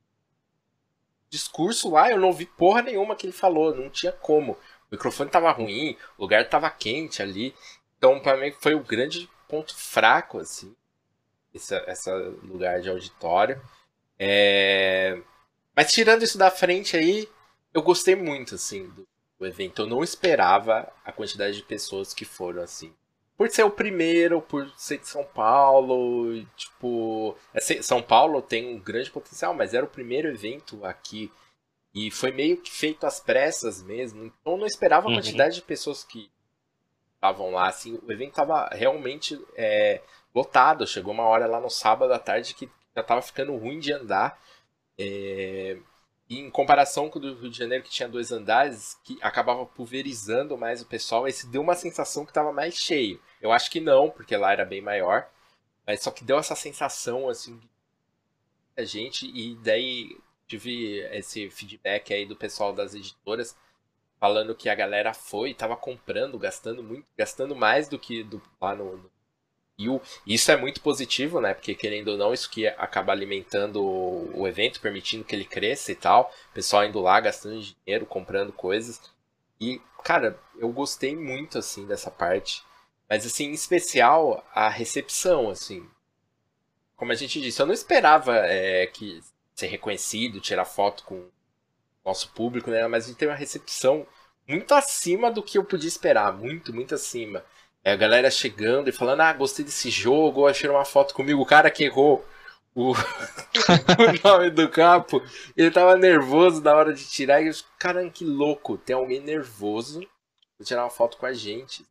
discurso 1.35 1.89
lá, 1.89 2.09
eu 2.09 2.19
não 2.19 2.31
vi 2.31 2.45
porra 2.45 2.81
nenhuma 2.81 3.15
que 3.15 3.25
ele 3.25 3.33
falou, 3.33 3.75
não 3.75 3.89
tinha 3.89 4.11
como. 4.11 4.53
O 4.53 4.57
microfone 4.91 5.29
tava 5.29 5.51
ruim, 5.51 5.97
o 6.17 6.21
lugar 6.21 6.47
tava 6.49 6.69
quente 6.69 7.21
ali. 7.21 7.53
Então, 7.97 8.19
para 8.19 8.37
mim, 8.37 8.53
foi 8.59 8.73
o 8.73 8.83
grande 8.83 9.29
ponto 9.47 9.75
fraco, 9.75 10.39
assim, 10.39 10.75
esse, 11.53 11.75
esse 11.75 12.11
lugar 12.43 12.81
de 12.81 12.89
auditório. 12.89 13.61
É... 14.17 15.21
Mas 15.75 15.91
tirando 15.91 16.23
isso 16.23 16.37
da 16.37 16.49
frente 16.49 16.95
aí, 16.95 17.27
eu 17.73 17.81
gostei 17.81 18.15
muito, 18.15 18.55
assim, 18.55 18.87
do, 18.89 19.07
do, 19.37 19.45
evento. 19.45 19.81
Eu 19.81 19.87
não 19.87 20.03
esperava 20.03 20.91
a 21.03 21.11
quantidade 21.11 21.57
de 21.57 21.63
pessoas 21.63 22.13
que 22.13 22.23
foram, 22.23 22.61
assim. 22.61 22.93
Por 23.37 23.49
ser 23.49 23.63
o 23.63 23.69
primeiro, 23.69 24.41
por 24.41 24.69
ser 24.77 24.99
de 24.99 25.07
São 25.07 25.23
Paulo, 25.23 26.33
e, 26.33 26.45
tipo, 26.55 27.35
é 27.53 27.59
São 27.59 28.01
Paulo 28.01 28.41
tem 28.41 28.75
um 28.75 28.79
grande 28.79 29.11
potencial, 29.11 29.53
mas 29.53 29.73
era 29.73 29.85
o 29.85 29.89
primeiro 29.89 30.29
evento 30.29 30.85
aqui. 30.85 31.31
E 31.93 32.11
foi 32.11 32.31
meio 32.31 32.57
que 32.57 32.71
feito 32.71 33.05
às 33.05 33.19
pressas 33.19 33.81
mesmo, 33.81 34.25
então 34.25 34.53
eu 34.53 34.57
não 34.57 34.65
esperava 34.65 35.07
a 35.07 35.09
uhum. 35.09 35.15
quantidade 35.15 35.55
de 35.55 35.61
pessoas 35.61 36.03
que 36.03 36.29
estavam 37.15 37.51
lá, 37.51 37.67
assim, 37.67 37.99
o 38.05 38.11
evento 38.11 38.31
estava 38.31 38.67
realmente 38.67 39.39
é, 39.55 40.01
lotado, 40.33 40.85
chegou 40.85 41.13
uma 41.13 41.23
hora 41.23 41.47
lá 41.47 41.59
no 41.59 41.69
sábado 41.69 42.13
à 42.13 42.19
tarde 42.19 42.53
que 42.53 42.69
já 42.93 43.01
estava 43.01 43.21
ficando 43.21 43.55
ruim 43.55 43.79
de 43.79 43.91
andar, 43.91 44.39
é, 44.97 45.77
em 46.29 46.49
comparação 46.49 47.09
com 47.09 47.19
o 47.19 47.21
do 47.21 47.35
Rio 47.35 47.49
de 47.49 47.57
Janeiro, 47.57 47.83
que 47.83 47.89
tinha 47.89 48.09
dois 48.09 48.31
andares, 48.31 48.99
que 49.03 49.17
acabava 49.21 49.65
pulverizando 49.65 50.57
mais 50.57 50.81
o 50.81 50.85
pessoal, 50.85 51.27
esse 51.27 51.47
deu 51.47 51.61
uma 51.61 51.75
sensação 51.75 52.25
que 52.25 52.31
estava 52.31 52.51
mais 52.51 52.75
cheio. 52.75 53.21
Eu 53.41 53.51
acho 53.51 53.69
que 53.69 53.79
não, 53.79 54.09
porque 54.09 54.35
lá 54.35 54.51
era 54.51 54.65
bem 54.65 54.81
maior. 54.81 55.29
Mas 55.85 56.01
só 56.01 56.09
que 56.09 56.23
deu 56.23 56.39
essa 56.39 56.55
sensação, 56.55 57.29
assim, 57.29 57.59
a 58.75 58.83
gente, 58.83 59.27
e 59.27 59.55
daí 59.57 60.17
tive 60.47 60.99
esse 61.15 61.49
feedback 61.49 62.13
aí 62.13 62.25
do 62.25 62.35
pessoal 62.35 62.73
das 62.73 62.95
editoras 62.95 63.55
falando 64.19 64.55
que 64.55 64.69
a 64.69 64.75
galera 64.75 65.13
foi, 65.13 65.53
tava 65.53 65.75
comprando, 65.75 66.39
gastando 66.39 66.81
muito, 66.81 67.05
gastando 67.17 67.55
mais 67.55 67.87
do 67.87 67.99
que 67.99 68.23
do, 68.23 68.41
lá 68.59 68.75
no, 68.75 68.97
no 68.97 69.11
e 69.77 69.99
isso 70.25 70.51
é 70.51 70.55
muito 70.55 70.79
positivo, 70.81 71.41
né? 71.41 71.53
Porque 71.53 71.75
querendo 71.75 72.09
ou 72.09 72.17
não, 72.17 72.33
isso 72.33 72.49
que 72.49 72.65
acaba 72.67 73.11
alimentando 73.11 73.83
o, 73.83 74.47
evento, 74.47 74.79
permitindo 74.79 75.25
que 75.25 75.35
ele 75.35 75.43
cresça 75.43 75.91
e 75.91 75.95
tal. 75.95 76.31
O 76.51 76.53
pessoal 76.53 76.85
indo 76.85 76.99
lá, 77.01 77.19
gastando 77.19 77.61
dinheiro, 77.61 78.05
comprando 78.05 78.53
coisas. 78.53 79.01
E, 79.59 79.81
cara, 80.03 80.39
eu 80.57 80.69
gostei 80.69 81.15
muito, 81.15 81.57
assim, 81.57 81.85
dessa 81.85 82.09
parte. 82.09 82.63
Mas, 83.09 83.25
assim, 83.25 83.47
em 83.47 83.53
especial, 83.53 84.45
a 84.53 84.69
recepção, 84.69 85.49
assim. 85.49 85.85
Como 86.95 87.11
a 87.11 87.15
gente 87.15 87.41
disse, 87.41 87.61
eu 87.61 87.65
não 87.65 87.73
esperava 87.73 88.37
é, 88.37 88.87
que 88.87 89.21
ser 89.53 89.67
reconhecido, 89.67 90.39
tirar 90.39 90.65
foto 90.65 91.03
com 91.03 91.15
o 91.15 91.31
nosso 92.05 92.31
público, 92.31 92.71
né? 92.71 92.87
Mas 92.87 93.05
a 93.05 93.07
gente 93.07 93.17
teve 93.17 93.31
uma 93.31 93.37
recepção 93.37 94.07
muito 94.47 94.73
acima 94.73 95.29
do 95.29 95.43
que 95.43 95.57
eu 95.57 95.65
podia 95.65 95.89
esperar. 95.89 96.31
Muito, 96.31 96.73
muito 96.73 96.95
acima. 96.95 97.43
É 97.85 97.91
a 97.91 97.95
galera 97.95 98.31
chegando 98.31 98.89
e 98.89 98.91
falando, 98.91 99.21
ah, 99.21 99.31
gostei 99.31 99.63
desse 99.63 99.91
jogo, 99.91 100.47
achei 100.47 100.67
uma 100.67 100.83
foto 100.83 101.13
comigo, 101.13 101.39
o 101.39 101.45
cara 101.45 101.69
que 101.69 101.83
errou 101.83 102.25
o, 102.73 102.93
o 102.97 104.27
nome 104.27 104.49
do 104.49 104.67
capo, 104.67 105.23
ele 105.55 105.69
tava 105.69 105.95
nervoso 105.95 106.63
na 106.63 106.73
hora 106.73 106.91
de 106.91 107.07
tirar, 107.07 107.43
e 107.43 107.47
eu, 107.47 107.53
caramba, 107.77 108.09
que 108.09 108.25
louco, 108.25 108.75
tem 108.75 108.95
alguém 108.95 109.21
nervoso 109.21 110.01
pra 110.57 110.65
tirar 110.65 110.83
uma 110.83 110.89
foto 110.89 111.15
com 111.17 111.27
a 111.27 111.33
gente. 111.33 111.85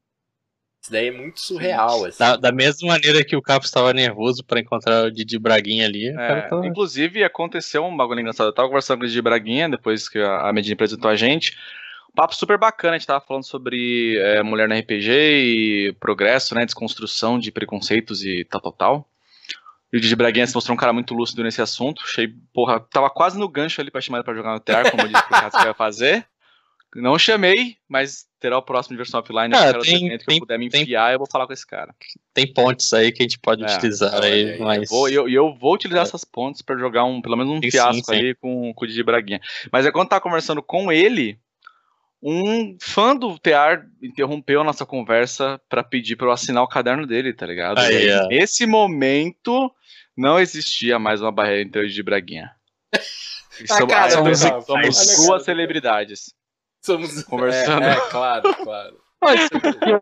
Isso 0.83 0.91
daí 0.91 1.07
é 1.07 1.13
muito 1.13 1.41
surreal. 1.41 2.05
Assim. 2.05 2.19
Da, 2.19 2.37
da, 2.37 2.53
mesma 2.53 2.89
maneira 2.89 3.25
que 3.25 3.37
o 3.37 3.41
Capo 3.41 3.65
estava 3.65 3.93
nervoso 3.95 4.45
para 4.45 4.61
encontrar 4.61 5.07
o 5.07 5.11
Didi 5.11 5.39
Braguinha 5.39 5.87
ali. 5.87 6.09
É, 6.09 6.43
tava... 6.43 6.67
Inclusive, 6.67 7.25
aconteceu 7.25 7.83
um 7.83 7.97
bagulho 7.97 8.21
engraçado. 8.21 8.49
Eu 8.49 8.53
tava 8.53 8.69
conversando 8.69 8.99
com 8.99 9.05
o 9.05 9.09
Didi 9.09 9.23
Braguinha 9.23 9.67
depois 9.67 10.11
que 10.11 10.19
a 10.19 10.53
Medina 10.53 10.75
apresentou 10.75 11.11
a 11.11 11.17
gente 11.17 11.57
papo 12.15 12.35
super 12.35 12.59
bacana, 12.59 12.95
a 12.95 12.99
gente 12.99 13.07
tava 13.07 13.25
falando 13.25 13.45
sobre 13.45 14.17
é, 14.19 14.43
mulher 14.43 14.69
no 14.69 14.75
RPG 14.75 15.11
e 15.11 15.97
progresso, 15.99 16.55
né, 16.55 16.65
desconstrução 16.65 17.39
de 17.39 17.51
preconceitos 17.51 18.25
e 18.25 18.45
tal, 18.45 18.61
tal, 18.61 18.73
tal. 18.73 19.09
E 19.93 19.97
o 19.97 20.01
Didi 20.01 20.17
Braguinha 20.17 20.47
se 20.47 20.55
mostrou 20.55 20.75
um 20.75 20.79
cara 20.79 20.93
muito 20.93 21.15
lúcido 21.15 21.43
nesse 21.45 21.63
assunto, 21.63 22.03
achei, 22.05 22.29
porra, 22.53 22.81
tava 22.81 23.09
quase 23.11 23.39
no 23.39 23.49
gancho 23.49 23.81
ali 23.81 23.91
pra 23.91 24.01
chamar 24.01 24.19
ele 24.19 24.25
pra 24.25 24.35
jogar 24.35 24.53
no 24.53 24.61
TR, 24.61 24.91
como 24.91 25.05
eu 25.05 25.09
disse 25.09 25.23
pro 25.23 25.41
Caso 25.41 25.57
que 25.57 25.67
ia 25.67 25.75
fazer. 25.75 26.27
Não 26.97 27.19
chamei, 27.19 27.77
mas 27.89 28.25
terá 28.39 28.57
o 28.57 28.63
próximo 28.63 28.97
versão 28.97 29.19
offline, 29.19 29.53
ah, 29.55 29.73
tem, 29.81 30.09
tem, 30.09 30.19
que 30.19 30.33
eu 30.35 30.39
puder 30.39 30.59
me 30.59 30.67
enfiar, 30.67 31.13
eu 31.13 31.19
vou 31.19 31.29
falar 31.31 31.47
com 31.47 31.53
esse 31.53 31.67
cara. 31.67 31.93
Tem 32.33 32.47
pontes 32.53 32.93
aí 32.93 33.11
que 33.11 33.23
a 33.23 33.25
gente 33.25 33.39
pode 33.39 33.65
é, 33.65 33.67
utilizar 33.67 34.23
aí, 34.23 34.53
aí, 34.53 34.59
mas... 34.61 34.91
E 34.91 34.95
eu, 34.95 35.09
eu, 35.09 35.29
eu, 35.29 35.55
vou 35.55 35.75
utilizar 35.75 36.05
é. 36.05 36.07
essas 36.07 36.25
pontes 36.25 36.63
para 36.63 36.79
jogar 36.79 37.05
um, 37.05 37.21
pelo 37.21 37.37
menos 37.37 37.53
um 37.53 37.61
sim, 37.61 37.71
fiasco 37.71 38.05
sim, 38.05 38.15
ali 38.17 38.35
com, 38.37 38.73
com 38.73 38.85
o 38.85 38.87
Didi 38.87 39.03
Braguinha. 39.03 39.41
Mas 39.73 39.87
é 39.87 39.91
quando 39.91 40.09
tá 40.09 40.21
conversando 40.21 40.63
com 40.63 40.93
ele, 40.93 41.37
um 42.25 42.77
fã 42.81 43.15
do 43.15 43.39
TR 43.39 43.85
interrompeu 44.03 44.63
a 44.63 44.65
nossa 44.65 44.87
conversa 44.87 45.61
para 45.69 45.85
pedir 45.85 46.17
para 46.17 46.29
eu 46.29 46.33
assinar 46.33 46.63
o 46.63 46.69
caderno 46.69 47.07
dele, 47.07 47.35
tá 47.35 47.45
ligado? 47.45 47.79
Aí, 47.79 48.09
é. 48.09 48.27
Nesse 48.29 48.65
momento, 48.65 49.71
não 50.17 50.41
existia 50.41 50.99
mais 50.99 51.21
uma 51.21 51.31
barreira 51.31 51.61
entre 51.61 51.83
eu 51.83 51.87
e 51.87 51.91
de 51.91 52.03
Braguinha. 52.03 52.51
Ah, 53.71 53.79
somos, 53.79 53.95
cara, 53.95 54.11
somos, 54.11 54.39
somos 54.67 55.27
duas 55.27 55.45
celebridades. 55.45 56.35
Somos 56.85 57.23
conversando. 57.23 57.85
É, 57.85 57.93
é 57.93 58.11
claro, 58.11 58.53
claro. 58.53 59.01
eu 59.87 60.01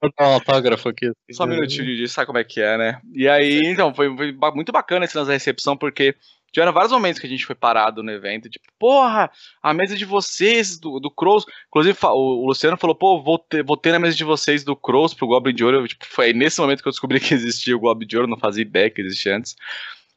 vou 0.00 0.10
dar 0.18 0.26
um 0.26 0.32
autógrafo 0.32 0.88
aqui. 0.88 1.12
Só 1.30 1.44
um 1.44 1.48
minutinho 1.48 1.84
de 1.84 2.08
sabe 2.08 2.28
como 2.28 2.38
é 2.38 2.44
que 2.44 2.62
é, 2.62 2.78
né? 2.78 3.02
E 3.12 3.28
aí, 3.28 3.60
então, 3.66 3.94
foi, 3.94 4.16
foi 4.16 4.34
muito 4.54 4.72
bacana 4.72 5.04
esse 5.04 5.14
lance 5.18 5.28
da 5.28 5.34
recepção, 5.34 5.76
porque 5.76 6.16
Tiveram 6.54 6.72
vários 6.72 6.92
momentos 6.92 7.20
que 7.20 7.26
a 7.26 7.28
gente 7.28 7.44
foi 7.44 7.56
parado 7.56 8.00
no 8.00 8.12
evento, 8.12 8.48
tipo, 8.48 8.64
porra, 8.78 9.28
a 9.60 9.74
mesa 9.74 9.96
de 9.96 10.04
vocês, 10.04 10.78
do, 10.78 11.00
do 11.00 11.10
Crows. 11.10 11.44
Inclusive, 11.66 11.98
o, 12.00 12.46
Luciano 12.46 12.76
falou, 12.76 12.94
pô, 12.94 13.20
vou 13.20 13.76
ter 13.76 13.90
na 13.90 13.98
mesa 13.98 14.16
de 14.16 14.22
vocês 14.22 14.62
do 14.62 14.76
Crows 14.76 15.12
pro 15.12 15.26
Goblin 15.26 15.52
de 15.52 15.64
Ouro. 15.64 15.88
Tipo, 15.88 16.06
foi 16.06 16.32
nesse 16.32 16.60
momento 16.60 16.80
que 16.80 16.86
eu 16.86 16.92
descobri 16.92 17.18
que 17.18 17.34
existia 17.34 17.76
o 17.76 17.80
Goblin 17.80 18.06
de 18.06 18.16
Ouro, 18.16 18.28
não 18.28 18.38
fazia 18.38 18.62
ideia 18.62 18.88
que 18.88 19.00
existia 19.00 19.36
antes. 19.36 19.56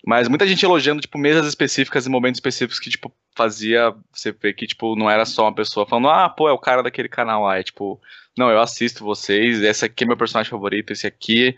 Mas 0.05 0.27
muita 0.27 0.45
gente 0.45 0.63
elogiando, 0.63 1.01
tipo, 1.01 1.17
mesas 1.17 1.47
específicas 1.47 2.05
e 2.05 2.09
momentos 2.09 2.37
específicos 2.37 2.79
que, 2.79 2.91
tipo, 2.91 3.11
fazia 3.35 3.95
você 4.13 4.31
ver 4.31 4.53
que, 4.53 4.67
tipo, 4.67 4.95
não 4.95 5.09
era 5.09 5.25
só 5.25 5.45
uma 5.45 5.55
pessoa 5.55 5.87
falando, 5.87 6.07
ah, 6.09 6.29
pô, 6.29 6.47
é 6.47 6.53
o 6.53 6.59
cara 6.59 6.83
daquele 6.83 7.09
canal 7.09 7.45
lá. 7.45 7.57
É 7.57 7.63
tipo, 7.63 7.99
não, 8.37 8.51
eu 8.51 8.61
assisto 8.61 9.03
vocês, 9.03 9.59
esse 9.63 9.83
aqui 9.83 10.03
é 10.03 10.07
meu 10.07 10.15
personagem 10.15 10.51
favorito, 10.51 10.93
esse 10.93 11.07
aqui 11.07 11.57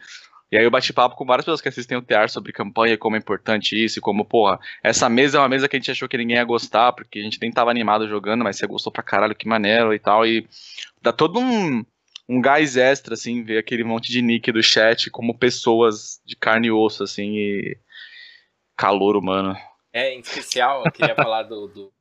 e 0.52 0.58
aí 0.58 0.64
eu 0.64 0.72
bati 0.72 0.92
papo 0.92 1.16
com 1.16 1.26
várias 1.26 1.46
pessoas 1.46 1.62
que 1.62 1.70
assistem 1.70 1.98
o 1.98 2.02
TR 2.02 2.28
sobre 2.28 2.52
campanha, 2.52 2.98
como 2.98 3.16
é 3.16 3.20
importante 3.20 3.82
isso, 3.82 4.00
e 4.00 4.02
como, 4.02 4.26
porra, 4.26 4.60
essa 4.84 5.08
mesa 5.08 5.38
é 5.38 5.42
uma 5.42 5.50
mesa 5.50 5.70
que 5.70 5.76
a 5.76 5.80
gente 5.80 5.92
achou 5.92 6.10
que 6.10 6.18
ninguém 6.18 6.38
ia 6.38 6.44
gostar, 6.44 6.92
porque 6.94 7.20
a 7.20 7.24
gente 7.24 7.40
nem 7.40 7.52
tava 7.52 7.70
animado 7.70 8.08
jogando, 8.08 8.44
mas 8.44 8.58
você 8.58 8.66
gostou 8.66 8.92
pra 8.92 9.04
caralho, 9.04 9.36
que 9.36 9.48
maneiro 9.48 9.94
e 9.94 10.00
tal, 10.00 10.26
e 10.26 10.48
dá 11.02 11.14
todo 11.14 11.40
um, 11.40 11.86
um 12.28 12.42
gás 12.42 12.78
extra, 12.78 13.14
assim, 13.14 13.44
ver 13.44 13.60
aquele 13.60 13.84
monte 13.84 14.12
de 14.12 14.22
nick 14.24 14.52
do 14.52 14.64
chat 14.64 15.12
como 15.12 15.38
pessoas 15.38 16.20
de 16.26 16.36
carne 16.36 16.68
e 16.68 16.72
osso, 16.72 17.04
assim, 17.04 17.38
e 17.38 17.78
calor 18.76 19.16
humano. 19.16 19.56
É, 19.94 20.16
em 20.16 20.20
especial, 20.20 20.84
eu 20.84 20.92
queria 20.92 21.16
falar 21.16 21.44
do, 21.44 21.68
do, 21.68 21.94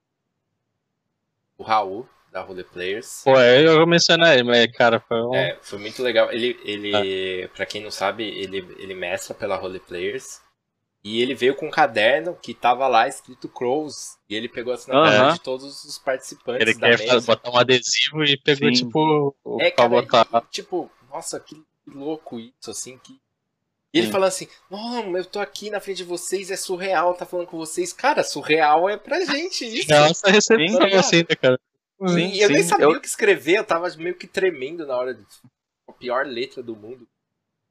do 1.58 1.64
Raul, 1.64 2.08
da 2.38 2.44
Role 2.44 2.64
Players. 2.64 3.22
Pô, 3.24 3.38
eu 3.38 3.86
mencionei, 3.86 4.42
mas, 4.42 4.66
cara, 4.72 5.00
foi 5.00 5.20
um... 5.20 5.34
É, 5.34 5.58
foi 5.60 5.78
muito 5.78 6.02
legal. 6.02 6.32
Ele, 6.32 6.58
ele 6.64 7.44
ah. 7.44 7.48
pra 7.54 7.66
quem 7.66 7.82
não 7.82 7.90
sabe, 7.90 8.24
ele, 8.24 8.58
ele 8.78 8.94
mestra 8.94 9.34
pela 9.34 9.56
Role 9.56 9.80
Players. 9.80 10.40
E 11.04 11.22
ele 11.22 11.34
veio 11.34 11.54
com 11.54 11.66
um 11.66 11.70
caderno 11.70 12.36
que 12.40 12.52
tava 12.52 12.86
lá 12.88 13.06
escrito 13.06 13.48
Crows. 13.48 14.16
E 14.28 14.34
ele 14.34 14.48
pegou 14.48 14.72
a 14.72 14.76
assinatura 14.76 15.10
uh 15.10 15.28
-huh. 15.28 15.32
de 15.34 15.40
todos 15.40 15.84
os 15.84 15.98
participantes 15.98 16.60
ele 16.60 16.78
da 16.78 16.96
quer 16.96 17.20
botar 17.22 17.50
um 17.50 17.56
adesivo 17.56 18.24
e 18.24 18.36
pegou, 18.36 18.68
Sim. 18.68 18.84
tipo, 18.84 19.36
o 19.44 19.60
é, 19.60 19.70
cara, 19.70 19.88
botar. 19.88 20.26
E, 20.32 20.40
tipo, 20.50 20.90
nossa, 21.08 21.38
que 21.40 21.56
louco 21.86 22.38
isso, 22.38 22.70
assim, 22.70 22.98
que... 22.98 23.16
E 23.94 24.00
ele 24.00 24.10
falando 24.10 24.28
assim, 24.28 24.46
não, 24.70 25.16
eu 25.16 25.24
tô 25.24 25.40
aqui 25.40 25.70
na 25.70 25.80
frente 25.80 25.98
de 25.98 26.04
vocês, 26.04 26.50
é 26.50 26.56
surreal, 26.56 27.14
tá 27.14 27.24
falando 27.24 27.46
com 27.46 27.56
vocês. 27.56 27.90
Cara, 27.90 28.22
surreal 28.22 28.86
é 28.86 28.98
pra 28.98 29.24
gente 29.24 29.64
isso. 29.64 29.90
Nossa, 29.90 30.30
recepção 30.30 30.84
assim, 30.98 31.24
né, 31.26 31.34
cara? 31.40 31.58
Sim, 32.06 32.36
eu 32.36 32.46
sim, 32.46 32.52
nem 32.54 32.62
sabia 32.62 32.84
eu... 32.84 32.90
o 32.90 33.00
que 33.00 33.06
escrever, 33.06 33.58
eu 33.58 33.64
tava 33.64 33.88
meio 33.96 34.14
que 34.14 34.26
tremendo 34.26 34.86
na 34.86 34.96
hora 34.96 35.14
de. 35.14 35.24
A 35.88 35.92
pior 35.92 36.26
letra 36.26 36.62
do 36.62 36.76
mundo. 36.76 37.08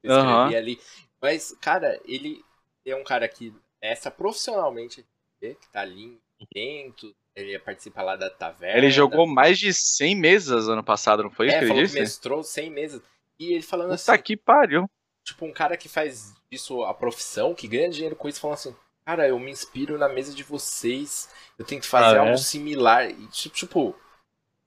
Eu 0.02 0.12
escrevi 0.12 0.32
uhum. 0.32 0.56
ali. 0.56 0.80
Mas, 1.20 1.56
cara, 1.60 2.00
ele 2.04 2.44
é 2.84 2.94
um 2.94 3.04
cara 3.04 3.28
que 3.28 3.54
essa 3.80 4.10
profissionalmente, 4.10 5.06
que 5.40 5.56
tá 5.72 5.80
ali 5.80 6.20
dentro, 6.52 7.14
ele 7.34 7.58
participa 7.58 8.02
lá 8.02 8.16
da 8.16 8.28
taverna. 8.28 8.78
Ele 8.78 8.90
jogou 8.90 9.26
mais 9.26 9.58
de 9.58 9.72
100 9.72 10.16
mesas 10.16 10.68
ano 10.68 10.82
passado, 10.82 11.22
não 11.22 11.30
foi 11.30 11.46
é, 11.46 11.50
isso 11.50 11.58
que 11.58 11.64
ele 11.64 11.82
disse? 11.82 11.94
Que 11.94 12.00
mestrou 12.00 12.42
100 12.42 12.70
mesas. 12.70 13.02
E 13.38 13.52
ele 13.52 13.62
falando 13.62 13.96
Puta 13.96 14.12
assim. 14.12 14.22
que 14.22 14.36
pariu. 14.36 14.90
Tipo, 15.24 15.46
um 15.46 15.52
cara 15.52 15.76
que 15.76 15.88
faz 15.88 16.34
isso 16.50 16.82
a 16.82 16.92
profissão, 16.92 17.54
que 17.54 17.68
ganha 17.68 17.88
dinheiro 17.88 18.16
com 18.16 18.28
isso, 18.28 18.40
falando 18.40 18.54
assim: 18.54 18.76
Cara, 19.04 19.28
eu 19.28 19.38
me 19.38 19.50
inspiro 19.50 19.96
na 19.96 20.08
mesa 20.08 20.34
de 20.34 20.42
vocês, 20.42 21.28
eu 21.58 21.64
tento 21.64 21.86
fazer 21.86 22.16
ah, 22.16 22.20
algo 22.20 22.32
é? 22.32 22.36
similar. 22.36 23.10
E, 23.10 23.26
tipo, 23.28 23.94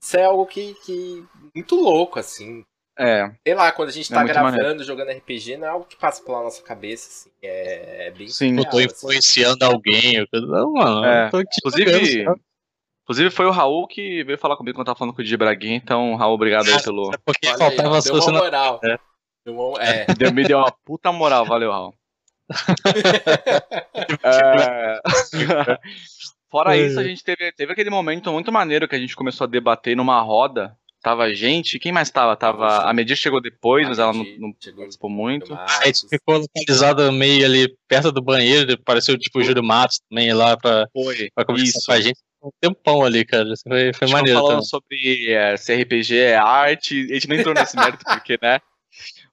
isso 0.02 0.18
é 0.18 0.26
algo 0.26 0.46
que, 0.46 0.74
que 0.86 1.24
muito 1.54 1.76
louco, 1.76 2.20
assim. 2.20 2.64
É. 2.98 3.32
Sei 3.46 3.56
lá, 3.56 3.72
quando 3.72 3.90
a 3.90 3.92
gente 3.92 4.12
é 4.12 4.16
tá 4.16 4.24
gravando, 4.24 4.58
maneiro. 4.58 4.84
jogando 4.84 5.12
RPG, 5.12 5.58
não 5.58 5.68
é 5.68 5.70
algo 5.70 5.86
que 5.86 5.96
passa 5.96 6.24
pela 6.24 6.44
nossa 6.44 6.62
cabeça, 6.62 7.08
assim. 7.10 7.30
É, 7.42 8.08
é 8.08 8.12
bem 8.12 8.28
Sim, 8.28 8.54
real, 8.54 8.64
eu 8.64 8.70
tô 8.70 8.78
assim. 8.78 8.88
influenciando 8.88 9.66
assim. 9.66 9.74
alguém. 9.74 10.28
Não, 10.34 10.74
mano, 10.74 11.06
é. 11.06 11.30
tô 11.30 11.40
inclusive, 11.40 12.26
inclusive, 13.04 13.30
foi 13.30 13.46
o 13.46 13.52
Raul 13.52 13.88
que 13.88 14.24
veio 14.24 14.38
falar 14.38 14.58
comigo 14.58 14.76
quando 14.76 14.82
eu 14.82 14.86
tava 14.86 15.00
falando 15.00 15.16
com 15.16 15.22
o 15.22 15.26
Di 15.26 15.38
Braguinha, 15.38 15.76
então, 15.76 16.16
Raul, 16.16 16.36
obrigado 16.36 16.68
aí 16.68 16.84
pelo. 16.84 17.14
É 17.14 17.18
porque 17.24 17.48
Olha 17.48 17.58
faltava 17.58 17.96
aí, 17.96 18.02
deu 18.04 18.16
uma 18.16 18.32
moral. 18.40 18.80
É. 18.84 19.00
Deu 19.46 19.60
uma... 19.60 19.84
É. 19.84 20.06
Deu, 20.18 20.34
me 20.34 20.44
deu 20.44 20.60
uma 20.60 20.72
puta 20.86 21.12
moral, 21.12 21.46
valeu, 21.46 21.72
Raul. 21.72 21.94
é... 24.24 25.02
Fora 26.52 26.78
isso, 26.78 27.00
a 27.00 27.04
gente 27.04 27.24
teve, 27.24 27.52
teve 27.54 27.72
aquele 27.72 27.90
momento 27.90 28.32
muito 28.32 28.52
maneiro 28.52 28.88
que 28.88 28.96
a 28.96 29.00
gente 29.00 29.16
começou 29.16 29.46
a 29.46 29.50
debater 29.50 29.96
numa 29.96 30.22
roda 30.22 30.78
Tava 31.02 31.24
a 31.24 31.34
gente, 31.34 31.80
quem 31.80 31.92
mais 31.92 32.12
tava? 32.12 32.36
Tava. 32.36 32.84
A 32.88 32.94
Medir 32.94 33.18
chegou 33.18 33.42
depois, 33.42 33.88
a 33.88 33.90
mas 33.90 33.98
ela 33.98 34.14
não, 34.14 34.24
não 34.38 34.54
participou 34.76 35.10
muito. 35.10 35.52
A 35.56 35.86
gente 35.86 36.08
ficou 36.08 36.38
localizada 36.38 37.12
meio 37.12 37.44
ali 37.44 37.76
perto 37.88 38.12
do 38.12 38.22
banheiro, 38.22 38.80
pareceu 38.84 39.18
tipo 39.18 39.40
o 39.40 39.44
Júlio 39.44 39.64
Matos 39.64 40.00
também 40.08 40.32
lá 40.32 40.56
pra, 40.56 40.88
Foi, 40.94 41.32
pra 41.34 41.44
conversar 41.44 41.78
isso. 41.80 41.86
com 41.88 41.92
a 41.92 42.02
gente. 42.02 42.20
Um 42.44 42.52
tempão 42.60 43.04
ali, 43.04 43.26
cara. 43.26 43.52
Foi, 43.68 43.94
foi 43.94 44.08
maneiro. 44.10 44.40
falando 44.40 44.56
também. 44.58 44.66
sobre 44.66 45.32
é, 45.32 45.58
se 45.58 45.76
RPG 45.76 46.18
é 46.18 46.36
arte, 46.36 47.08
a 47.10 47.14
gente 47.16 47.28
não 47.28 47.36
entrou 47.36 47.54
nesse 47.56 47.76
mérito 47.76 48.04
porque, 48.06 48.38
né? 48.40 48.60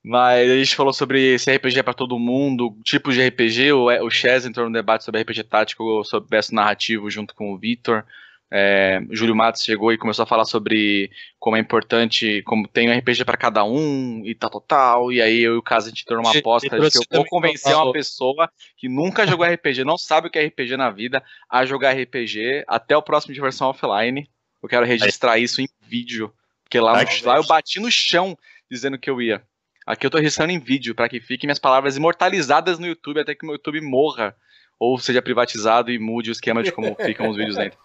Mas 0.03 0.51
a 0.51 0.57
gente 0.57 0.76
falou 0.76 0.92
sobre 0.92 1.38
se 1.38 1.53
RPG 1.55 1.80
é 1.80 1.82
pra 1.82 1.92
todo 1.92 2.18
mundo, 2.18 2.76
tipos 2.84 3.14
de 3.14 3.26
RPG, 3.26 3.72
o, 3.72 3.86
o 4.05 4.11
Chess 4.11 4.46
entrou 4.46 4.66
no 4.66 4.72
debate 4.72 5.05
sobre 5.05 5.20
RPG 5.22 5.44
tático, 5.44 6.05
sobre 6.05 6.28
verso 6.30 6.55
narrativo 6.55 7.11
junto 7.11 7.34
com 7.34 7.53
o 7.53 7.59
Vitor. 7.59 8.05
É, 8.51 9.03
o 9.11 9.14
Júlio 9.14 9.36
Matos 9.36 9.62
chegou 9.62 9.92
e 9.92 9.99
começou 9.99 10.22
a 10.22 10.26
falar 10.26 10.46
sobre 10.46 11.11
como 11.38 11.57
é 11.57 11.61
importante, 11.61 12.40
como 12.46 12.66
tem 12.66 12.88
um 12.88 12.96
RPG 12.99 13.22
pra 13.26 13.36
cada 13.36 13.62
um 13.62 14.22
e 14.24 14.34
tal, 14.34 14.49
tal, 14.49 14.61
tal. 14.62 15.12
E 15.12 15.20
aí 15.20 15.40
eu 15.42 15.57
e 15.57 15.59
o 15.59 15.62
Caso 15.62 15.86
a 15.86 15.88
gente 15.90 16.01
entrou 16.03 16.22
numa 16.22 16.34
E- 16.34 16.38
aposta 16.38 16.66
de 16.70 16.90
que 16.90 16.96
eu 16.99 17.03
vou 17.18 17.24
convencer 17.28 17.74
uma- 17.74 17.84
uma 17.84 17.92
pessoa 17.92 18.51
que 18.78 18.88
nunca 18.88 19.26
jogou 19.26 19.44
RPG, 19.44 19.84
não 19.84 19.99
sabe 19.99 20.28
o 20.28 20.30
que 20.30 20.38
é 20.38 20.44
RPG 20.46 20.78
na 20.78 20.88
vida, 20.88 21.22
a 21.51 21.66
jogar 21.66 21.90
RPG 21.92 22.64
até 22.66 22.96
o 22.96 23.03
próximo 23.03 23.34
diversão 23.34 23.68
offline. 23.68 24.26
Eu 24.62 24.68
quero 24.68 24.86
registrar 24.86 25.38
isso 25.38 25.61
em 25.61 25.68
vídeo, 25.82 26.32
porque 26.64 26.80
lá, 26.80 26.92
lá 27.26 27.36
eu 27.36 27.46
bati 27.46 27.78
no 27.80 27.90
chão 27.90 28.34
dizendo 28.70 28.99
que 28.99 29.11
eu 29.11 29.20
ia. 29.20 29.42
Aqui 29.89 30.05
eu 30.05 30.11
tô 30.11 30.18
registrando 30.18 30.53
em 30.53 30.59
vídeo 30.59 30.95
para 30.95 31.09
que 31.09 31.18
fiquem 31.18 31.47
minhas 31.49 31.59
palavras 31.59 31.97
imortalizadas 31.97 32.78
no 32.78 32.86
YouTube 32.86 33.20
até 33.20 33.34
que 33.34 33.43
o 33.43 33.47
meu 33.47 33.55
YouTube 33.55 33.80
morra 33.80 34.36
ou 34.78 34.99
seja 34.99 35.22
privatizado 35.22 35.91
e 35.91 35.99
mude 35.99 36.30
o 36.30 36.32
esquema 36.32 36.62
de 36.62 36.70
como 36.70 36.95
ficam 36.95 37.30
os 37.30 37.39
vídeos 37.39 37.57
dentro. 37.57 37.78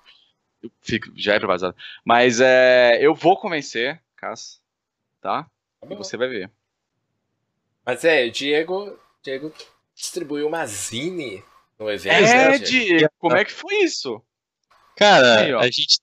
Eu 0.62 0.70
fico- 0.82 1.14
já 1.16 1.36
é 1.36 1.40
privatizado. 1.40 1.78
Mas 2.04 2.42
é, 2.42 2.98
eu 3.00 3.16
vou 3.16 3.38
convencer, 3.38 4.02
Cass, 4.18 4.62
tá? 5.22 5.44
Tá 5.80 5.88
E 5.90 5.96
você 5.96 6.18
vai 6.18 6.28
ver. 6.28 6.52
Mas 7.86 8.04
é, 8.04 8.26
o 8.26 8.32
Diego, 8.32 9.00
Diego 9.24 9.54
distribuiu 9.96 10.46
uma 10.46 10.66
zine 10.66 11.42
no 11.80 11.90
evento. 11.90 12.14
É, 12.16 12.50
né, 12.50 12.58
Diego? 12.58 12.98
Diego, 12.98 13.14
como 13.18 13.38
é 13.38 13.46
que 13.46 13.52
foi 13.54 13.76
isso? 13.78 14.22
Cara, 14.98 15.40
Aí, 15.40 15.54
a 15.54 15.64
gente. 15.68 16.00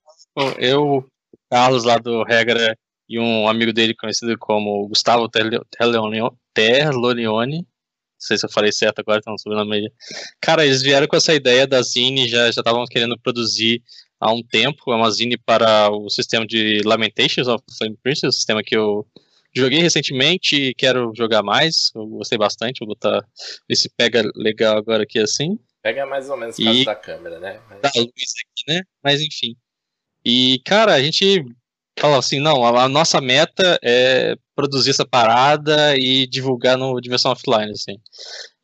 Eu, 0.59 0.83
o 0.99 1.05
Carlos 1.51 1.85
lá 1.85 1.99
do 1.99 2.23
Regra 2.23 2.75
e 3.11 3.19
um 3.19 3.49
amigo 3.49 3.73
dele 3.73 3.95
conhecido 3.95 4.39
como 4.39 4.87
Gustavo 4.89 5.29
Terlonione. 5.29 6.21
Não 7.59 7.67
sei 8.19 8.39
se 8.39 8.47
eu 8.47 8.51
falei 8.51 8.71
certo 8.71 9.01
agora, 9.01 9.19
então 9.19 9.37
sobrenome 9.37 9.77
aí. 9.77 9.93
Cara, 10.41 10.65
eles 10.65 10.81
vieram 10.83 11.07
com 11.09 11.17
essa 11.17 11.35
ideia 11.35 11.67
da 11.67 11.83
Zine, 11.83 12.29
já 12.29 12.45
já 12.53 12.61
estavam 12.61 12.85
querendo 12.87 13.19
produzir 13.19 13.83
há 14.21 14.33
um 14.33 14.43
tempo. 14.43 14.93
É 14.93 14.97
uma 14.97 15.11
Zine 15.11 15.37
para 15.37 15.91
o 15.91 16.09
sistema 16.09 16.47
de 16.47 16.83
Lamentations 16.85 17.49
of 17.49 17.65
Flame 17.77 17.97
Prince, 18.03 18.27
o 18.27 18.33
sistema 18.33 18.63
que 18.63 18.77
eu 18.77 19.05
joguei 19.57 19.81
recentemente 19.81 20.55
e 20.55 20.75
quero 20.75 21.13
jogar 21.17 21.43
mais. 21.43 21.91
Eu 21.95 22.07
gostei 22.07 22.39
bastante, 22.39 22.79
vou 22.81 22.89
botar. 22.89 23.25
Ver 23.69 23.75
se 23.77 23.89
pega 23.89 24.23
legal 24.37 24.77
agora 24.79 25.03
aqui 25.03 25.19
assim 25.19 25.59
Pega 25.83 26.05
mais 26.07 26.29
ou 26.29 26.37
menos 26.37 26.59
o 26.59 26.63
E- 26.63 26.65
caso 26.67 26.85
da 26.85 26.95
câmera, 26.95 27.41
né? 27.41 27.59
Mas- 27.71 27.81
da 27.81 27.91
luz 27.97 28.11
aqui, 28.13 28.65
né? 28.69 28.83
Mas 29.03 29.23
enfim. 29.23 29.57
E, 30.23 30.61
cara, 30.67 30.93
a 30.95 31.03
gente 31.03 31.43
fala 32.01 32.19
assim, 32.19 32.41
não, 32.41 32.65
a, 32.65 32.89
nossa 32.89 33.21
meta 33.21 33.79
é 33.83 34.35
produzir 34.55 34.91
essa 34.91 35.07
parada 35.07 35.95
e 35.97 36.27
divulgar 36.27 36.77
no 36.77 37.01
Diversão 37.01 37.33
Offline, 37.33 37.71
assim. 37.73 37.99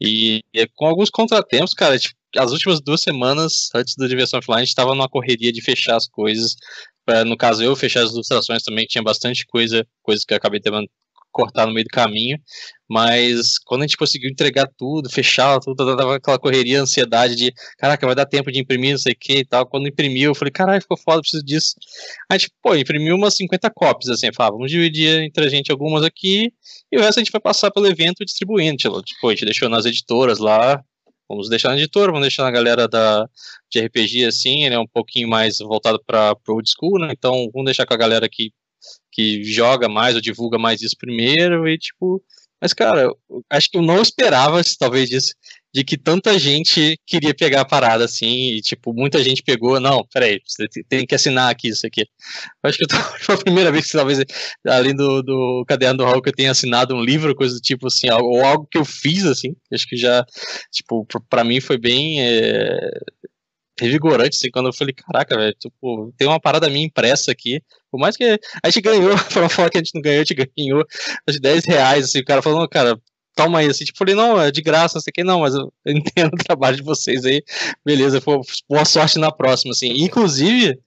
E, 0.01 0.43
e 0.53 0.66
com 0.74 0.87
alguns 0.87 1.11
contratempos, 1.11 1.74
cara, 1.74 1.99
tipo, 1.99 2.14
as 2.37 2.53
últimas 2.53 2.80
duas 2.80 3.01
semanas 3.01 3.70
antes 3.74 3.95
do 3.97 4.09
Diversão 4.09 4.39
Offline, 4.39 4.62
a 4.62 4.64
gente 4.64 4.74
tava 4.74 4.95
numa 4.95 5.09
correria 5.09 5.53
de 5.53 5.62
fechar 5.62 5.97
as 5.97 6.09
coisas. 6.09 6.57
Pra, 7.05 7.24
no 7.24 7.37
caso, 7.37 7.62
eu 7.62 7.76
fechar 7.76 8.03
as 8.03 8.12
ilustrações 8.12 8.62
também, 8.62 8.84
que 8.84 8.93
tinha 8.93 9.05
bastante 9.05 9.47
coisa, 9.47 9.87
coisas 10.03 10.24
que 10.24 10.34
eu 10.34 10.37
acabei 10.37 10.61
cortar 11.37 11.66
no 11.66 11.74
meio 11.74 11.84
do 11.84 11.91
caminho. 11.91 12.39
Mas 12.89 13.59
quando 13.59 13.82
a 13.82 13.87
gente 13.87 13.97
conseguiu 13.97 14.30
entregar 14.30 14.68
tudo, 14.76 15.11
fechar 15.11 15.59
tudo, 15.61 15.97
tava 15.97 16.16
aquela 16.16 16.39
correria, 16.39 16.80
ansiedade 16.80 17.34
de 17.34 17.53
caraca, 17.76 18.07
vai 18.07 18.14
dar 18.14 18.26
tempo 18.26 18.51
de 18.51 18.61
imprimir, 18.61 18.93
não 18.93 18.99
sei 18.99 19.12
o 19.12 19.16
que 19.18 19.39
e 19.39 19.45
tal. 19.45 19.66
Quando 19.66 19.89
imprimiu, 19.89 20.30
eu 20.30 20.34
falei, 20.34 20.53
caralho, 20.53 20.80
ficou 20.80 20.97
foda, 20.97 21.20
preciso 21.20 21.45
disso. 21.45 21.74
Aí, 22.30 22.39
tipo, 22.39 22.55
pô, 22.62 22.74
imprimiu 22.74 23.16
umas 23.16 23.34
50 23.34 23.70
cópias, 23.70 24.09
assim, 24.11 24.32
falava, 24.32 24.57
vamos 24.57 24.70
dividir 24.70 25.22
entre 25.24 25.45
a 25.45 25.49
gente 25.49 25.70
algumas 25.72 26.05
aqui, 26.05 26.53
e 26.91 26.97
o 26.97 27.01
resto 27.01 27.18
a 27.18 27.22
gente 27.22 27.32
vai 27.32 27.41
passar 27.41 27.70
pelo 27.70 27.87
evento 27.89 28.24
distribuindo. 28.24 28.76
Tipo, 28.76 29.03
tipo, 29.03 29.28
a 29.28 29.30
gente 29.32 29.45
deixou 29.45 29.68
nas 29.68 29.84
editoras 29.84 30.39
lá, 30.39 30.80
vamos 31.28 31.49
deixar 31.49 31.70
na 31.70 31.76
editora, 31.76 32.12
vamos 32.12 32.22
deixar 32.22 32.45
na 32.45 32.51
galera 32.53 32.87
da, 32.87 33.28
de 33.70 33.80
RPG, 33.80 34.26
assim, 34.26 34.64
ele 34.64 34.74
é 34.74 34.78
um 34.78 34.87
pouquinho 34.87 35.28
mais 35.28 35.59
voltado 35.59 36.01
para 36.07 36.37
pro 36.37 36.55
old 36.55 36.70
school, 36.70 37.01
né? 37.01 37.09
Então, 37.11 37.51
vamos 37.53 37.64
deixar 37.66 37.84
com 37.84 37.95
a 37.95 37.97
galera 37.97 38.28
que, 38.30 38.53
que 39.17 39.45
joga 39.45 39.89
mais 39.89 40.14
ou 40.14 40.21
divulga 40.21 40.59
mais 40.59 40.83
isso 40.83 40.97
primeiro, 40.99 41.69
e 41.69 41.79
tipo. 41.79 42.23
Mas, 42.61 42.73
cara, 42.73 43.11
acho 43.51 43.71
que 43.71 43.77
eu 43.77 43.83
não 43.83 44.01
esperava, 44.01 44.62
talvez, 44.79 45.11
disso, 45.11 45.35
de 45.75 45.85
que 45.85 45.99
tanta 45.99 46.39
gente 46.39 46.99
queria 47.07 47.35
pegar 47.35 47.61
a 47.61 47.64
parada 47.67 48.05
assim, 48.07 48.49
e 48.53 48.62
tipo, 48.62 48.95
muita 48.95 49.23
gente 49.23 49.43
pegou, 49.43 49.79
não, 49.79 50.03
peraí, 50.12 50.41
você 50.45 50.67
te- 50.67 50.83
tem 50.89 51.07
que 51.07 51.14
assinar 51.14 51.51
aqui 51.51 51.69
isso 51.69 51.87
aqui. 51.87 52.07
Acho 52.62 52.79
que 52.79 52.87
foi 53.21 53.35
a 53.35 53.39
primeira 53.39 53.73
vez 53.73 53.87
que 53.87 53.93
talvez, 53.93 54.21
além 54.67 54.95
do, 54.95 55.23
do 55.23 55.64
caderno 55.69 55.99
do 55.99 56.23
que 56.23 56.31
eu 56.31 56.35
tenha 56.35 56.51
assinado 56.51 56.95
um 56.95 57.03
livro, 57.03 57.35
coisa 57.35 57.55
do 57.55 57.61
tipo 57.61 57.89
assim, 57.89 58.09
ou 58.11 58.45
algo 58.45 58.67
que 58.71 58.79
eu 58.79 58.85
fiz, 58.87 59.25
assim, 59.27 59.55
acho 59.73 59.87
que 59.87 59.97
já, 59.97 60.25
tipo, 60.73 61.07
pra 61.29 61.45
mim 61.45 61.61
foi 61.61 61.79
bem 61.79 62.23
é, 62.23 62.91
revigorante, 63.79 64.37
assim, 64.37 64.51
quando 64.51 64.66
eu 64.66 64.72
falei, 64.72 64.95
caraca, 64.95 65.37
velho, 65.37 65.55
tipo, 65.59 66.12
tem 66.16 66.27
uma 66.27 66.41
parada 66.41 66.68
minha 66.68 66.87
impressa 66.87 67.33
aqui, 67.33 67.61
por 67.91 67.99
mais 67.99 68.16
que 68.16 68.39
a 68.62 68.70
gente 68.70 68.81
ganhou, 68.83 69.14
pra 69.33 69.49
falar 69.49 69.70
que 69.70 69.79
a 69.79 69.81
gente 69.81 69.95
não 69.95 70.03
ganhou, 70.03 70.22
a 70.22 70.24
gente 70.24 70.51
ganhou, 70.57 70.85
que 71.29 71.41
10 71.41 71.64
reais, 71.64 72.05
assim, 72.07 72.20
o 72.20 72.24
cara 72.24 72.43
falou, 72.43 72.61
não, 72.61 72.68
cara, 72.68 72.99
toma 73.35 73.59
aí, 73.59 73.66
assim, 73.66 73.85
tipo, 73.85 73.99
falei, 73.99 74.14
não, 74.14 74.41
é 74.41 74.51
de 74.51 74.62
graça, 74.62 74.97
não 74.97 75.03
sei 75.03 75.11
o 75.11 75.14
que, 75.14 75.24
não, 75.24 75.41
mas 75.41 75.55
eu 75.55 75.72
entendo 75.87 76.35
o 76.35 76.45
trabalho 76.45 76.77
de 76.77 76.83
vocês 76.83 77.24
aí, 77.24 77.43
beleza, 77.85 78.20
pô, 78.20 78.41
boa 78.68 78.85
sorte 78.85 79.18
na 79.18 79.31
próxima, 79.31 79.72
assim, 79.72 79.93
inclusive, 79.93 80.79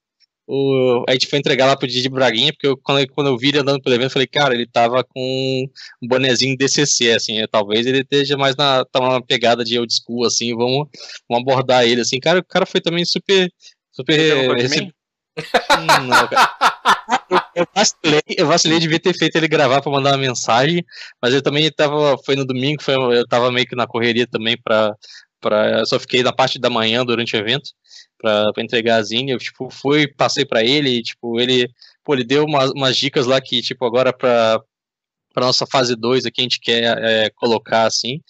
o, 0.52 1.06
a 1.08 1.12
gente 1.12 1.28
foi 1.28 1.38
entregar 1.38 1.68
lá 1.68 1.78
pro 1.78 1.88
Didi 1.88 2.10
Braguinha, 2.10 2.52
porque 2.52 2.66
eu, 2.66 2.76
quando, 2.76 3.08
quando 3.10 3.28
eu 3.28 3.38
vi 3.38 3.50
ele 3.50 3.60
andando 3.60 3.80
pelo 3.80 3.94
evento, 3.94 4.08
eu 4.08 4.14
falei, 4.14 4.28
cara, 4.28 4.56
ele 4.56 4.66
tava 4.66 5.04
com 5.04 5.70
um 6.02 6.08
bonezinho 6.08 6.58
DCC, 6.58 7.12
assim, 7.12 7.36
talvez 7.52 7.86
ele 7.86 8.00
esteja 8.00 8.36
mais 8.36 8.56
na, 8.56 8.84
tava 8.86 9.10
na 9.12 9.22
pegada 9.22 9.64
de 9.64 9.78
old 9.78 9.94
school, 9.94 10.26
assim, 10.26 10.56
vamos, 10.56 10.88
vamos 11.30 11.44
abordar 11.44 11.86
ele, 11.86 12.02
assim, 12.02 12.20
cara, 12.20 12.40
o 12.40 12.44
cara 12.44 12.66
foi 12.66 12.82
também 12.82 13.06
super, 13.06 13.48
super, 13.92 14.56
rece-? 14.56 14.82
Hum, 14.82 16.08
não, 16.08 16.28
cara. 16.28 17.50
eu 17.56 17.68
vacilei, 17.76 18.22
eu 18.36 18.48
vacilei, 18.48 18.80
devia 18.80 19.00
ter 19.00 19.16
feito 19.16 19.36
ele 19.36 19.48
gravar 19.48 19.84
pra 19.84 19.92
mandar 19.92 20.14
uma 20.14 20.18
mensagem, 20.18 20.84
mas 21.22 21.32
eu 21.32 21.44
também 21.44 21.72
tava, 21.72 22.18
foi 22.26 22.36
no 22.36 22.44
domingo, 22.44 22.82
foi, 22.82 22.96
eu 22.96 23.28
tava 23.28 23.52
meio 23.52 23.68
que 23.68 23.76
na 23.76 23.86
correria 23.86 24.26
também 24.26 24.58
pra, 24.64 24.96
pra 25.40 25.86
só 25.86 26.00
fiquei 26.00 26.24
na 26.24 26.34
parte 26.34 26.60
da 26.60 26.70
manhã 26.70 27.06
durante 27.06 27.36
o 27.36 27.40
evento 27.40 27.72
pra 28.18 28.52
entregar 28.60 28.98
a 28.98 29.04
zine, 29.04 29.32
eu 29.32 29.38
tipo, 29.38 29.70
fui, 29.70 30.08
passei 30.08 30.46
pra 30.46 30.64
ele, 30.64 30.90
e, 30.90 31.04
tipo, 31.04 31.40
ele, 31.40 31.70
pô, 32.04 32.14
ele 32.14 32.24
deu 32.26 32.46
umas, 32.46 32.72
umas 32.72 32.98
dicas 32.98 33.26
lá 33.26 33.40
que, 33.42 33.62
tipo, 33.62 33.86
agora 33.86 34.12
pra, 34.12 34.62
pra 35.34 35.46
nossa 35.46 35.66
fase 35.66 35.96
2 35.96 36.26
aqui 36.26 36.42
a 36.42 36.44
gente 36.44 36.60
quer 36.60 36.98
é, 37.04 37.30
colocar 37.32 37.86
assim, 37.86 38.22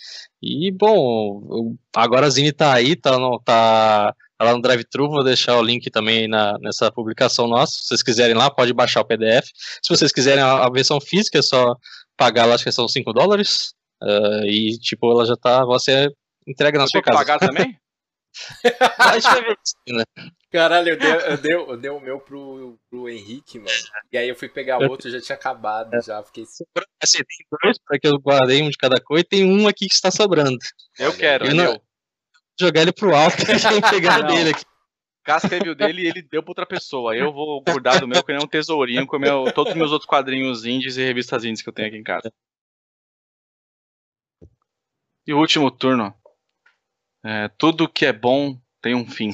e, 0.41 0.71
bom, 0.71 1.75
agora 1.95 2.27
a 2.27 2.29
zine 2.29 2.51
tá 2.51 2.73
aí, 2.73 2.95
tá, 2.95 3.17
no, 3.17 3.39
tá 3.39 4.13
Tá 4.39 4.45
lá 4.45 4.53
no 4.53 4.61
drive-thru, 4.61 5.09
vou 5.09 5.21
deixar 5.21 5.57
o 5.57 5.61
link 5.61 5.91
também 5.91 6.25
na, 6.25 6.57
nessa 6.59 6.89
publicação 6.89 7.45
nossa. 7.45 7.73
Se 7.73 7.87
vocês 7.89 8.01
quiserem 8.01 8.35
lá, 8.37 8.49
pode 8.49 8.71
baixar 8.73 9.01
o 9.01 9.05
PDF. 9.05 9.49
Se 9.81 9.89
vocês 9.89 10.13
quiserem 10.13 10.41
a, 10.41 10.65
a 10.65 10.69
versão 10.69 11.01
física, 11.01 11.39
é 11.39 11.41
só 11.41 11.75
pagar 12.15 12.45
lá, 12.45 12.55
acho 12.55 12.63
que 12.63 12.71
são 12.71 12.87
5 12.87 13.11
dólares. 13.11 13.73
ah, 14.01 14.43
e, 14.45 14.77
tipo, 14.79 15.11
ela 15.11 15.25
já 15.25 15.35
tá. 15.35 15.65
Você 15.65 16.09
entrega 16.49 16.77
na 16.77 16.85
Eu 16.85 16.89
sua 16.89 17.01
que 17.01 17.05
casa. 17.09 17.17
pagar 17.17 17.39
também? 17.39 17.79
Isso, 19.17 19.75
né? 19.87 20.03
Caralho, 20.51 20.89
eu 20.89 20.97
dei, 20.97 21.11
eu 21.11 21.37
dei, 21.37 21.53
eu 21.55 21.77
dei 21.77 21.89
o 21.91 21.99
meu 21.99 22.19
pro, 22.19 22.79
pro 22.89 23.09
Henrique, 23.09 23.59
mano. 23.59 23.71
E 24.11 24.17
aí 24.17 24.27
eu 24.27 24.35
fui 24.35 24.49
pegar 24.49 24.79
o 24.79 24.89
outro, 24.89 25.09
já 25.09 25.19
tinha 25.21 25.35
acabado, 25.35 25.91
já 26.03 26.23
fiquei 26.23 26.43
assim. 26.43 26.63
Tem 27.27 27.47
dois, 27.63 27.77
porque 27.85 28.07
eu 28.07 28.17
guardei 28.19 28.61
um 28.61 28.69
de 28.69 28.77
cada 28.77 28.99
cor, 29.01 29.19
e 29.19 29.23
tem 29.23 29.45
um 29.45 29.67
aqui 29.67 29.87
que 29.87 29.93
está 29.93 30.09
sobrando. 30.11 30.57
Eu 30.97 31.15
quero, 31.15 31.45
eu 31.45 31.51
é 31.51 31.53
não- 31.53 31.63
meu. 31.73 31.81
Jogar 32.59 32.81
ele 32.81 32.91
pro 32.91 33.15
alto 33.15 33.37
e 33.43 33.89
pegar 33.89 34.19
o 34.19 34.23
Não. 34.23 34.35
dele 34.35 34.49
aqui. 34.49 34.65
Casca 35.23 35.59
viu 35.63 35.73
dele 35.75 36.01
e 36.01 36.07
ele 36.07 36.21
deu 36.23 36.41
pra 36.43 36.51
outra 36.51 36.65
pessoa. 36.65 37.15
Eu 37.15 37.31
vou 37.31 37.61
guardar 37.61 37.99
do 38.01 38.07
meu 38.07 38.21
que 38.23 38.33
nem 38.33 38.43
um 38.43 38.47
tesourinho 38.47 39.05
com 39.07 39.17
meu, 39.19 39.51
todos 39.53 39.71
os 39.71 39.77
meus 39.77 39.91
outros 39.91 40.07
quadrinhos 40.09 40.65
indies 40.65 40.97
e 40.97 41.03
revistas 41.03 41.45
indies 41.45 41.61
que 41.61 41.69
eu 41.69 41.73
tenho 41.73 41.87
aqui 41.87 41.97
em 41.97 42.03
casa. 42.03 42.33
E 45.27 45.33
o 45.33 45.37
último 45.39 45.69
turno. 45.71 46.13
É, 47.23 47.47
tudo 47.57 47.87
que 47.89 48.05
é 48.05 48.13
bom 48.13 48.57
tem 48.81 48.95
um 48.95 49.05
fim. 49.09 49.33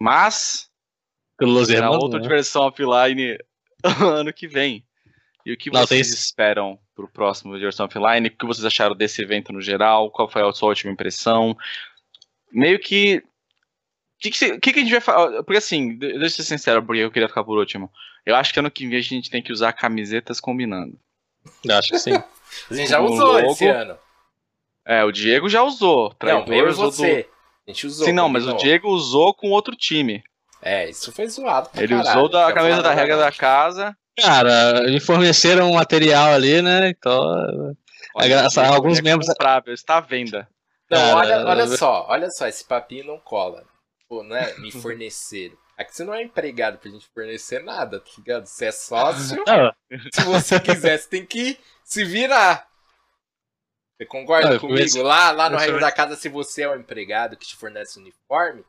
Mas 0.00 0.70
Pelo 1.36 1.52
Los 1.52 1.68
será 1.68 1.90
outra 1.90 2.18
né? 2.18 2.22
diversão 2.22 2.62
offline 2.62 3.38
ano 4.00 4.32
que 4.32 4.46
vem. 4.46 4.84
E 5.44 5.52
o 5.52 5.56
que 5.56 5.70
Não, 5.70 5.80
vocês 5.80 6.08
tem- 6.08 6.16
esperam 6.16 6.78
pro 6.94 7.08
próximo 7.08 7.56
diversão 7.56 7.86
offline? 7.86 8.28
O 8.28 8.30
que 8.36 8.46
vocês 8.46 8.64
acharam 8.64 8.94
desse 8.94 9.22
evento 9.22 9.52
no 9.52 9.60
geral? 9.60 10.10
Qual 10.10 10.28
foi 10.30 10.42
a 10.46 10.52
sua 10.52 10.68
última 10.68 10.92
impressão? 10.92 11.56
Meio 12.52 12.78
que. 12.78 13.18
O 13.18 13.22
que, 14.22 14.30
que, 14.30 14.58
que 14.58 14.72
que 14.74 14.78
a 14.80 14.82
gente 14.82 14.92
vai 14.92 15.00
falar? 15.00 15.42
Porque 15.42 15.56
assim, 15.58 15.96
de- 15.96 16.12
deixa 16.18 16.24
eu 16.24 16.30
ser 16.30 16.42
sincero, 16.44 16.82
porque 16.84 17.00
eu 17.00 17.10
queria 17.10 17.28
ficar 17.28 17.42
por 17.42 17.58
último. 17.58 17.90
Eu 18.26 18.36
acho 18.36 18.52
que 18.52 18.58
ano 18.60 18.70
que 18.70 18.86
vem 18.86 18.98
a 18.98 19.02
gente 19.02 19.30
tem 19.30 19.42
que 19.42 19.50
usar 19.52 19.72
camisetas 19.72 20.40
combinando. 20.40 20.98
Eu 21.64 21.74
acho 21.76 21.88
que 21.88 21.98
sim. 21.98 22.12
A 22.70 22.74
gente 22.74 22.90
já 22.90 23.00
usou 23.00 23.32
logo. 23.32 23.52
esse 23.52 23.66
ano. 23.66 23.96
É, 24.86 25.04
o 25.04 25.12
Diego 25.12 25.48
já 25.48 25.62
usou. 25.62 26.08
Não, 26.08 26.16
Traidor 26.18 26.54
eu 26.54 26.66
e 26.66 26.70
usou 26.70 26.90
você. 26.90 27.28
A 27.66 27.70
gente 27.70 27.86
do... 27.86 27.90
usou. 27.90 28.06
Sim, 28.06 28.12
não, 28.12 28.28
mas 28.28 28.46
o. 28.46 28.54
Diego 28.54 28.88
usou 28.88 29.34
com 29.34 29.50
outro 29.50 29.76
time. 29.76 30.22
É, 30.62 30.88
isso 30.90 31.12
foi 31.12 31.26
zoado. 31.28 31.70
pra 31.70 31.82
Ele 31.82 31.94
caralho, 31.94 32.18
usou 32.18 32.28
da 32.28 32.46
quer 32.46 32.54
camisa 32.54 32.82
da 32.82 32.92
regra 32.92 33.16
da 33.16 33.32
casa. 33.32 33.96
Cara, 34.20 34.82
me 34.82 35.00
forneceram 35.00 35.70
um 35.70 35.74
material 35.74 36.32
ali, 36.32 36.60
né? 36.60 36.88
Então. 36.88 37.74
Olha, 38.14 38.48
Diego 38.48 38.74
alguns 38.74 38.98
é 38.98 39.02
membros- 39.02 39.28
comprável, 39.28 39.72
está 39.72 39.98
à 39.98 40.00
venda. 40.00 40.48
Não, 40.90 40.98
Cara, 40.98 41.16
olha, 41.16 41.46
olha 41.46 41.66
só, 41.68 42.06
olha 42.08 42.28
só, 42.30 42.48
esse 42.48 42.64
papinho 42.64 43.06
não 43.06 43.18
cola. 43.18 43.64
Pô, 44.08 44.24
não 44.24 44.34
é 44.34 44.58
me 44.58 44.72
forneceram. 44.72 45.56
Aqui 45.78 45.94
você 45.96 46.04
não 46.04 46.12
é 46.12 46.22
empregado 46.22 46.76
pra 46.78 46.90
gente 46.90 47.06
fornecer 47.14 47.62
nada, 47.62 48.00
tá 48.00 48.10
ligado? 48.18 48.44
Você 48.44 48.66
é 48.66 48.72
sócio, 48.72 49.42
Ah, 49.48 49.72
se 50.12 50.22
você 50.24 50.60
quiser, 50.60 50.98
você 50.98 51.08
tem 51.08 51.24
que 51.24 51.56
se 51.84 52.04
virar. 52.04 52.66
Você 54.00 54.06
concorda 54.06 54.46
Não, 54.46 54.54
eu 54.54 54.60
comigo? 54.60 54.78
comecei- 54.78 55.02
Lá, 55.02 55.30
lá 55.30 55.50
no 55.50 55.60
sou- 55.60 55.78
da 55.78 55.92
casa, 55.92 56.16
se 56.16 56.26
você 56.30 56.62
é 56.62 56.68
o 56.70 56.74
empregado 56.74 57.36
que 57.36 57.46
te 57.46 57.54
fornece 57.54 57.98
uniforme, 57.98 58.64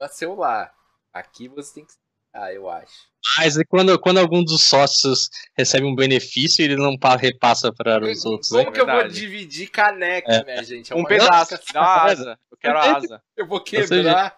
nasceu 0.00 0.36
lá. 0.36 0.72
Aqui 1.12 1.48
você 1.48 1.74
tem 1.74 1.84
que. 1.84 1.92
Ah, 2.32 2.52
eu 2.52 2.68
acho. 2.68 2.92
mas 3.36 3.56
e 3.56 3.64
quando, 3.64 3.98
quando 3.98 4.18
algum 4.18 4.44
dos 4.44 4.62
sócios 4.62 5.28
recebe 5.56 5.86
um 5.86 5.94
benefício, 5.94 6.62
ele 6.64 6.76
não 6.76 6.96
pa- 6.98 7.16
repassa 7.16 7.72
para 7.72 8.00
os 8.04 8.24
outros, 8.24 8.50
né? 8.52 8.60
Como 8.64 8.72
que 8.74 8.80
eu 8.80 8.86
vou 8.86 8.94
verdade. 8.94 9.14
dividir 9.20 9.70
caneca, 9.70 10.30
É. 10.32 10.44
minha 10.44 10.62
gente? 10.62 10.92
É 10.92 10.96
Um 10.96 11.04
pedaço. 11.04 11.56
Dá 11.72 11.80
uma 11.80 12.02
asa. 12.04 12.38
Eu 12.52 12.56
quero 12.58 12.78
a 12.78 12.96
asa. 12.96 13.22
Eu 13.36 13.46
vou 13.46 13.60
quebrar, 13.60 14.36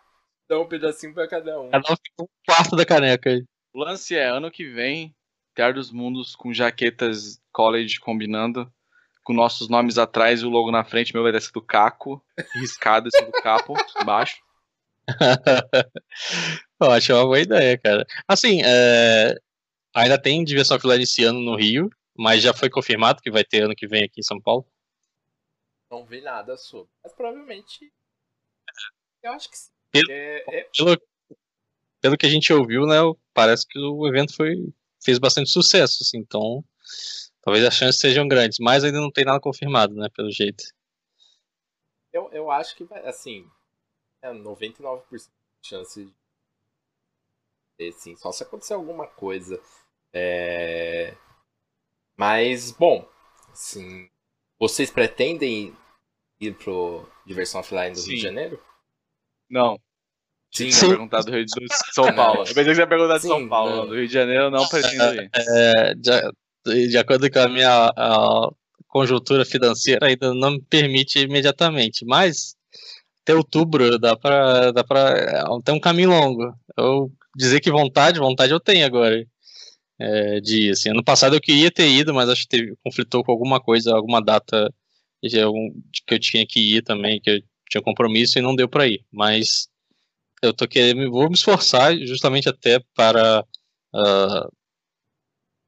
dar 0.48 0.60
um 0.60 0.66
pedacinho 0.68 1.12
pra 1.14 1.26
cada 1.28 1.60
um. 1.60 1.70
Cada 1.70 1.92
um 1.92 1.96
fica 1.96 2.22
um 2.22 2.26
quarto 2.46 2.74
da 2.76 2.84
caneca 2.86 3.28
aí. 3.30 3.44
O 3.74 3.80
lance 3.80 4.14
é, 4.16 4.28
ano 4.28 4.50
que 4.50 4.66
vem, 4.70 5.14
Terra 5.54 5.72
dos 5.72 5.90
Mundos 5.90 6.34
com 6.36 6.52
jaquetas 6.54 7.38
college 7.52 7.98
combinando, 8.00 8.70
com 9.26 9.32
nossos 9.32 9.68
nomes 9.68 9.98
atrás 9.98 10.40
e 10.40 10.46
o 10.46 10.48
logo 10.48 10.70
na 10.70 10.84
frente, 10.84 11.12
meu 11.12 11.24
vai 11.24 11.32
descer 11.32 11.50
do 11.50 11.60
Caco, 11.60 12.24
riscado 12.54 13.08
esse 13.08 13.20
do 13.24 13.32
capo, 13.32 13.74
embaixo. 14.00 14.36
Eu 16.80 16.90
acho 16.92 17.12
uma 17.12 17.24
boa 17.24 17.40
ideia, 17.40 17.76
cara. 17.76 18.06
Assim, 18.28 18.60
é, 18.64 19.34
ainda 19.92 20.16
tem 20.16 20.44
diversão 20.44 20.76
offline 20.76 21.02
esse 21.02 21.24
ano 21.24 21.40
no 21.40 21.56
Rio, 21.56 21.90
mas 22.16 22.40
já 22.40 22.54
foi 22.54 22.70
confirmado 22.70 23.20
que 23.20 23.30
vai 23.30 23.42
ter 23.42 23.64
ano 23.64 23.74
que 23.74 23.88
vem 23.88 24.04
aqui 24.04 24.20
em 24.20 24.22
São 24.22 24.40
Paulo. 24.40 24.64
Não 25.90 26.06
vi 26.06 26.20
nada 26.20 26.56
sobre. 26.56 26.88
Mas 27.02 27.12
provavelmente. 27.12 27.92
Eu 29.24 29.32
acho 29.32 29.50
que 29.50 29.58
sim. 29.58 29.70
Pelo- 29.90 30.10
É, 30.12 30.44
é- 30.60 30.68
Pelo, 30.76 31.00
pelo 32.00 32.16
que 32.16 32.26
a 32.26 32.30
gente 32.30 32.52
ouviu, 32.52 32.86
né, 32.86 32.98
parece 33.34 33.66
que 33.66 33.78
o 33.78 34.06
evento 34.06 34.34
foi, 34.36 34.54
fez 35.04 35.18
bastante 35.18 35.50
sucesso, 35.50 35.98
assim, 36.02 36.18
então 36.18 36.64
talvez 37.46 37.64
as 37.64 37.74
chances 37.74 38.00
sejam 38.00 38.26
grandes, 38.26 38.58
mas 38.60 38.82
ainda 38.82 39.00
não 39.00 39.10
tem 39.10 39.24
nada 39.24 39.38
confirmado, 39.38 39.94
né, 39.94 40.08
pelo 40.12 40.32
jeito. 40.32 40.64
eu, 42.12 42.28
eu 42.32 42.50
acho 42.50 42.74
que 42.74 42.84
vai. 42.84 43.06
Assim. 43.06 43.48
É 44.20 44.32
99% 44.32 45.02
de 45.10 45.68
chance 45.68 46.04
de 46.04 46.12
ter, 47.78 47.92
sim. 47.92 48.16
Só 48.16 48.32
se 48.32 48.42
acontecer 48.42 48.74
alguma 48.74 49.06
coisa. 49.06 49.60
É... 50.12 51.14
Mas, 52.16 52.72
bom. 52.72 53.08
Assim. 53.52 54.10
Vocês 54.58 54.90
pretendem 54.90 55.76
ir 56.40 56.54
pro 56.54 57.06
Diversão 57.24 57.60
Offline 57.60 57.92
do 57.92 57.98
Rio 57.98 58.04
Sim. 58.04 58.14
de 58.14 58.22
Janeiro? 58.22 58.62
Não, 59.50 59.78
Sim. 60.50 60.70
tinha 60.70 60.88
perguntado 60.88 61.26
do 61.26 61.32
Rio 61.32 61.44
de 61.44 61.52
São 61.92 62.12
Paulo. 62.14 62.40
Eu 62.48 62.54
pensei 62.54 62.64
que 62.64 62.74
você 62.74 62.80
ia 62.80 62.86
perguntar 62.86 63.16
de 63.16 63.22
Sim, 63.22 63.28
São 63.28 63.48
Paulo, 63.48 63.76
não. 63.76 63.86
do 63.86 63.94
Rio 63.94 64.06
de 64.08 64.12
Janeiro 64.12 64.44
eu 64.44 64.50
não 64.50 64.66
pretendo 64.66 65.14
ir. 65.14 65.30
É, 65.34 65.94
de, 65.94 66.10
de 66.88 66.98
acordo 66.98 67.30
com 67.30 67.38
a 67.38 67.48
minha 67.48 67.92
a 67.96 68.50
conjuntura 68.88 69.44
financeira, 69.44 70.06
ainda 70.06 70.32
não 70.34 70.52
me 70.52 70.62
permite 70.62 71.18
imediatamente, 71.18 72.04
mas 72.04 72.56
até 73.22 73.34
outubro 73.34 73.98
dá 73.98 74.16
pra, 74.16 74.70
dá 74.72 74.84
pra. 74.84 75.44
Tem 75.64 75.74
um 75.74 75.80
caminho 75.80 76.10
longo. 76.10 76.54
Eu 76.78 77.12
dizer 77.36 77.60
que 77.60 77.70
vontade, 77.70 78.20
vontade 78.20 78.52
eu 78.52 78.60
tenho 78.60 78.86
agora. 78.86 79.26
É, 80.00 80.40
de 80.40 80.70
assim. 80.70 80.90
Ano 80.90 81.04
passado 81.04 81.36
eu 81.36 81.40
queria 81.40 81.70
ter 81.70 81.88
ido, 81.88 82.14
mas 82.14 82.28
acho 82.28 82.42
que 82.42 82.48
teve, 82.48 82.76
conflitou 82.84 83.24
com 83.24 83.32
alguma 83.32 83.60
coisa, 83.60 83.94
alguma 83.94 84.22
data 84.22 84.72
que 85.22 86.14
eu 86.14 86.18
tinha 86.20 86.46
que 86.46 86.60
ir 86.76 86.82
também, 86.82 87.20
que 87.20 87.30
eu 87.30 87.42
tinha 87.70 87.82
compromisso 87.82 88.38
e 88.38 88.42
não 88.42 88.54
deu 88.54 88.68
pra 88.68 88.86
ir. 88.86 89.04
Mas 89.12 89.68
eu 90.42 90.52
tô 90.54 90.68
querendo, 90.68 91.10
vou 91.10 91.28
me 91.28 91.34
esforçar 91.34 91.96
justamente 91.98 92.48
até 92.48 92.80
para 92.94 93.44
ah, 93.94 94.48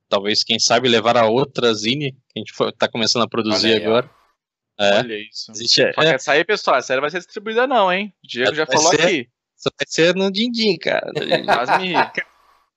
talvez, 0.09 0.43
quem 0.43 0.59
sabe, 0.59 0.89
levar 0.89 1.17
a 1.17 1.27
outra 1.27 1.73
Zine, 1.75 2.13
que 2.13 2.19
a 2.37 2.39
gente 2.39 2.53
foi, 2.53 2.73
tá 2.73 2.89
começando 2.89 3.23
a 3.23 3.29
produzir 3.29 3.69
Olha 3.69 3.77
aí, 3.77 3.85
agora. 3.85 4.11
É, 4.81 4.99
Olha 4.99 5.19
isso. 5.19 5.51
existe, 5.51 5.83
é, 5.83 5.93
essa 5.97 6.33
aí, 6.33 6.45
pessoal, 6.45 6.77
essa 6.77 6.93
aí 6.93 6.97
não 6.97 7.01
vai 7.03 7.11
ser 7.11 7.19
distribuída 7.19 7.67
não, 7.67 7.93
hein? 7.93 8.13
O 8.25 8.29
Diego 8.29 8.55
já 8.55 8.65
Vai 8.65 8.77
falou 8.77 8.93
ser. 8.93 9.03
aqui. 9.03 9.29
só 9.57 9.71
vai 9.77 9.87
ser 9.89 10.15
no 10.15 10.31
din-din, 10.31 10.79
cara. 10.79 11.13
Quase 11.45 11.79
me 11.79 11.89
ri. 11.89 11.95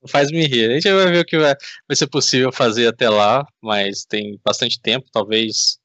Faz 0.08 0.32
me 0.32 0.48
rir. 0.48 0.72
A 0.72 0.74
gente 0.74 0.92
vai 0.92 1.12
ver 1.12 1.20
o 1.20 1.26
que 1.26 1.38
vai, 1.38 1.56
vai 1.88 1.96
ser 1.96 2.08
possível 2.08 2.52
fazer 2.52 2.88
até 2.88 3.08
lá, 3.08 3.46
mas 3.62 4.04
tem 4.04 4.40
bastante 4.44 4.82
tempo, 4.82 5.08
talvez. 5.12 5.80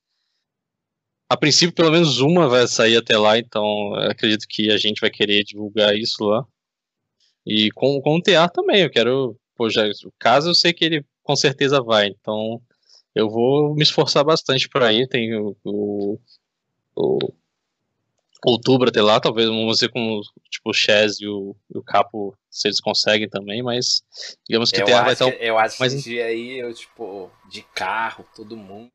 A 1.28 1.36
princípio, 1.36 1.74
pelo 1.74 1.90
menos 1.90 2.18
uma 2.20 2.48
vai 2.48 2.66
sair 2.66 2.96
até 2.96 3.18
lá, 3.18 3.36
então 3.36 3.64
eu 3.96 4.10
acredito 4.10 4.46
que 4.48 4.70
a 4.70 4.78
gente 4.78 5.00
vai 5.00 5.10
querer 5.10 5.44
divulgar 5.44 5.94
isso 5.94 6.24
lá. 6.24 6.46
E 7.44 7.70
com, 7.72 8.00
com 8.00 8.16
o 8.16 8.22
TA 8.22 8.48
também, 8.48 8.82
eu 8.82 8.90
quero. 8.90 9.38
Pô, 9.54 9.68
já, 9.68 9.86
o 9.86 10.12
caso 10.18 10.50
eu 10.50 10.54
sei 10.54 10.72
que 10.72 10.84
ele 10.84 11.04
com 11.26 11.36
certeza 11.36 11.82
vai, 11.82 12.06
então 12.06 12.60
eu 13.14 13.28
vou 13.28 13.74
me 13.74 13.82
esforçar 13.82 14.24
bastante 14.24 14.68
para 14.68 14.92
ir. 14.92 15.08
Tem 15.08 15.34
o, 15.34 15.56
o, 15.64 16.18
o 16.96 17.18
outubro 18.44 18.88
até 18.88 19.02
lá, 19.02 19.18
talvez 19.18 19.48
vamos 19.48 19.80
ver 19.80 19.88
com 19.90 20.20
tipo, 20.50 20.70
o 20.70 20.74
Chaz 20.74 21.20
e 21.20 21.26
o, 21.26 21.56
o 21.74 21.82
Capo 21.82 22.36
se 22.50 22.68
eles 22.68 22.80
conseguem 22.80 23.28
também, 23.28 23.62
mas 23.62 24.02
digamos 24.48 24.70
que 24.70 24.80
Eu 24.80 24.86
vai 24.86 24.94
acho, 25.00 25.12
estar. 25.12 25.26
um 25.26 25.30
que, 25.32 25.44
eu 25.44 25.58
acho 25.58 25.76
que 25.76 25.80
mas- 25.82 25.92
esse 25.94 26.04
dia 26.04 26.26
aí, 26.26 26.58
eu, 26.58 26.72
tipo, 26.72 27.30
de 27.50 27.62
carro, 27.74 28.24
todo 28.34 28.56
mundo, 28.56 28.90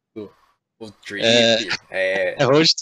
o 0.80 0.92
trip, 1.06 1.24
É. 1.24 1.68
é... 1.90 2.36
É, 2.44 2.48
hoje 2.48 2.74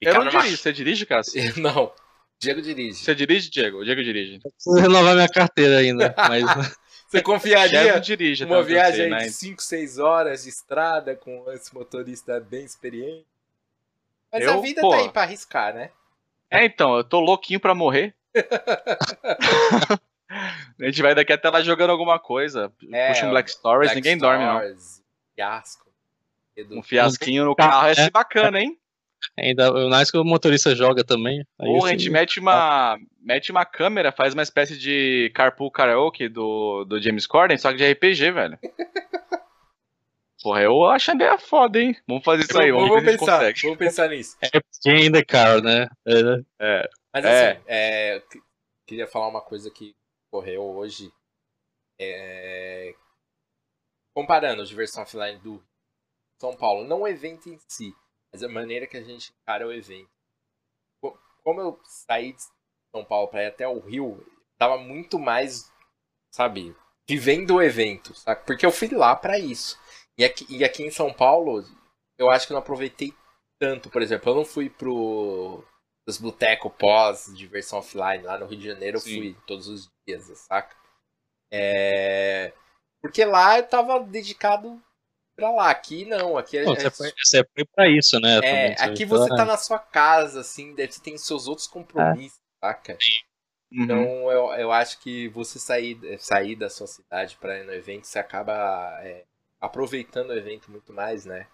Eu 0.00 0.14
não 0.14 0.24
numa- 0.24 0.40
dirijo, 0.42 0.56
você 0.56 0.72
dirige, 0.72 1.04
Cássio? 1.06 1.42
Não, 1.60 1.92
Diego 2.40 2.62
dirige. 2.62 2.98
Você 3.04 3.14
dirige, 3.14 3.50
Diego? 3.50 3.78
O 3.78 3.84
Diego 3.84 4.02
dirige. 4.02 4.38
preciso 4.40 4.76
renovar 4.80 5.14
minha 5.14 5.28
carteira 5.28 5.78
ainda, 5.78 6.14
mas 6.28 6.44
Você 7.06 7.22
confiaria 7.22 8.00
dirige, 8.00 8.44
uma 8.44 8.58
onde 8.58 8.62
eu 8.62 8.66
viagem 8.76 9.08
sei, 9.08 9.14
aí 9.14 9.24
de 9.26 9.32
5, 9.32 9.62
6 9.62 9.98
horas 9.98 10.42
de 10.42 10.48
estrada 10.48 11.14
com 11.14 11.44
esse 11.52 11.72
motorista 11.74 12.40
bem 12.40 12.64
experiente? 12.64 13.26
Mas 14.32 14.46
a 14.46 14.52
Eu, 14.52 14.62
vida 14.62 14.80
pô. 14.80 14.90
tá 14.90 14.96
aí 14.96 15.08
pra 15.08 15.22
arriscar, 15.22 15.72
né? 15.72 15.90
É, 16.50 16.64
então, 16.64 16.96
eu 16.96 17.04
tô 17.04 17.20
louquinho 17.20 17.60
pra 17.60 17.74
morrer. 17.74 18.14
a 20.28 20.84
gente 20.84 21.00
vai 21.02 21.14
daqui 21.14 21.32
até 21.32 21.48
lá 21.48 21.62
jogando 21.62 21.90
alguma 21.90 22.18
coisa. 22.18 22.72
É, 22.92 23.08
Puxa 23.08 23.26
um 23.26 23.30
Black 23.30 23.50
Stories, 23.50 23.92
Black 23.92 23.96
ninguém 23.96 24.18
dorme, 24.18 24.44
não. 24.44 24.58
Stars, 24.58 25.02
Fiasco. 25.34 25.86
Edu. 26.56 26.78
Um 26.78 26.82
fiasquinho 26.82 27.44
no 27.44 27.54
carro 27.54 27.88
ia 27.88 27.94
ser 27.94 28.10
bacana, 28.10 28.60
hein? 28.60 28.78
Ainda 29.38 29.72
o 29.72 29.88
nice 29.90 30.10
que 30.12 30.18
o 30.18 30.24
motorista 30.24 30.74
joga 30.74 31.02
também. 31.04 31.40
Aí 31.60 31.68
Ou 31.68 31.84
a 31.84 31.90
gente 31.90 32.08
mete 32.10 32.38
uma, 32.40 32.98
mete 33.20 33.50
uma 33.50 33.64
câmera, 33.64 34.12
faz 34.12 34.34
uma 34.34 34.42
espécie 34.42 34.78
de 34.78 35.30
carpool 35.34 35.70
karaoke 35.70 36.28
do, 36.28 36.84
do 36.84 37.00
James 37.00 37.26
Corden, 37.26 37.56
só 37.58 37.70
que 37.70 37.78
de 37.78 37.92
RPG, 37.92 38.30
velho. 38.32 38.58
Porra, 40.42 40.62
eu 40.62 40.84
acho 40.84 41.10
a 41.10 41.14
ideia 41.14 41.38
foda, 41.38 41.80
hein? 41.80 41.96
Vamos 42.06 42.22
fazer 42.24 42.44
isso 42.44 42.60
aí, 42.60 42.70
vamos, 42.70 42.88
vamos 42.88 43.02
ver 43.04 43.08
se 43.08 43.08
a 43.08 43.10
gente 43.12 43.20
pensar, 43.20 43.38
consegue. 43.38 43.60
vamos 43.62 43.78
pensar 43.78 44.08
nisso. 44.10 44.36
RPG 44.44 45.06
in 45.06 45.12
the 45.12 45.24
car, 45.24 45.60
né? 45.62 45.88
É, 46.58 46.88
Mas 47.12 47.24
É. 47.24 47.50
assim, 47.52 47.62
é, 47.66 48.16
eu 48.16 48.20
que- 48.20 48.42
queria 48.86 49.06
falar 49.08 49.26
uma 49.28 49.40
coisa 49.40 49.70
que 49.70 49.96
ocorreu 50.30 50.62
hoje. 50.62 51.10
É, 51.98 52.94
comparando 54.14 54.62
a 54.62 54.64
diversão 54.66 55.02
offline 55.02 55.38
do 55.40 55.62
São 56.38 56.54
Paulo, 56.54 56.86
não 56.86 57.00
o 57.02 57.08
evento 57.08 57.48
em 57.48 57.58
si, 57.66 57.94
mas 58.36 58.42
a 58.42 58.48
maneira 58.48 58.86
que 58.86 58.96
a 58.98 59.02
gente 59.02 59.32
encara 59.42 59.66
o 59.66 59.72
evento. 59.72 60.10
Co- 61.00 61.18
Como 61.42 61.60
eu 61.60 61.80
saí 61.84 62.32
de 62.34 62.42
São 62.94 63.04
Paulo 63.04 63.28
para 63.28 63.44
ir 63.44 63.46
até 63.46 63.66
o 63.66 63.80
Rio, 63.80 64.24
tava 64.58 64.76
muito 64.78 65.18
mais, 65.18 65.72
sabe, 66.30 66.76
vivendo 67.08 67.56
o 67.56 67.62
evento, 67.62 68.14
sabe? 68.14 68.44
Porque 68.46 68.66
eu 68.66 68.72
fui 68.72 68.88
lá 68.88 69.16
para 69.16 69.38
isso. 69.38 69.78
E 70.18 70.24
aqui, 70.24 70.46
e 70.50 70.64
aqui 70.64 70.82
em 70.82 70.90
São 70.90 71.12
Paulo, 71.12 71.64
eu 72.18 72.30
acho 72.30 72.46
que 72.46 72.52
não 72.52 72.60
aproveitei 72.60 73.14
tanto, 73.58 73.88
por 73.90 74.02
exemplo, 74.02 74.30
eu 74.30 74.36
não 74.36 74.44
fui 74.44 74.68
pro 74.68 75.64
os 76.08 76.18
boteco 76.18 76.70
pós 76.70 77.26
diversão 77.36 77.80
offline 77.80 78.22
lá 78.22 78.38
no 78.38 78.46
Rio 78.46 78.58
de 78.58 78.66
Janeiro, 78.68 78.98
eu 78.98 79.00
Sim. 79.00 79.16
fui 79.16 79.36
todos 79.46 79.66
os 79.66 79.90
dias, 80.06 80.24
saca? 80.38 80.76
É... 81.50 82.52
Porque 83.00 83.24
lá 83.24 83.58
eu 83.58 83.66
tava 83.68 84.00
dedicado 84.00 84.80
pra 85.36 85.50
lá, 85.50 85.70
aqui 85.70 86.04
não, 86.06 86.36
aqui 86.38 86.56
é, 86.56 86.64
você, 86.64 86.90
foi, 86.90 87.12
você 87.22 87.44
foi 87.54 87.64
pra 87.66 87.88
isso, 87.88 88.18
né? 88.18 88.40
é, 88.42 88.72
aqui 88.82 89.06
foi 89.06 89.18
você 89.18 89.28
pra- 89.28 89.36
tá 89.36 89.44
na 89.44 89.56
sua 89.58 89.78
casa, 89.78 90.40
assim, 90.40 90.74
deve 90.74 90.92
você 90.92 91.02
tem 91.02 91.16
seus 91.18 91.46
outros 91.46 91.66
compromissos, 91.66 92.40
saca? 92.60 92.96
Uhum. 93.70 93.84
Então 93.84 94.32
eu, 94.32 94.52
eu 94.54 94.72
acho 94.72 94.98
que 95.00 95.28
você 95.28 95.58
sair, 95.58 95.98
sair 96.18 96.56
da 96.56 96.70
sua 96.70 96.86
cidade 96.86 97.36
para 97.38 97.58
ir 97.58 97.64
no 97.66 97.72
evento, 97.74 98.06
você 98.06 98.18
acaba 98.18 98.54
é, 99.02 99.24
aproveitando 99.60 100.30
o 100.30 100.36
evento 100.36 100.70
muito 100.70 100.92
mais, 100.92 101.26
né? 101.26 101.46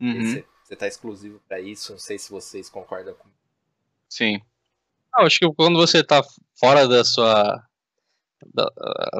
Uhum. 0.00 0.24
Você, 0.24 0.46
você 0.64 0.76
tá 0.76 0.86
exclusivo 0.86 1.40
para 1.46 1.60
isso, 1.60 1.92
não 1.92 1.98
sei 1.98 2.18
se 2.18 2.30
vocês 2.30 2.70
concordam 2.70 3.14
com 3.14 3.28
Sim. 4.08 4.40
Ah, 5.14 5.24
acho 5.24 5.38
que 5.38 5.54
quando 5.54 5.76
você 5.76 6.02
tá 6.02 6.22
fora 6.58 6.88
da 6.88 7.04
sua 7.04 7.62
da, 8.54 8.66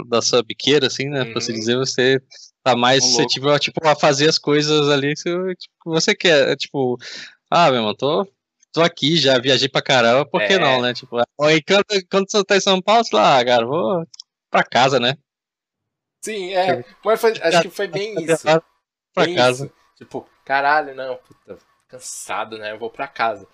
da 0.07 0.23
sua 0.23 0.43
biqueira, 0.43 0.87
assim, 0.87 1.09
né? 1.09 1.23
Uhum. 1.23 1.33
Pra 1.33 1.41
se 1.41 1.53
dizer, 1.53 1.77
você 1.77 2.21
tá 2.63 2.77
mais 2.77 3.05
um 3.05 3.07
suscetível 3.09 3.59
tipo, 3.59 3.87
a 3.87 3.95
fazer 3.95 4.29
as 4.29 4.39
coisas 4.39 4.89
ali 4.89 5.15
que 5.15 5.57
você, 5.85 6.13
tipo, 6.13 6.21
quer. 6.21 6.57
Tipo, 6.57 6.99
ah, 7.51 7.71
meu 7.71 7.81
irmão, 7.81 7.95
tô, 7.95 8.27
tô 8.73 8.83
aqui, 8.83 9.17
já 9.17 9.39
viajei 9.39 9.69
pra 9.69 9.83
caramba, 9.83 10.25
por 10.27 10.41
que 10.47 10.55
é. 10.55 10.59
não, 10.59 10.81
né? 10.81 10.93
Tipo, 10.95 11.19
aí 11.41 11.63
quando, 11.63 11.85
quando 12.11 12.31
você 12.31 12.45
tá 12.45 12.57
em 12.57 12.61
São 12.61 12.81
Paulo, 12.81 13.05
você 13.05 13.11
fala, 13.11 13.39
ah, 13.39 13.45
cara, 13.45 13.67
vou 13.67 14.07
pra 14.51 14.63
casa, 14.63 15.01
né? 15.01 15.17
Sim, 16.23 16.53
é. 16.53 16.83
Tipo, 16.83 16.89
Mas 17.05 17.21
foi, 17.21 17.33
acho 17.41 17.63
que 17.63 17.71
foi 17.71 17.89
bem 17.89 18.15
isso. 18.25 18.43
Pra 19.15 19.25
bem 19.25 19.35
casa. 19.35 19.67
Isso. 19.67 19.75
Tipo, 19.97 20.29
caralho, 20.45 20.95
não, 20.95 21.17
puta, 21.17 21.59
cansado, 21.89 22.59
né? 22.59 22.73
Eu 22.73 22.79
vou 22.79 22.91
pra 22.91 23.09
casa. 23.09 23.47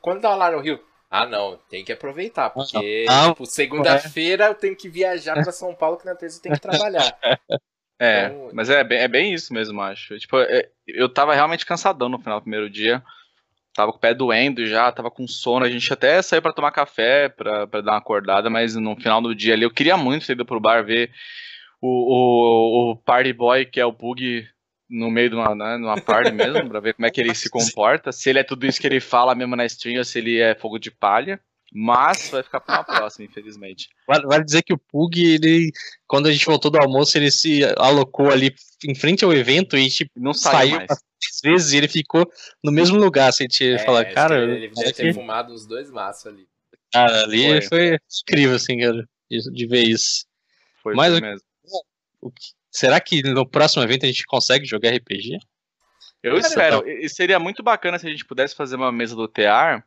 Quando 0.00 0.22
tava 0.22 0.34
lá 0.34 0.50
no 0.50 0.60
Rio, 0.60 0.82
ah, 1.10 1.26
não, 1.26 1.56
tem 1.68 1.84
que 1.84 1.92
aproveitar, 1.92 2.50
porque, 2.50 3.06
ah, 3.08 3.28
tipo, 3.28 3.46
segunda-feira 3.46 4.46
eu 4.46 4.54
tenho 4.54 4.74
que 4.74 4.88
viajar 4.88 5.34
para 5.34 5.52
São 5.52 5.74
Paulo, 5.74 5.96
que 5.96 6.04
na 6.04 6.14
terça 6.14 6.38
eu 6.38 6.42
tenho 6.42 6.54
que 6.54 6.60
trabalhar. 6.60 7.16
É, 7.98 8.26
então... 8.26 8.50
mas 8.52 8.68
é 8.70 8.82
bem, 8.82 8.98
é 8.98 9.08
bem 9.08 9.34
isso 9.34 9.52
mesmo, 9.52 9.80
acho. 9.80 10.18
Tipo, 10.18 10.38
é, 10.38 10.68
eu 10.86 11.08
tava 11.08 11.34
realmente 11.34 11.66
cansadão 11.66 12.08
no 12.08 12.18
final 12.18 12.40
do 12.40 12.42
primeiro 12.42 12.68
dia. 12.68 13.02
Tava 13.74 13.90
com 13.90 13.98
o 13.98 14.00
pé 14.00 14.14
doendo 14.14 14.64
já, 14.66 14.90
tava 14.92 15.10
com 15.10 15.26
sono. 15.26 15.64
A 15.64 15.70
gente 15.70 15.92
até 15.92 16.22
saiu 16.22 16.40
para 16.40 16.52
tomar 16.52 16.70
café, 16.70 17.28
pra, 17.28 17.66
pra 17.66 17.80
dar 17.80 17.92
uma 17.92 17.98
acordada, 17.98 18.48
mas 18.48 18.76
no 18.76 18.94
final 18.96 19.20
do 19.20 19.34
dia 19.34 19.54
ali 19.54 19.64
eu 19.64 19.70
queria 19.70 19.96
muito 19.96 20.26
ter 20.26 20.32
ido 20.32 20.44
pro 20.44 20.60
bar 20.60 20.84
ver 20.84 21.10
o, 21.80 21.88
o, 21.88 22.92
o 22.92 22.96
Party 22.96 23.32
Boy, 23.32 23.66
que 23.66 23.80
é 23.80 23.84
o 23.84 23.92
Bug, 23.92 24.46
no 24.88 25.10
meio 25.10 25.30
de 25.30 25.36
uma, 25.36 25.54
né, 25.54 25.76
numa 25.76 26.00
party 26.00 26.30
mesmo, 26.32 26.68
pra 26.68 26.80
ver 26.80 26.94
como 26.94 27.06
é 27.06 27.10
que 27.10 27.20
ele 27.20 27.34
se 27.34 27.50
comporta, 27.50 28.12
se 28.12 28.30
ele 28.30 28.38
é 28.38 28.44
tudo 28.44 28.66
isso 28.66 28.80
que 28.80 28.86
ele 28.86 29.00
fala 29.00 29.34
mesmo 29.34 29.56
na 29.56 29.66
stream 29.66 29.98
ou 29.98 30.04
se 30.04 30.18
ele 30.18 30.40
é 30.40 30.54
fogo 30.54 30.78
de 30.78 30.90
palha. 30.90 31.40
Mas 31.76 32.28
vai 32.30 32.40
ficar 32.44 32.60
pra 32.60 32.76
uma 32.76 32.84
próxima, 32.84 33.24
infelizmente. 33.24 33.88
Vale, 34.06 34.24
vale, 34.26 34.44
dizer 34.44 34.62
que 34.62 34.72
o 34.72 34.78
Pug, 34.78 35.20
ele, 35.20 35.72
quando 36.06 36.28
a 36.28 36.32
gente 36.32 36.46
voltou 36.46 36.70
do 36.70 36.78
almoço, 36.78 37.18
ele 37.18 37.32
se 37.32 37.62
alocou 37.76 38.30
ali 38.30 38.54
em 38.86 38.94
frente 38.94 39.24
ao 39.24 39.32
evento 39.32 39.76
e 39.76 39.90
tipo, 39.90 40.12
não 40.16 40.32
saiu, 40.32 40.76
mais. 40.76 40.86
três 40.86 41.40
vezes 41.42 41.72
e 41.72 41.78
ele 41.78 41.88
ficou 41.88 42.30
no 42.62 42.70
mesmo 42.70 42.96
lugar. 42.96 43.30
Assim, 43.30 43.42
a 43.42 43.48
gente 43.50 43.66
é, 43.66 43.78
fala, 43.78 44.04
cara. 44.04 44.40
Ele 44.44 44.68
deve 44.68 44.92
ter 44.92 45.02
que... 45.02 45.12
fumado 45.14 45.52
uns 45.52 45.66
dois 45.66 45.90
maços 45.90 46.26
ali. 46.26 46.46
Cara, 46.92 47.24
ali 47.24 47.60
foi, 47.62 47.62
foi 47.62 47.98
incrível, 48.22 48.54
assim, 48.54 48.78
cara, 48.78 49.08
de, 49.28 49.66
ver 49.66 49.82
isso. 49.82 50.26
Foi 50.80 50.94
Mas, 50.94 51.18
mesmo. 51.18 51.44
O, 52.20 52.28
o, 52.28 52.32
Será 52.70 53.00
que 53.00 53.20
no 53.22 53.44
próximo 53.44 53.82
evento 53.82 54.04
a 54.04 54.08
gente 54.08 54.24
consegue 54.26 54.64
jogar 54.64 54.94
RPG? 54.94 55.38
Eu 56.22 56.38
espero. 56.38 56.88
E 56.88 57.08
seria 57.08 57.40
muito 57.40 57.64
bacana 57.64 57.98
se 57.98 58.06
a 58.06 58.10
gente 58.10 58.24
pudesse 58.24 58.54
fazer 58.54 58.76
uma 58.76 58.92
mesa 58.92 59.16
do 59.16 59.26
TR 59.26 59.82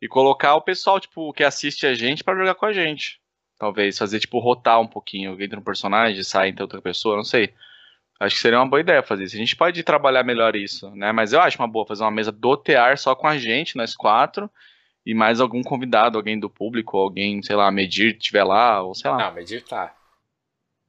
e 0.00 0.08
colocar 0.08 0.54
o 0.54 0.62
pessoal, 0.62 0.98
tipo, 0.98 1.32
que 1.32 1.44
assiste 1.44 1.86
a 1.86 1.94
gente 1.94 2.24
para 2.24 2.38
jogar 2.38 2.54
com 2.54 2.66
a 2.66 2.72
gente. 2.72 3.20
Talvez 3.58 3.98
fazer, 3.98 4.18
tipo, 4.18 4.38
rotar 4.38 4.80
um 4.80 4.86
pouquinho. 4.86 5.40
Entra 5.40 5.60
um 5.60 5.62
personagem, 5.62 6.22
sai 6.22 6.48
entre 6.48 6.62
outra 6.62 6.80
pessoa, 6.80 7.16
não 7.16 7.24
sei. 7.24 7.52
Acho 8.18 8.34
que 8.34 8.40
seria 8.40 8.58
uma 8.58 8.68
boa 8.68 8.80
ideia 8.80 9.02
fazer 9.02 9.24
isso. 9.24 9.36
A 9.36 9.38
gente 9.38 9.56
pode 9.56 9.82
trabalhar 9.82 10.22
melhor 10.22 10.56
isso, 10.56 10.90
né? 10.90 11.12
Mas 11.12 11.32
eu 11.32 11.40
acho 11.40 11.58
uma 11.58 11.68
boa 11.68 11.86
fazer 11.86 12.02
uma 12.02 12.10
mesa 12.10 12.32
do 12.32 12.56
TR 12.56 12.96
só 12.96 13.14
com 13.14 13.26
a 13.26 13.36
gente, 13.36 13.76
nós 13.76 13.94
quatro, 13.94 14.50
e 15.04 15.14
mais 15.14 15.40
algum 15.40 15.62
convidado, 15.62 16.16
alguém 16.16 16.38
do 16.38 16.48
público, 16.48 16.96
alguém, 16.96 17.42
sei 17.42 17.56
lá, 17.56 17.70
Medir 17.70 18.16
estiver 18.16 18.44
lá, 18.44 18.82
ou 18.82 18.94
sei 18.94 19.10
lá. 19.10 19.16
Não, 19.16 19.34
Medir 19.34 19.62
tá. 19.62 19.94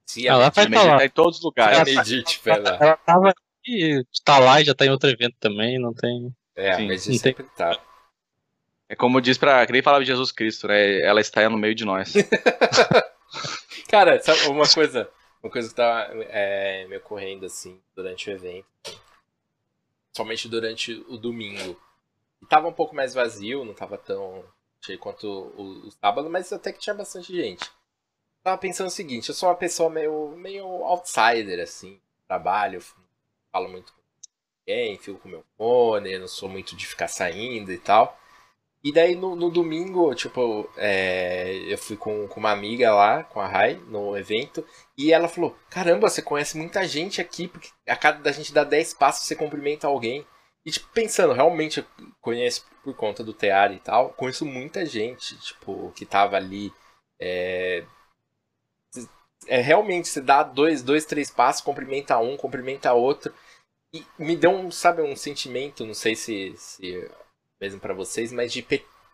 Se 0.05 0.27
ela 0.27 0.49
vai 0.49 0.65
estar 0.65 0.69
tá, 0.69 0.97
tá 0.97 1.05
em 1.05 1.09
todos 1.09 1.37
os 1.37 1.43
lugares. 1.43 1.77
Ela, 1.77 1.85
Medite, 1.85 2.41
ela, 2.45 2.57
ela, 2.57 2.77
ela 2.81 2.97
tava 2.97 3.29
aqui, 3.29 4.05
tá 4.25 4.37
lá 4.37 4.59
e 4.59 4.65
já 4.65 4.75
tá 4.75 4.85
em 4.85 4.89
outro 4.89 5.09
evento 5.09 5.35
também, 5.39 5.79
não 5.79 5.93
tem. 5.93 6.33
É, 6.55 6.75
Sim, 6.75 6.87
mas 6.87 7.01
sempre 7.03 7.43
tem... 7.43 7.45
tá. 7.55 7.79
É 8.91 8.95
como 8.95 9.21
diz 9.21 9.37
pra. 9.37 9.65
Que 9.65 9.71
nem 9.71 9.81
falava 9.81 10.03
de 10.03 10.11
Jesus 10.11 10.31
Cristo, 10.31 10.67
né? 10.67 10.99
Ela 11.01 11.21
está 11.21 11.49
no 11.49 11.57
meio 11.57 11.73
de 11.73 11.85
nós. 11.85 12.13
Cara, 13.89 14.19
sabe 14.21 14.47
uma 14.47 14.67
coisa? 14.67 15.09
Uma 15.41 15.49
coisa 15.49 15.69
que 15.69 15.75
tá, 15.75 16.09
é, 16.29 16.85
me 16.87 16.97
ocorrendo 16.97 17.45
assim 17.45 17.81
durante 17.95 18.29
o 18.29 18.33
evento. 18.33 18.67
Somente 20.11 20.49
durante 20.49 20.93
o 21.07 21.17
domingo. 21.17 21.79
Tava 22.49 22.67
um 22.67 22.73
pouco 22.73 22.93
mais 22.93 23.13
vazio, 23.13 23.63
não 23.63 23.73
tava 23.73 23.97
tão 23.97 24.43
cheio 24.81 24.99
quanto 24.99 25.27
o, 25.27 25.87
o 25.87 25.91
sábado, 25.91 26.29
mas 26.29 26.51
até 26.51 26.73
que 26.73 26.79
tinha 26.79 26.93
bastante 26.93 27.33
gente 27.33 27.71
tava 28.43 28.57
pensando 28.57 28.87
o 28.87 28.91
seguinte, 28.91 29.29
eu 29.29 29.35
sou 29.35 29.49
uma 29.49 29.55
pessoa 29.55 29.89
meio, 29.89 30.29
meio 30.35 30.65
outsider, 30.83 31.61
assim, 31.61 31.99
trabalho, 32.27 32.83
falo 33.51 33.69
muito 33.69 33.93
com 33.93 34.01
ninguém, 34.67 34.97
fico 34.97 35.19
com 35.19 35.29
meu 35.29 35.45
fone, 35.57 36.17
não 36.17 36.27
sou 36.27 36.49
muito 36.49 36.75
de 36.75 36.87
ficar 36.87 37.07
saindo 37.07 37.71
e 37.71 37.77
tal. 37.77 38.19
E 38.83 38.91
daí 38.91 39.15
no, 39.15 39.35
no 39.35 39.51
domingo, 39.51 40.13
tipo, 40.15 40.69
é, 40.75 41.53
eu 41.67 41.77
fui 41.77 41.95
com, 41.95 42.27
com 42.27 42.39
uma 42.39 42.51
amiga 42.51 42.93
lá, 42.93 43.23
com 43.23 43.39
a 43.39 43.47
Rai, 43.47 43.75
no 43.87 44.17
evento, 44.17 44.65
e 44.97 45.13
ela 45.13 45.27
falou: 45.27 45.55
Caramba, 45.69 46.09
você 46.09 46.21
conhece 46.21 46.57
muita 46.57 46.87
gente 46.87 47.21
aqui, 47.21 47.47
porque 47.47 47.69
a 47.87 47.95
cada 47.95 48.19
da 48.19 48.31
gente 48.31 48.53
dá 48.53 48.63
10 48.63 48.95
passos 48.95 49.27
você 49.27 49.35
cumprimenta 49.35 49.87
alguém. 49.87 50.25
E 50.65 50.71
tipo, 50.71 50.87
pensando, 50.93 51.33
realmente 51.33 51.79
eu 51.79 51.85
conheço 52.21 52.65
por 52.83 52.95
conta 52.95 53.23
do 53.23 53.33
Tear 53.33 53.71
e 53.73 53.79
tal, 53.79 54.09
conheço 54.13 54.45
muita 54.45 54.85
gente, 54.85 55.37
tipo, 55.39 55.91
que 55.95 56.05
tava 56.05 56.35
ali 56.37 56.71
é, 57.19 57.85
é 59.47 59.61
realmente 59.61 60.07
você 60.07 60.21
dá 60.21 60.43
dois, 60.43 60.81
dois, 60.81 61.05
três 61.05 61.29
passos, 61.29 61.61
cumprimenta 61.61 62.17
um, 62.17 62.35
cumprimenta 62.37 62.93
outro. 62.93 63.33
E 63.93 64.05
me 64.17 64.35
deu 64.35 64.51
um, 64.51 64.71
sabe, 64.71 65.01
um 65.01 65.15
sentimento, 65.15 65.85
não 65.85 65.93
sei 65.93 66.15
se, 66.15 66.53
se 66.57 67.09
mesmo 67.61 67.79
para 67.79 67.93
vocês, 67.93 68.31
mas 68.31 68.51
de 68.51 68.65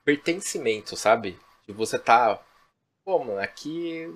pertencimento, 0.05 0.95
sabe? 0.95 1.37
De 1.67 1.73
você 1.73 1.99
tá, 1.99 2.41
pô, 3.03 3.19
mano, 3.19 3.39
aqui 3.39 4.07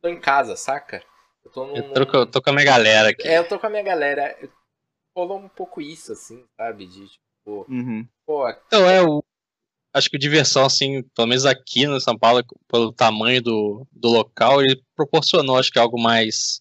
tô 0.00 0.08
em 0.08 0.20
casa, 0.20 0.54
saca? 0.56 1.02
Eu 1.44 1.50
tô, 1.50 1.66
num, 1.66 1.76
eu 1.76 2.06
tô, 2.06 2.18
eu 2.18 2.26
tô 2.26 2.40
com 2.40 2.50
a 2.50 2.52
minha 2.52 2.64
galera 2.64 3.10
aqui. 3.10 3.26
É, 3.26 3.38
eu 3.38 3.48
tô 3.48 3.58
com 3.58 3.66
a 3.66 3.70
minha 3.70 3.82
galera. 3.82 4.36
Rolou 5.16 5.38
um 5.38 5.48
pouco 5.48 5.80
isso, 5.80 6.12
assim, 6.12 6.44
sabe? 6.56 6.86
De 6.86 7.08
tipo, 7.08 7.66
uhum. 7.68 8.06
pô. 8.24 8.48
Então, 8.48 8.88
é, 8.88 9.02
o, 9.02 9.24
acho 9.92 10.08
que 10.08 10.18
diversão, 10.18 10.64
assim, 10.64 11.02
pelo 11.14 11.28
menos 11.28 11.44
aqui 11.44 11.86
no 11.86 12.00
São 12.00 12.16
Paulo, 12.16 12.44
pelo 12.68 12.92
tamanho 12.92 13.42
do, 13.42 13.86
do 13.90 14.08
local, 14.08 14.62
ele 14.62 14.80
proporcionou, 14.94 15.58
acho 15.58 15.72
que 15.72 15.78
algo 15.78 16.00
mais 16.00 16.60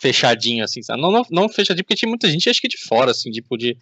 fechadinho, 0.00 0.64
assim, 0.64 0.82
sabe? 0.82 1.00
Não, 1.00 1.10
não, 1.10 1.26
não 1.30 1.48
fechadinho, 1.48 1.84
porque 1.84 1.96
tinha 1.96 2.08
muita 2.08 2.28
gente, 2.30 2.48
acho 2.48 2.60
que 2.60 2.68
de 2.68 2.78
fora, 2.78 3.10
assim, 3.10 3.30
tipo, 3.30 3.56
de 3.56 3.76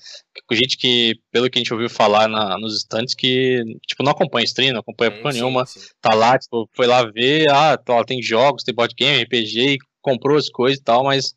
gente 0.53 0.77
que, 0.77 1.19
pelo 1.31 1.51
que 1.51 1.59
a 1.59 1.61
gente 1.61 1.73
ouviu 1.73 1.89
falar 1.89 2.29
na, 2.29 2.59
nos 2.59 2.77
estantes, 2.77 3.15
que, 3.15 3.63
tipo, 3.87 4.03
não 4.03 4.13
acompanha 4.13 4.45
stream, 4.45 4.73
não 4.73 4.81
acompanha 4.81 5.11
porra 5.11 5.33
nenhuma, 5.33 5.67
sim. 5.67 5.81
tá 6.01 6.15
lá, 6.15 6.39
tipo, 6.39 6.69
foi 6.75 6.87
lá 6.87 7.05
ver, 7.05 7.51
ah, 7.51 7.77
tá, 7.77 8.05
tem 8.05 8.23
jogos, 8.23 8.63
tem 8.63 8.75
board 8.75 8.95
game, 8.95 9.23
RPG, 9.23 9.79
comprou 10.01 10.37
as 10.37 10.49
coisas 10.49 10.79
e 10.79 10.83
tal, 10.83 11.05
mas, 11.05 11.31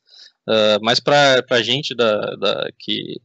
uh, 0.48 0.80
mas 0.82 1.00
pra, 1.00 1.42
pra 1.44 1.62
gente 1.62 1.96
da, 1.96 2.36
da, 2.36 2.70
que 2.78 3.16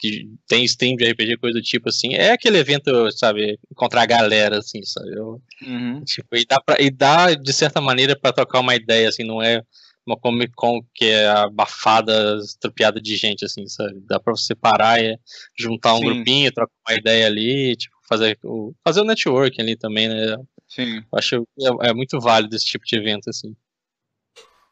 que 0.00 0.26
tem 0.48 0.64
stream 0.64 0.96
de 0.96 1.04
RPG, 1.10 1.36
coisa 1.36 1.58
do 1.58 1.62
tipo 1.62 1.90
assim, 1.90 2.14
é 2.14 2.32
aquele 2.32 2.56
evento, 2.56 3.10
sabe, 3.12 3.58
encontrar 3.70 4.00
a 4.00 4.06
galera, 4.06 4.58
assim, 4.58 4.82
sabe? 4.82 5.14
Eu, 5.14 5.42
uhum. 5.62 6.02
tipo, 6.04 6.34
e, 6.34 6.46
dá 6.46 6.58
pra, 6.58 6.80
e 6.80 6.90
dá, 6.90 7.34
de 7.34 7.52
certa 7.52 7.82
maneira, 7.82 8.18
para 8.18 8.32
trocar 8.32 8.60
uma 8.60 8.74
ideia, 8.74 9.10
assim, 9.10 9.24
não 9.24 9.42
é 9.42 9.62
uma 10.06 10.16
Comic 10.16 10.52
Con 10.54 10.80
que 10.94 11.06
é 11.06 11.28
abafada, 11.28 12.36
estrupiada 12.42 13.00
de 13.00 13.16
gente, 13.16 13.44
assim, 13.44 13.66
sabe? 13.66 14.00
Dá 14.06 14.18
pra 14.18 14.34
você 14.34 14.54
parar 14.54 15.02
e 15.02 15.18
juntar 15.56 15.94
um 15.94 15.98
Sim. 15.98 16.04
grupinho, 16.04 16.52
trocar 16.52 16.72
uma 16.88 16.96
ideia 16.96 17.26
ali, 17.26 17.76
tipo, 17.76 17.94
fazer 18.08 18.38
o, 18.44 18.74
fazer 18.84 19.00
o 19.00 19.04
networking 19.04 19.62
ali 19.62 19.76
também, 19.76 20.08
né? 20.08 20.36
Sim. 20.68 20.96
Eu 20.98 21.18
acho 21.18 21.46
é, 21.60 21.90
é 21.90 21.94
muito 21.94 22.18
válido 22.20 22.54
esse 22.56 22.66
tipo 22.66 22.84
de 22.84 22.96
evento, 22.96 23.28
assim. 23.28 23.54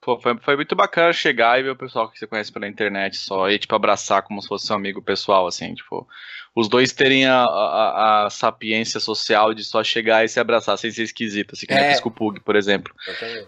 Pô, 0.08 0.18
foi, 0.18 0.38
foi 0.38 0.56
muito 0.56 0.74
bacana 0.74 1.12
chegar 1.12 1.60
e 1.60 1.62
ver 1.62 1.68
o 1.68 1.76
pessoal 1.76 2.10
que 2.10 2.18
você 2.18 2.26
conhece 2.26 2.50
pela 2.50 2.66
internet 2.66 3.18
só 3.18 3.50
e, 3.50 3.58
tipo, 3.58 3.74
abraçar 3.74 4.22
como 4.22 4.40
se 4.40 4.48
fosse 4.48 4.66
seu 4.66 4.74
amigo 4.74 5.02
pessoal, 5.02 5.46
assim, 5.46 5.74
tipo, 5.74 6.08
os 6.56 6.66
dois 6.66 6.94
terem 6.94 7.26
a, 7.26 7.44
a, 7.44 8.24
a 8.24 8.30
sapiência 8.30 9.00
social 9.00 9.52
de 9.52 9.62
só 9.62 9.84
chegar 9.84 10.24
e 10.24 10.28
se 10.30 10.40
abraçar 10.40 10.78
sem 10.78 10.90
ser 10.90 11.02
esquisito, 11.02 11.52
assim, 11.52 11.66
que 11.66 11.74
é. 11.74 11.90
nem 11.90 12.00
com 12.00 12.08
o 12.08 12.12
Pug, 12.12 12.40
por 12.40 12.56
exemplo. 12.56 12.94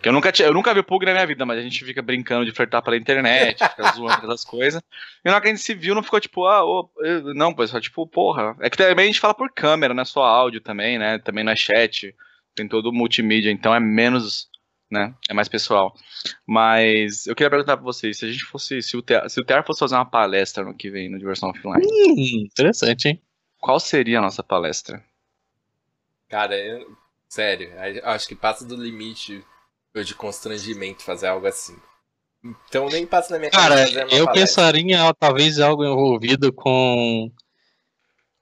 Que 0.02 0.10
eu 0.10 0.12
nunca, 0.12 0.30
eu 0.38 0.52
nunca 0.52 0.74
vi 0.74 0.80
o 0.80 0.84
Pug 0.84 1.06
na 1.06 1.12
minha 1.12 1.26
vida, 1.26 1.46
mas 1.46 1.58
a 1.58 1.62
gente 1.62 1.82
fica 1.82 2.02
brincando 2.02 2.44
de 2.44 2.52
flertar 2.52 2.82
pela 2.82 2.98
internet, 2.98 3.56
fica 3.66 3.92
zoando 3.92 4.26
essas 4.26 4.44
coisas. 4.44 4.82
E 5.24 5.30
na 5.30 5.36
hora 5.36 5.40
que 5.40 5.48
a 5.48 5.50
gente 5.50 5.62
se 5.62 5.72
viu, 5.72 5.94
não 5.94 6.02
ficou 6.02 6.20
tipo, 6.20 6.44
ah, 6.44 6.62
oh, 6.62 6.90
não, 7.34 7.54
pois 7.54 7.70
só 7.70 7.80
tipo, 7.80 8.06
porra. 8.06 8.54
É 8.60 8.68
que 8.68 8.76
também 8.76 9.04
a 9.04 9.06
gente 9.06 9.18
fala 9.18 9.32
por 9.32 9.50
câmera, 9.50 9.94
não 9.94 10.02
é 10.02 10.04
só 10.04 10.22
áudio 10.22 10.60
também, 10.60 10.98
né? 10.98 11.18
Também 11.20 11.42
não 11.42 11.52
é 11.52 11.56
chat, 11.56 12.14
tem 12.54 12.68
todo 12.68 12.90
o 12.90 12.92
multimídia, 12.92 13.50
então 13.50 13.74
é 13.74 13.80
menos 13.80 14.49
né? 14.90 15.14
É 15.28 15.34
mais 15.34 15.48
pessoal. 15.48 15.94
Mas 16.46 17.26
eu 17.26 17.34
queria 17.34 17.50
perguntar 17.50 17.76
pra 17.76 17.84
vocês, 17.84 18.18
se 18.18 18.24
a 18.24 18.32
gente 18.32 18.44
fosse, 18.44 18.82
se 18.82 18.96
o 18.96 19.02
Tear, 19.02 19.28
se 19.28 19.40
o 19.40 19.44
Tear 19.44 19.64
fosse 19.64 19.80
fazer 19.80 19.94
uma 19.94 20.04
palestra 20.04 20.64
no 20.64 20.76
que 20.76 20.90
vem 20.90 21.10
no 21.10 21.18
Diversão 21.18 21.50
Offline. 21.50 21.86
Hum, 21.86 22.46
interessante, 22.46 23.08
hein? 23.08 23.22
Qual 23.60 23.78
seria 23.78 24.18
a 24.18 24.22
nossa 24.22 24.42
palestra? 24.42 25.04
Cara, 26.28 26.56
eu, 26.58 26.96
Sério, 27.30 27.72
acho 28.02 28.26
que 28.26 28.34
passa 28.34 28.64
do 28.64 28.74
limite 28.74 29.44
de 30.04 30.14
constrangimento 30.16 31.04
fazer 31.04 31.28
algo 31.28 31.46
assim. 31.46 31.76
Então 32.68 32.88
nem 32.88 33.06
passa 33.06 33.34
na 33.34 33.38
minha 33.38 33.52
cabeça. 33.52 33.92
Cara, 33.92 34.12
eu 34.12 34.32
pensaria 34.32 34.82
em 34.82 35.14
talvez 35.14 35.60
algo 35.60 35.84
envolvido 35.84 36.52
com. 36.52 37.30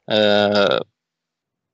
Uh, 0.09 0.87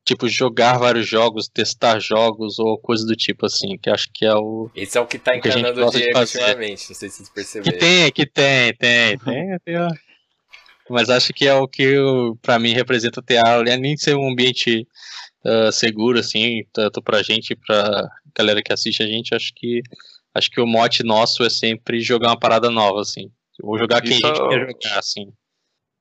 tipo, 0.04 0.28
jogar 0.28 0.78
vários 0.78 1.08
jogos, 1.08 1.48
testar 1.48 1.98
jogos 1.98 2.58
ou 2.58 2.78
coisa 2.78 3.06
do 3.06 3.16
tipo 3.16 3.46
assim, 3.46 3.78
que 3.78 3.88
acho 3.88 4.08
que 4.12 4.24
é 4.24 4.34
o. 4.34 4.70
Esse 4.74 4.98
é 4.98 5.00
o 5.00 5.06
que 5.06 5.18
tá 5.18 5.36
encanando 5.36 5.84
o 5.84 5.90
Diego 5.90 6.18
ultimamente, 6.18 6.88
não 6.88 6.94
sei 6.94 7.08
se 7.08 7.16
vocês 7.16 7.28
perceberam. 7.30 7.72
Que 7.72 7.78
tem, 7.78 8.12
que 8.12 8.26
tem, 8.26 8.74
tem, 8.74 9.18
tem, 9.18 9.58
tem. 9.64 9.88
Mas 10.90 11.08
acho 11.08 11.32
que 11.32 11.46
é 11.46 11.54
o 11.54 11.66
que 11.66 11.94
para 12.42 12.58
mim 12.58 12.74
representa 12.74 13.20
o 13.20 13.22
teatro, 13.22 13.60
além 13.60 13.94
de 13.94 14.02
ser 14.02 14.14
um 14.14 14.30
ambiente 14.30 14.86
uh, 15.44 15.72
seguro, 15.72 16.18
assim, 16.18 16.62
tanto 16.72 17.02
pra 17.02 17.22
gente 17.22 17.52
e 17.52 17.56
pra 17.56 18.06
galera 18.36 18.62
que 18.62 18.72
assiste 18.72 19.02
a 19.02 19.06
gente, 19.06 19.34
acho 19.34 19.52
que 19.54 19.80
acho 20.34 20.50
que 20.50 20.60
o 20.60 20.66
mote 20.66 21.02
nosso 21.02 21.42
é 21.42 21.48
sempre 21.48 22.00
jogar 22.00 22.28
uma 22.28 22.38
parada 22.38 22.70
nova, 22.70 23.00
assim. 23.00 23.30
Vou 23.62 23.78
jogar 23.78 24.02
quem 24.02 24.16
Isso... 24.16 24.26
a 24.26 24.34
gente 24.34 24.48
quer 24.48 24.60
jogar, 24.60 24.98
assim. 24.98 25.32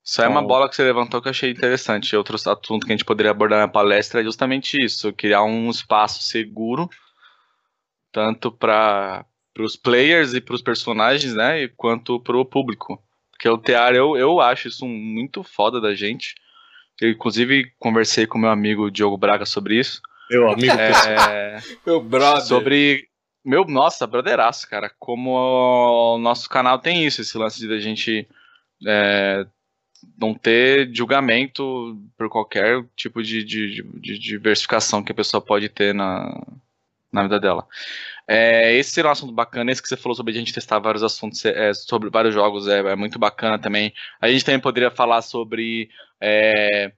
Então... 0.03 0.25
é 0.25 0.27
uma 0.27 0.41
então 0.41 0.47
bola 0.47 0.69
que 0.69 0.75
você 0.75 0.83
levantou 0.83 1.21
que 1.21 1.29
eu 1.29 1.31
achei 1.31 1.51
interessante. 1.51 2.15
Outro 2.15 2.35
assunto 2.35 2.85
que 2.85 2.91
a 2.91 2.95
gente 2.95 3.05
poderia 3.05 3.31
abordar 3.31 3.59
na 3.59 3.67
palestra 3.67 4.21
é 4.21 4.23
justamente 4.23 4.77
isso: 4.83 5.13
criar 5.13 5.43
um 5.43 5.69
espaço 5.69 6.21
seguro, 6.23 6.89
tanto 8.11 8.51
para 8.51 9.25
os 9.57 9.77
players 9.77 10.33
e 10.33 10.41
para 10.41 10.55
os 10.55 10.61
personagens, 10.61 11.33
né? 11.33 11.67
Quanto 11.69 12.19
para 12.19 12.37
o 12.37 12.45
público. 12.45 13.01
Porque 13.31 13.49
o 13.49 13.57
TR, 13.57 13.95
eu, 13.95 14.15
eu 14.15 14.39
acho 14.39 14.67
isso 14.67 14.85
muito 14.85 15.43
foda 15.43 15.79
da 15.79 15.95
gente. 15.95 16.35
Eu, 17.01 17.09
inclusive, 17.09 17.71
conversei 17.79 18.27
com 18.27 18.37
meu 18.37 18.49
amigo 18.49 18.91
Diogo 18.91 19.17
Braga 19.17 19.45
sobre 19.45 19.79
isso. 19.79 20.01
Meu 20.29 20.49
amigo. 20.49 20.73
É, 20.73 21.59
meu 21.85 22.01
brother. 22.01 22.45
Sobre. 22.45 23.07
Meu, 23.43 23.65
nossa, 23.65 24.07
brotheraço, 24.07 24.69
cara. 24.69 24.91
Como 24.99 25.31
o 25.31 26.17
nosso 26.17 26.49
canal 26.49 26.79
tem 26.79 27.05
isso, 27.05 27.21
esse 27.21 27.37
lance 27.37 27.59
de 27.59 27.73
a 27.73 27.79
gente 27.79 28.27
é, 28.87 29.45
não 30.17 30.33
ter 30.33 30.89
julgamento 30.93 31.99
por 32.17 32.29
qualquer 32.29 32.83
tipo 32.95 33.21
de, 33.21 33.43
de, 33.43 33.83
de, 33.83 34.19
diversificação 34.19 35.03
que 35.03 35.11
a 35.11 35.15
pessoa 35.15 35.41
pode 35.41 35.69
ter 35.69 35.93
na, 35.93 36.41
na 37.11 37.23
vida 37.23 37.39
dela. 37.39 37.67
É, 38.27 38.75
esse 38.75 38.99
é 39.01 39.05
um 39.05 39.09
assunto 39.09 39.33
bacana, 39.33 39.71
esse 39.71 39.81
que 39.81 39.87
você 39.87 39.97
falou 39.97 40.15
sobre 40.15 40.33
a 40.33 40.35
gente 40.35 40.53
testar 40.53 40.79
vários 40.79 41.03
assuntos, 41.03 41.43
é, 41.45 41.73
sobre 41.73 42.09
vários 42.09 42.33
jogos, 42.33 42.67
é, 42.67 42.79
é, 42.79 42.95
muito 42.95 43.19
bacana 43.19 43.59
também. 43.59 43.93
A 44.21 44.29
gente 44.29 44.45
também 44.45 44.59
poderia 44.59 44.89
falar 44.89 45.21
sobre 45.21 45.89
é, 46.21 46.91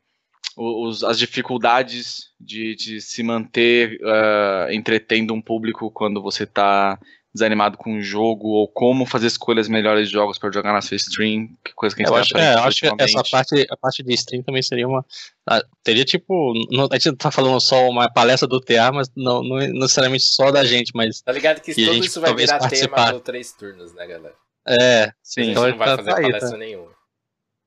os, 0.55 1.03
as 1.03 1.17
dificuldades 1.17 2.29
de, 2.39 2.75
de 2.75 3.01
se 3.01 3.21
manter 3.23 3.99
uh, 4.01 4.71
entretendo 4.71 5.33
um 5.33 5.41
público 5.41 5.91
quando 5.91 6.21
você 6.21 6.43
está 6.43 6.99
desanimado 7.35 7.77
com 7.77 7.97
o 7.97 8.01
jogo, 8.01 8.47
ou 8.47 8.65
como 8.65 9.05
fazer 9.05 9.27
escolhas 9.27 9.67
melhores 9.67 10.07
de 10.07 10.13
jogos 10.13 10.39
para 10.39 10.51
jogar 10.51 10.71
na 10.71 10.81
sua 10.81 10.95
stream, 10.95 11.49
que 11.63 11.73
coisa 11.73 11.93
que 11.93 12.01
a 12.01 12.05
gente 12.05 12.13
eu 12.13 12.19
acho, 12.19 12.37
é, 12.37 12.53
acho 12.55 12.79
que 12.79 13.03
essa 13.03 13.23
parte, 13.29 13.67
a 13.69 13.75
parte 13.75 14.01
de 14.01 14.13
stream 14.13 14.41
também 14.41 14.63
seria 14.63 14.87
uma. 14.87 15.05
Ah, 15.45 15.61
teria 15.83 16.05
tipo. 16.05 16.53
Não, 16.71 16.87
a 16.89 16.95
gente 16.95 17.07
não 17.07 17.15
tá 17.17 17.29
falando 17.29 17.59
só 17.59 17.89
uma 17.89 18.09
palestra 18.09 18.47
do 18.47 18.61
TA, 18.61 18.89
mas 18.91 19.11
não, 19.17 19.43
não 19.43 19.57
necessariamente 19.57 20.23
só 20.23 20.49
da 20.49 20.63
gente, 20.63 20.93
mas. 20.95 21.21
Tá 21.21 21.33
ligado 21.33 21.59
que, 21.59 21.73
que 21.73 21.85
tudo 21.85 22.05
isso 22.05 22.21
vai 22.21 22.33
virar 22.33 22.57
participar. 22.57 23.07
tema 23.07 23.13
do 23.13 23.19
três 23.19 23.51
turnos, 23.51 23.93
né, 23.93 24.07
galera? 24.07 24.35
É, 24.65 25.11
sim. 25.21 25.41
A 25.41 25.43
gente 25.43 25.51
então 25.51 25.67
não 25.67 25.77
vai 25.77 25.87
tá 25.89 25.97
fazer 25.97 26.11
palestra 26.11 26.51
tá. 26.51 26.57
nenhuma. 26.57 26.91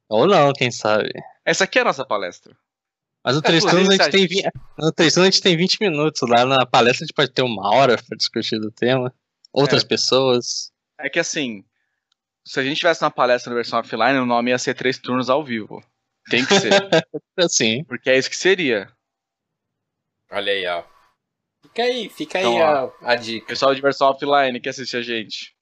Ou 0.08 0.26
não, 0.26 0.52
quem 0.54 0.70
sabe. 0.70 1.12
Essa 1.44 1.64
aqui 1.64 1.78
é 1.78 1.82
a 1.82 1.84
nossa 1.84 2.06
palestra. 2.06 2.56
Mas 3.22 3.36
no 3.36 3.42
três 3.42 3.62
turnos 3.62 3.90
a 3.90 3.92
gente, 3.92 4.10
tem 4.10 4.26
20, 4.26 4.50
no 4.78 4.92
três 4.92 5.12
turnos 5.12 5.28
a 5.28 5.30
gente 5.30 5.42
tem 5.42 5.54
20 5.54 5.80
minutos. 5.80 6.22
Lá 6.26 6.46
na 6.46 6.64
palestra 6.64 7.04
a 7.04 7.06
gente 7.06 7.14
pode 7.14 7.30
ter 7.30 7.42
uma 7.42 7.74
hora 7.74 7.98
para 7.98 8.16
discutir 8.16 8.58
do 8.58 8.70
tema 8.70 9.12
outras 9.52 9.84
é. 9.84 9.86
pessoas. 9.86 10.72
É 10.98 11.08
que 11.08 11.18
assim, 11.18 11.64
se 12.44 12.58
a 12.58 12.62
gente 12.62 12.78
tivesse 12.78 13.04
uma 13.04 13.10
palestra 13.10 13.50
na 13.50 13.56
versão 13.56 13.78
offline, 13.78 14.18
o 14.18 14.26
nome 14.26 14.50
ia 14.50 14.58
ser 14.58 14.74
três 14.74 14.98
turnos 14.98 15.28
ao 15.28 15.44
vivo. 15.44 15.82
Tem 16.30 16.44
que 16.44 16.58
ser. 16.58 16.70
Sim. 17.48 17.84
Porque 17.84 18.10
é 18.10 18.18
isso 18.18 18.30
que 18.30 18.36
seria. 18.36 18.90
Olha 20.30 20.52
aí, 20.52 20.66
ó. 20.66 20.84
Fica 21.62 21.82
aí, 21.82 22.08
fica 22.08 22.38
então, 22.38 22.56
aí 22.56 22.62
a, 22.62 23.12
a, 23.12 23.16
dica. 23.16 23.46
Pessoal 23.46 23.74
de 23.74 23.80
versão 23.80 24.08
offline 24.08 24.60
que 24.60 24.68
assiste 24.68 24.96
a 24.96 25.02
gente. 25.02 25.54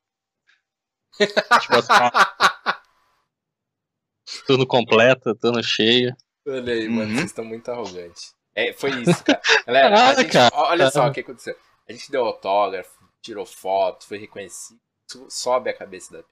tipo, 1.18 1.26
turno 4.46 4.66
completo, 4.66 5.34
turno 5.34 5.62
cheio. 5.62 6.14
Olha 6.46 6.72
aí, 6.72 6.88
mano, 6.88 7.10
uhum. 7.10 7.16
vocês 7.16 7.26
estão 7.26 7.44
muito 7.44 7.70
arrogantes. 7.70 8.34
É, 8.54 8.72
foi 8.72 8.90
isso, 9.02 9.24
cara. 9.24 9.40
Galera, 9.66 10.08
ah, 10.08 10.14
gente, 10.14 10.32
cara. 10.32 10.54
olha 10.54 10.90
só 10.90 11.06
o 11.06 11.12
que 11.12 11.20
aconteceu. 11.20 11.56
A 11.88 11.92
gente 11.92 12.10
deu 12.10 12.24
autógrafo, 12.24 12.95
tirou 13.22 13.46
foto, 13.46 14.06
foi 14.06 14.18
reconhecido, 14.18 14.80
sobe 15.28 15.70
a 15.70 15.76
cabeça 15.76 16.12
da 16.12 16.24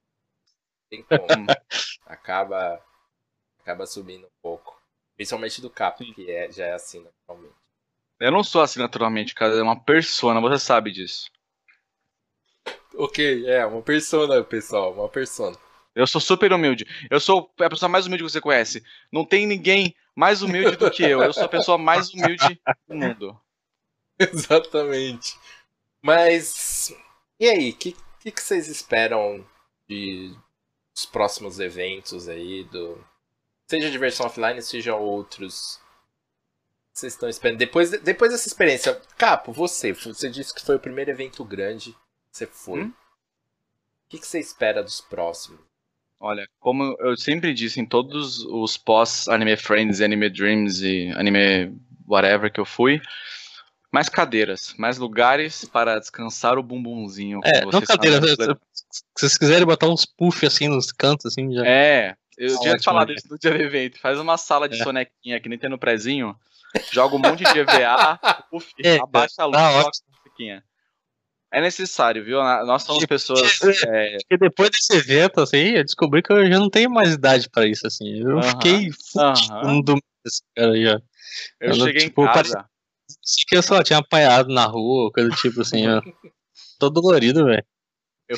tem 0.91 1.03
como. 1.03 1.47
acaba 2.07 2.81
acaba 3.61 3.87
subindo 3.87 4.27
um 4.27 4.41
pouco. 4.43 4.81
Principalmente 5.17 5.61
do 5.61 5.71
Cap, 5.71 6.05
que 6.13 6.31
é, 6.31 6.51
já 6.51 6.67
é 6.67 6.73
assim 6.75 7.03
naturalmente. 7.03 7.55
Eu 8.21 8.31
não 8.31 8.45
sou 8.45 8.63
assim 8.63 8.79
naturalmente, 8.79 9.35
cara. 9.35 9.55
É 9.55 9.63
uma 9.63 9.81
persona, 9.81 10.41
você 10.41 10.59
sabe 10.59 10.91
disso. 10.91 11.31
Ok, 12.97 13.47
é, 13.47 13.65
uma 13.67 13.83
persona, 13.83 14.43
pessoal, 14.45 14.93
uma 14.93 15.09
persona. 15.09 15.57
Eu 15.95 16.07
sou 16.07 16.21
super 16.21 16.53
humilde. 16.53 16.87
Eu 17.11 17.21
sou 17.21 17.53
a 17.61 17.71
pessoa 17.71 17.89
mais 17.89 18.07
humilde 18.07 18.25
que 18.25 18.31
você 18.31 18.41
conhece. 18.41 18.85
Não 19.13 19.25
tem 19.25 19.47
ninguém 19.47 19.95
mais 20.15 20.43
humilde 20.43 20.77
do 20.77 20.91
que 20.91 21.03
eu. 21.03 21.23
Eu 21.23 21.33
sou 21.33 21.45
a 21.45 21.49
pessoa 21.49 21.79
mais 21.79 22.13
humilde 22.13 22.61
do 22.89 22.95
mundo. 22.95 23.41
Exatamente. 24.19 25.37
Mas 26.05 26.95
e 27.41 27.49
aí, 27.49 27.71
o 27.71 27.77
que, 27.77 27.97
que, 28.21 28.31
que, 28.31 28.43
vocês 28.43 28.69
esperam 28.69 29.43
de 29.89 30.37
dos 30.95 31.07
próximos 31.07 31.59
eventos 31.59 32.29
aí 32.29 32.63
do 32.65 33.03
seja 33.67 33.91
diversão 33.91 34.27
offline, 34.27 34.61
seja 34.61 34.95
outros? 34.95 35.81
Vocês 36.93 37.15
estão 37.15 37.27
esperando 37.27 37.57
depois 37.57 37.91
depois 38.03 38.31
dessa 38.31 38.47
experiência, 38.47 39.01
Capo, 39.17 39.51
você, 39.51 39.95
você 39.95 40.29
disse 40.29 40.55
que 40.55 40.63
foi 40.63 40.77
o 40.77 40.81
primeiro 40.81 41.11
evento 41.11 41.43
grande, 41.43 41.97
você 42.31 42.47
foi. 42.47 42.83
Hum? 42.83 42.89
O 42.89 44.09
que, 44.11 44.19
que 44.19 44.27
você 44.27 44.39
espera 44.39 44.83
dos 44.83 45.01
próximos? 45.01 45.59
Olha, 46.21 46.47
como 46.61 46.95
eu 47.01 47.17
sempre 47.17 47.55
disse 47.55 47.81
em 47.81 47.87
todos 47.87 48.41
os 48.45 48.77
pós 48.77 49.27
Anime 49.27 49.57
Friends, 49.57 50.03
Anime 50.03 50.29
Dreams 50.29 50.83
e 50.83 51.11
Anime 51.13 51.75
whatever 52.07 52.53
que 52.53 52.61
eu 52.61 52.67
fui, 52.67 53.01
mais 53.95 54.09
cadeiras, 54.09 54.75
mais 54.77 54.99
lugares 54.99 55.65
para 55.67 56.01
descansar 56.01 56.59
o 56.59 56.63
bumbumzinho. 56.65 57.39
É, 57.45 57.65
não 57.65 57.81
cadeiras, 57.81 58.29
se 58.29 59.03
vocês 59.17 59.39
quiserem 59.39 59.65
botar 59.65 59.87
uns 59.87 60.05
puff 60.05 60.45
assim 60.45 60.67
nos 60.67 60.91
cantos, 60.91 61.27
assim, 61.27 61.55
já. 61.55 61.65
É, 61.65 62.17
eu 62.37 62.59
tinha 62.59 62.75
falado 62.83 63.13
isso 63.13 63.29
no 63.31 63.39
dia 63.39 63.53
do 63.53 63.63
evento. 63.63 64.01
Faz 64.01 64.19
uma 64.19 64.37
sala 64.37 64.69
de 64.69 64.81
é. 64.81 64.83
sonequinha 64.83 65.39
que 65.39 65.49
nem 65.49 65.57
tem 65.57 65.71
no 65.71 65.79
prezinho, 65.79 66.35
joga 66.91 67.15
um 67.15 67.21
monte 67.21 67.45
de 67.45 67.57
EVA, 67.57 68.19
puff, 68.51 68.69
é, 68.85 68.97
abaixa 68.97 69.43
a 69.43 69.45
luz 69.45 69.57
tá 69.57 69.81
e 69.81 70.23
sonequinha. 70.25 70.65
É 71.53 71.61
necessário, 71.61 72.25
viu? 72.25 72.43
Nós 72.67 72.83
somos 72.83 73.07
pessoas. 73.07 73.61
É... 73.87 74.17
Porque 74.17 74.39
depois 74.39 74.71
desse 74.71 74.97
evento, 74.97 75.41
assim, 75.41 75.69
eu 75.69 75.85
descobri 75.85 76.21
que 76.21 76.33
eu 76.33 76.45
já 76.51 76.59
não 76.59 76.69
tenho 76.69 76.91
mais 76.91 77.15
idade 77.15 77.49
pra 77.49 77.65
isso, 77.65 77.87
assim. 77.87 78.23
Eu 78.23 78.39
uh 78.39 78.41
-huh, 78.41 78.51
fiquei 78.51 78.91
fudido 78.91 79.93
uh 79.93 79.97
-huh. 79.97 80.01
esse 80.27 80.43
cara 80.53 80.77
já. 80.77 81.01
Eu, 81.61 81.69
eu 81.69 81.75
cheguei 81.75 82.09
tipo, 82.09 82.25
em 82.25 82.27
casa 82.27 82.69
que 83.47 83.57
eu 83.57 83.63
só 83.63 83.83
tinha 83.83 83.99
apanhado 83.99 84.53
na 84.53 84.67
rua, 84.67 85.11
coisa 85.13 85.29
do 85.31 85.37
tipo 85.37 85.61
assim, 85.61 85.87
ó. 85.87 86.01
Tô 86.79 86.91
dolorido, 86.91 87.45
velho. 87.45 87.65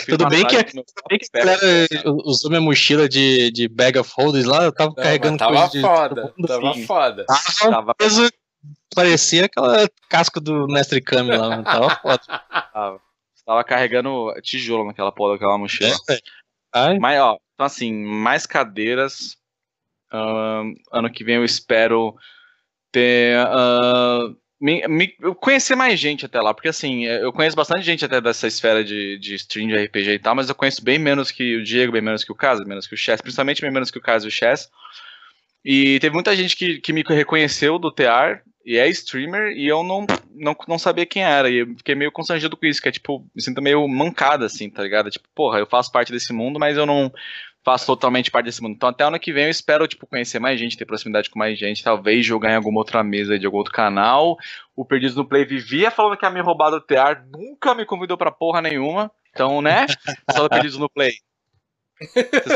Tudo 0.04 0.28
bem, 0.28 0.44
que, 0.44 0.64
tudo 0.64 0.84
bem 1.08 1.18
que 1.18 1.28
a 1.32 1.38
galera 1.38 1.88
usou 2.24 2.50
minha 2.50 2.60
mochila 2.60 3.08
de, 3.08 3.52
de 3.52 3.68
bag 3.68 3.96
of 3.96 4.12
holders 4.16 4.44
lá, 4.44 4.64
eu 4.64 4.72
tava 4.72 4.90
Não, 4.90 4.96
carregando 4.96 5.38
tava 5.38 5.52
coisa 5.52 5.70
de. 5.70 5.80
Foda, 5.80 6.34
tava 6.46 6.74
fim. 6.74 6.86
foda. 6.86 7.24
Tava, 7.24 7.70
tava 7.70 7.94
peso, 7.94 8.28
parecia 8.94 9.44
aquela 9.44 9.88
casco 10.08 10.40
do 10.40 10.66
Mestre 10.66 11.00
Kami 11.00 11.36
lá, 11.36 11.62
tava 11.62 11.90
foda. 12.02 12.20
Tava. 12.72 13.00
tava 13.44 13.64
carregando 13.64 14.34
tijolo 14.42 14.86
naquela 14.86 15.12
porra 15.12 15.34
daquela 15.34 15.56
mochila. 15.56 15.94
É, 16.74 16.98
Mas, 16.98 17.20
ó, 17.20 17.38
então 17.54 17.66
assim, 17.66 17.92
mais 17.92 18.44
cadeiras. 18.44 19.36
Uh, 20.12 20.72
ano 20.92 21.10
que 21.10 21.22
vem 21.22 21.36
eu 21.36 21.44
espero 21.44 22.14
ter. 22.90 23.38
Uh, 23.46 24.36
me, 24.60 24.86
me, 24.88 25.08
conhecer 25.40 25.74
mais 25.74 25.98
gente 26.00 26.24
até 26.24 26.40
lá, 26.40 26.54
porque 26.54 26.68
assim, 26.68 27.04
eu 27.04 27.32
conheço 27.32 27.56
bastante 27.56 27.84
gente 27.84 28.04
até 28.04 28.20
dessa 28.20 28.46
esfera 28.46 28.82
de, 28.82 29.18
de 29.18 29.34
stream 29.34 29.68
de 29.68 29.76
RPG 29.76 30.12
e 30.12 30.18
tal, 30.18 30.34
mas 30.34 30.48
eu 30.48 30.54
conheço 30.54 30.82
bem 30.82 30.98
menos 30.98 31.30
que 31.30 31.56
o 31.56 31.64
Diego, 31.64 31.92
bem 31.92 32.02
menos 32.02 32.24
que 32.24 32.32
o 32.32 32.36
Casa, 32.36 32.64
menos 32.64 32.86
que 32.86 32.94
o 32.94 32.96
Chess, 32.96 33.20
principalmente 33.20 33.60
bem 33.60 33.70
menos 33.70 33.90
que 33.90 33.98
o 33.98 34.02
Casa 34.02 34.24
e 34.24 34.28
o 34.28 34.30
Chess. 34.30 34.68
E 35.64 35.98
teve 36.00 36.14
muita 36.14 36.34
gente 36.34 36.56
que, 36.56 36.78
que 36.78 36.92
me 36.92 37.02
reconheceu 37.02 37.78
do 37.78 37.90
TR 37.90 38.40
e 38.64 38.78
é 38.78 38.88
streamer 38.88 39.52
e 39.52 39.66
eu 39.66 39.82
não, 39.82 40.06
não, 40.34 40.56
não 40.66 40.78
sabia 40.78 41.04
quem 41.04 41.24
era. 41.24 41.50
E 41.50 41.58
eu 41.58 41.66
fiquei 41.76 41.94
meio 41.94 42.12
constrangido 42.12 42.56
com 42.56 42.66
isso, 42.66 42.80
que 42.80 42.88
é 42.88 42.92
tipo, 42.92 43.26
me 43.34 43.42
sinto 43.42 43.60
meio 43.60 43.86
mancada 43.86 44.46
assim, 44.46 44.70
tá 44.70 44.82
ligado? 44.82 45.10
Tipo, 45.10 45.28
porra, 45.34 45.58
eu 45.58 45.66
faço 45.66 45.90
parte 45.90 46.12
desse 46.12 46.32
mundo, 46.32 46.58
mas 46.58 46.76
eu 46.76 46.86
não 46.86 47.12
faço 47.66 47.84
totalmente 47.84 48.30
parte 48.30 48.46
desse 48.46 48.62
mundo. 48.62 48.76
Então 48.76 48.88
até 48.88 49.02
ano 49.02 49.18
que 49.18 49.32
vem 49.32 49.46
eu 49.46 49.50
espero, 49.50 49.88
tipo, 49.88 50.06
conhecer 50.06 50.38
mais 50.38 50.56
gente, 50.56 50.76
ter 50.76 50.84
proximidade 50.84 51.28
com 51.28 51.36
mais 51.36 51.58
gente, 51.58 51.82
talvez 51.82 52.24
jogar 52.24 52.52
em 52.52 52.54
alguma 52.54 52.78
outra 52.78 53.02
mesa 53.02 53.36
de 53.36 53.44
algum 53.44 53.58
outro 53.58 53.72
canal. 53.72 54.38
O 54.76 54.84
Perdidos 54.84 55.16
no 55.16 55.26
Play 55.26 55.44
vivia 55.44 55.90
falando 55.90 56.16
que 56.16 56.24
ia 56.24 56.30
me 56.30 56.40
roubar 56.40 56.70
do 56.70 56.80
TR, 56.80 57.26
nunca 57.28 57.74
me 57.74 57.84
convidou 57.84 58.16
pra 58.16 58.30
porra 58.30 58.62
nenhuma. 58.62 59.10
Então, 59.30 59.60
né? 59.60 59.84
Só 60.30 60.44
do 60.44 60.48
Perdidos 60.48 60.78
no 60.78 60.88
Play. 60.88 61.14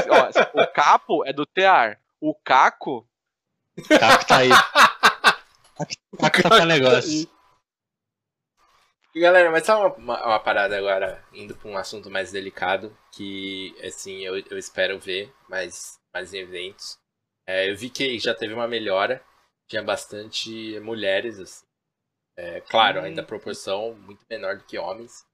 Ó, 0.08 0.62
o 0.62 0.66
Capo 0.68 1.26
é 1.26 1.32
do 1.32 1.44
TR. 1.44 1.98
O 2.20 2.32
Caco. 2.32 3.04
Caco 3.88 4.26
tá 4.26 4.36
aí. 4.36 4.50
Caco 6.20 6.48
tá 6.48 6.64
negócio. 6.64 7.28
Galera, 9.20 9.50
mas 9.50 9.66
só 9.66 9.94
uma, 9.96 10.24
uma, 10.24 10.40
parada 10.40 10.78
agora, 10.78 11.22
indo 11.34 11.54
para 11.54 11.68
um 11.68 11.76
assunto 11.76 12.10
mais 12.10 12.32
delicado, 12.32 12.96
que 13.12 13.76
assim, 13.84 14.20
eu, 14.20 14.38
eu 14.38 14.56
espero 14.56 14.98
ver 14.98 15.30
mais, 15.46 16.00
mais 16.12 16.32
eventos. 16.32 16.98
É, 17.46 17.70
eu 17.70 17.76
vi 17.76 17.90
que 17.90 18.18
já 18.18 18.34
teve 18.34 18.54
uma 18.54 18.66
melhora, 18.66 19.22
tinha 19.68 19.82
bastante 19.82 20.80
mulheres, 20.80 21.38
assim. 21.38 21.66
É, 22.34 22.62
claro, 22.62 23.00
hum. 23.00 23.04
ainda 23.04 23.20
a 23.20 23.26
proporção 23.26 23.94
muito 23.94 24.24
menor 24.30 24.56
do 24.56 24.64
que 24.64 24.78
homens, 24.78 25.26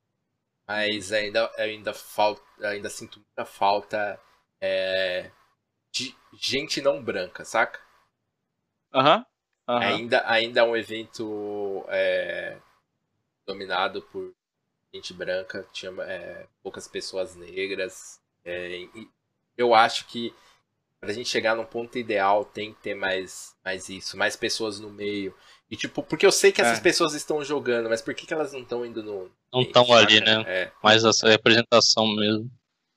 mas 0.66 1.12
ainda, 1.12 1.48
ainda, 1.56 1.94
falta, 1.94 2.42
ainda 2.66 2.90
sinto 2.90 3.20
muita 3.20 3.44
falta 3.44 4.20
é, 4.60 5.30
de 5.92 6.12
gente 6.32 6.82
não 6.82 7.00
branca, 7.00 7.44
saca? 7.44 7.80
Aham. 8.92 9.18
Uhum. 9.18 9.24
Uhum. 9.68 9.78
Ainda, 9.78 10.30
ainda 10.30 10.60
é 10.60 10.62
um 10.62 10.76
evento 10.76 11.84
é, 11.88 12.56
dominado 13.46 14.02
por 14.02 14.34
gente 14.92 15.12
branca, 15.12 15.66
tinha 15.72 15.92
é, 16.02 16.46
poucas 16.62 16.88
pessoas 16.88 17.36
negras. 17.36 18.20
É, 18.44 18.86
eu 19.56 19.74
acho 19.74 20.06
que 20.06 20.34
para 21.00 21.10
a 21.10 21.12
gente 21.12 21.28
chegar 21.28 21.54
num 21.54 21.64
ponto 21.64 21.98
ideal 21.98 22.44
tem 22.44 22.72
que 22.72 22.80
ter 22.80 22.94
mais, 22.94 23.54
mais 23.64 23.88
isso, 23.88 24.16
mais 24.16 24.36
pessoas 24.36 24.80
no 24.80 24.90
meio. 24.90 25.34
E 25.70 25.76
tipo, 25.76 26.02
porque 26.02 26.24
eu 26.24 26.32
sei 26.32 26.52
que 26.52 26.60
essas 26.60 26.78
é. 26.78 26.82
pessoas 26.82 27.14
estão 27.14 27.44
jogando, 27.44 27.88
mas 27.88 28.00
por 28.00 28.14
que, 28.14 28.26
que 28.26 28.32
elas 28.32 28.52
não 28.52 28.60
estão 28.60 28.86
indo 28.86 29.02
no. 29.02 29.30
Não 29.52 29.62
estão 29.62 29.92
ali, 29.92 30.20
né? 30.20 30.44
É. 30.46 30.72
Mais 30.82 31.04
essa 31.04 31.28
representação 31.28 32.06
mesmo. 32.06 32.50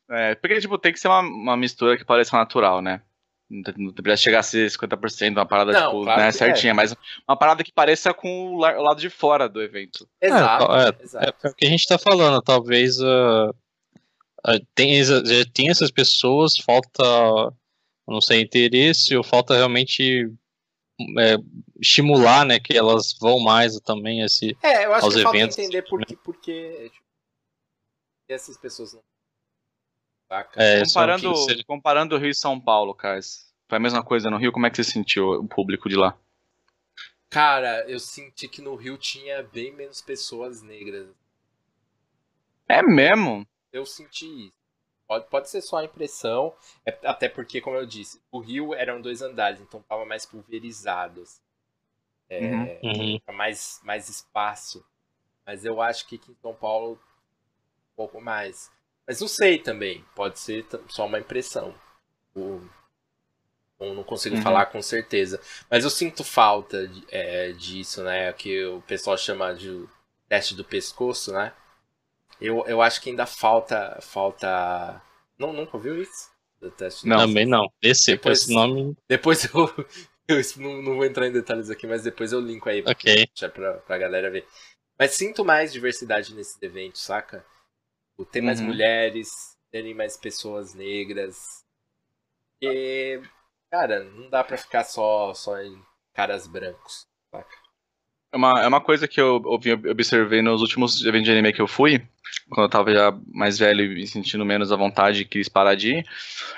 É, 0.09 0.35
porque 0.35 0.59
tipo, 0.59 0.77
tem 0.77 0.93
que 0.93 0.99
ser 0.99 1.07
uma, 1.07 1.21
uma 1.21 1.57
mistura 1.57 1.97
que 1.97 2.05
pareça 2.05 2.35
natural, 2.37 2.81
né? 2.81 3.01
Não 3.49 3.91
deveria 3.91 4.15
chegar 4.15 4.39
a 4.39 4.43
ser 4.43 4.69
50%, 4.69 5.31
uma 5.31 5.45
parada 5.45 5.71
não, 5.71 5.89
tipo, 5.89 6.03
claro 6.03 6.21
né, 6.21 6.31
certinha, 6.31 6.69
é. 6.69 6.73
mas 6.73 6.95
uma 7.27 7.35
parada 7.35 7.63
que 7.63 7.71
pareça 7.71 8.13
com 8.13 8.53
o 8.53 8.57
lado 8.57 9.01
de 9.01 9.09
fora 9.09 9.49
do 9.49 9.59
evento. 9.59 10.07
Exato. 10.21 10.71
É, 10.71 10.89
é, 10.89 11.03
exato. 11.03 11.47
é 11.47 11.49
o 11.49 11.55
que 11.55 11.65
a 11.65 11.69
gente 11.69 11.87
tá 11.87 11.97
falando, 11.97 12.39
talvez 12.43 12.99
uh, 12.99 13.49
uh, 13.49 14.65
tem, 14.75 15.03
já 15.03 15.45
tem 15.51 15.69
essas 15.69 15.89
pessoas, 15.89 16.57
falta, 16.63 17.03
não 18.07 18.21
sei, 18.21 18.41
interesse, 18.41 19.15
ou 19.15 19.23
falta 19.23 19.55
realmente 19.55 20.31
é, 21.17 21.37
estimular, 21.81 22.45
né, 22.45 22.59
que 22.59 22.77
elas 22.77 23.15
vão 23.19 23.39
mais 23.39 23.79
também 23.79 24.21
esse, 24.21 24.55
é, 24.61 24.85
eu 24.85 24.93
acho 24.93 25.05
aos 25.05 25.15
que 25.15 25.21
eventos. 25.21 25.55
Falta 25.55 25.61
entender 25.61 25.81
por 25.89 26.05
que, 26.05 26.15
porque 26.17 26.91
tipo, 26.93 27.05
essas 28.29 28.57
pessoas 28.57 28.93
não 28.93 29.08
é, 30.55 30.83
comparando, 30.85 31.33
comparando 31.65 32.15
o 32.15 32.19
Rio 32.19 32.29
e 32.29 32.35
São 32.35 32.59
Paulo, 32.59 32.93
cara, 32.93 33.19
foi 33.67 33.77
a 33.77 33.81
mesma 33.81 34.03
coisa 34.03 34.29
no 34.29 34.37
Rio, 34.37 34.51
como 34.51 34.67
é 34.67 34.69
que 34.69 34.77
você 34.77 34.83
sentiu 34.83 35.29
o 35.31 35.47
público 35.47 35.89
de 35.89 35.95
lá? 35.95 36.17
Cara, 37.29 37.85
eu 37.87 37.99
senti 37.99 38.47
que 38.47 38.61
no 38.61 38.75
Rio 38.75 38.97
tinha 38.97 39.43
bem 39.43 39.71
menos 39.71 40.01
pessoas 40.01 40.61
negras. 40.61 41.07
É 42.67 42.81
mesmo? 42.81 43.47
Eu 43.71 43.85
senti 43.85 44.47
isso. 44.47 44.59
Pode, 45.07 45.25
pode 45.27 45.49
ser 45.49 45.61
só 45.61 45.77
a 45.77 45.85
impressão, 45.85 46.53
é, 46.85 46.95
até 47.03 47.27
porque, 47.27 47.59
como 47.59 47.75
eu 47.75 47.85
disse, 47.85 48.21
o 48.31 48.39
Rio 48.39 48.75
eram 48.75 49.01
dois 49.01 49.23
andares, 49.23 49.59
então 49.59 49.81
tava 49.81 50.05
mais 50.05 50.23
pulverizado. 50.23 51.21
Assim. 51.23 51.41
É, 52.29 52.39
uhum. 52.39 52.79
uhum. 52.83 53.19
Mais, 53.33 53.79
mais 53.83 54.07
espaço. 54.07 54.85
Mas 55.43 55.65
eu 55.65 55.81
acho 55.81 56.07
que 56.07 56.15
aqui 56.15 56.31
em 56.31 56.35
São 56.35 56.53
Paulo, 56.53 56.93
um 56.93 57.95
pouco 57.95 58.21
mais. 58.21 58.71
Mas 59.09 59.19
não 59.19 59.27
sei 59.27 59.57
também, 59.57 60.05
pode 60.15 60.37
ser 60.37 60.63
só 60.87 61.07
uma 61.07 61.17
impressão. 61.17 61.73
O, 62.35 62.61
não 63.79 64.03
consigo 64.03 64.35
uhum. 64.35 64.41
falar 64.43 64.67
com 64.67 64.83
certeza. 64.83 65.41
Mas 65.67 65.83
eu 65.83 65.89
sinto 65.89 66.23
falta 66.23 66.87
de, 66.87 67.03
é, 67.09 67.51
disso, 67.53 68.03
né? 68.03 68.31
Que 68.33 68.63
o 68.65 68.83
pessoal 68.83 69.17
chama 69.17 69.51
de 69.55 69.83
teste 70.27 70.53
do 70.53 70.63
pescoço, 70.63 71.33
né? 71.33 71.51
Eu, 72.39 72.63
eu 72.67 72.83
acho 72.83 73.01
que 73.01 73.09
ainda 73.09 73.25
falta. 73.25 73.97
falta... 73.99 75.01
Não, 75.39 75.51
nunca 75.53 75.75
ouviu 75.75 75.99
isso? 75.99 76.29
Do 76.61 76.69
teste 76.69 77.07
não, 77.07 77.17
também 77.17 77.47
não. 77.47 77.67
Esse, 77.81 78.11
depois, 78.11 78.41
esse 78.43 78.53
nome. 78.53 78.95
Depois 79.07 79.43
eu. 79.45 79.87
eu 80.29 80.39
não, 80.57 80.83
não, 80.83 80.95
vou 80.97 81.05
entrar 81.05 81.25
em 81.25 81.31
detalhes 81.31 81.71
aqui, 81.71 81.87
mas 81.87 82.03
depois 82.03 82.31
eu 82.31 82.39
linko 82.39 82.69
aí 82.69 82.83
okay. 82.85 83.27
pra, 83.55 83.73
pra 83.73 83.97
galera 83.97 84.29
ver. 84.29 84.45
Mas 84.99 85.15
sinto 85.15 85.43
mais 85.43 85.73
diversidade 85.73 86.35
nesses 86.35 86.61
eventos, 86.61 87.01
saca? 87.01 87.43
Ter 88.25 88.41
mais 88.41 88.59
uhum. 88.59 88.67
mulheres, 88.67 89.29
terem 89.71 89.93
mais 89.93 90.17
pessoas 90.17 90.73
negras. 90.73 91.63
E, 92.61 93.21
cara, 93.71 94.03
não 94.03 94.29
dá 94.29 94.43
pra 94.43 94.57
ficar 94.57 94.83
só, 94.83 95.33
só 95.33 95.61
em 95.61 95.81
caras 96.13 96.47
brancos, 96.47 97.07
saca? 97.31 97.69
É 98.31 98.37
uma, 98.37 98.61
é 98.61 98.67
uma 98.67 98.81
coisa 98.81 99.07
que 99.07 99.19
eu, 99.19 99.41
eu 99.65 99.91
observei 99.91 100.41
nos 100.41 100.61
últimos 100.61 101.03
eventos 101.03 101.25
de 101.25 101.31
anime 101.31 101.51
que 101.51 101.61
eu 101.61 101.67
fui, 101.67 101.99
quando 102.49 102.65
eu 102.65 102.69
tava 102.69 102.93
já 102.93 103.17
mais 103.33 103.57
velho 103.57 103.83
e 103.83 103.95
me 103.95 104.07
sentindo 104.07 104.45
menos 104.45 104.71
à 104.71 104.75
vontade 104.75 105.21
e 105.21 105.25
quis 105.25 105.49
parar 105.49 105.75
de 105.75 105.95
ir, 105.95 106.05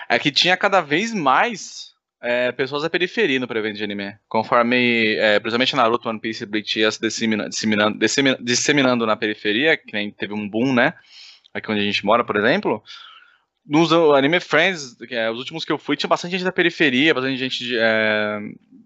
é 0.09 0.19
que 0.19 0.31
tinha 0.31 0.57
cada 0.57 0.81
vez 0.81 1.13
mais 1.13 1.91
é, 2.21 2.51
pessoas 2.51 2.83
da 2.83 2.89
periferia 2.89 3.39
no 3.39 3.47
evento 3.49 3.77
de 3.77 3.83
anime. 3.83 4.15
Conforme, 4.27 5.15
é, 5.15 5.39
principalmente 5.39 5.75
Naruto, 5.75 6.09
One 6.09 6.19
Piece 6.19 6.43
e 6.43 6.45
Bleach 6.45 6.79
ia 6.79 6.91
se 6.91 6.99
disseminando, 6.99 7.49
disseminando, 7.49 8.43
disseminando 8.43 9.05
na 9.05 9.15
periferia, 9.15 9.77
que 9.77 9.93
nem 9.93 10.11
teve 10.11 10.33
um 10.33 10.47
boom, 10.47 10.73
né? 10.73 10.93
Aqui 11.53 11.71
onde 11.71 11.81
a 11.81 11.83
gente 11.83 12.05
mora, 12.05 12.23
por 12.23 12.35
exemplo, 12.35 12.83
nos 13.65 13.91
Anime 13.91 14.39
Friends, 14.39 14.97
é, 15.09 15.29
os 15.29 15.37
últimos 15.39 15.63
que 15.63 15.71
eu 15.71 15.77
fui, 15.77 15.95
tinha 15.95 16.09
bastante 16.09 16.31
gente 16.31 16.43
da 16.43 16.51
periferia, 16.51 17.13
bastante 17.13 17.37
gente 17.37 17.63
de. 17.63 17.77
É, 17.77 18.39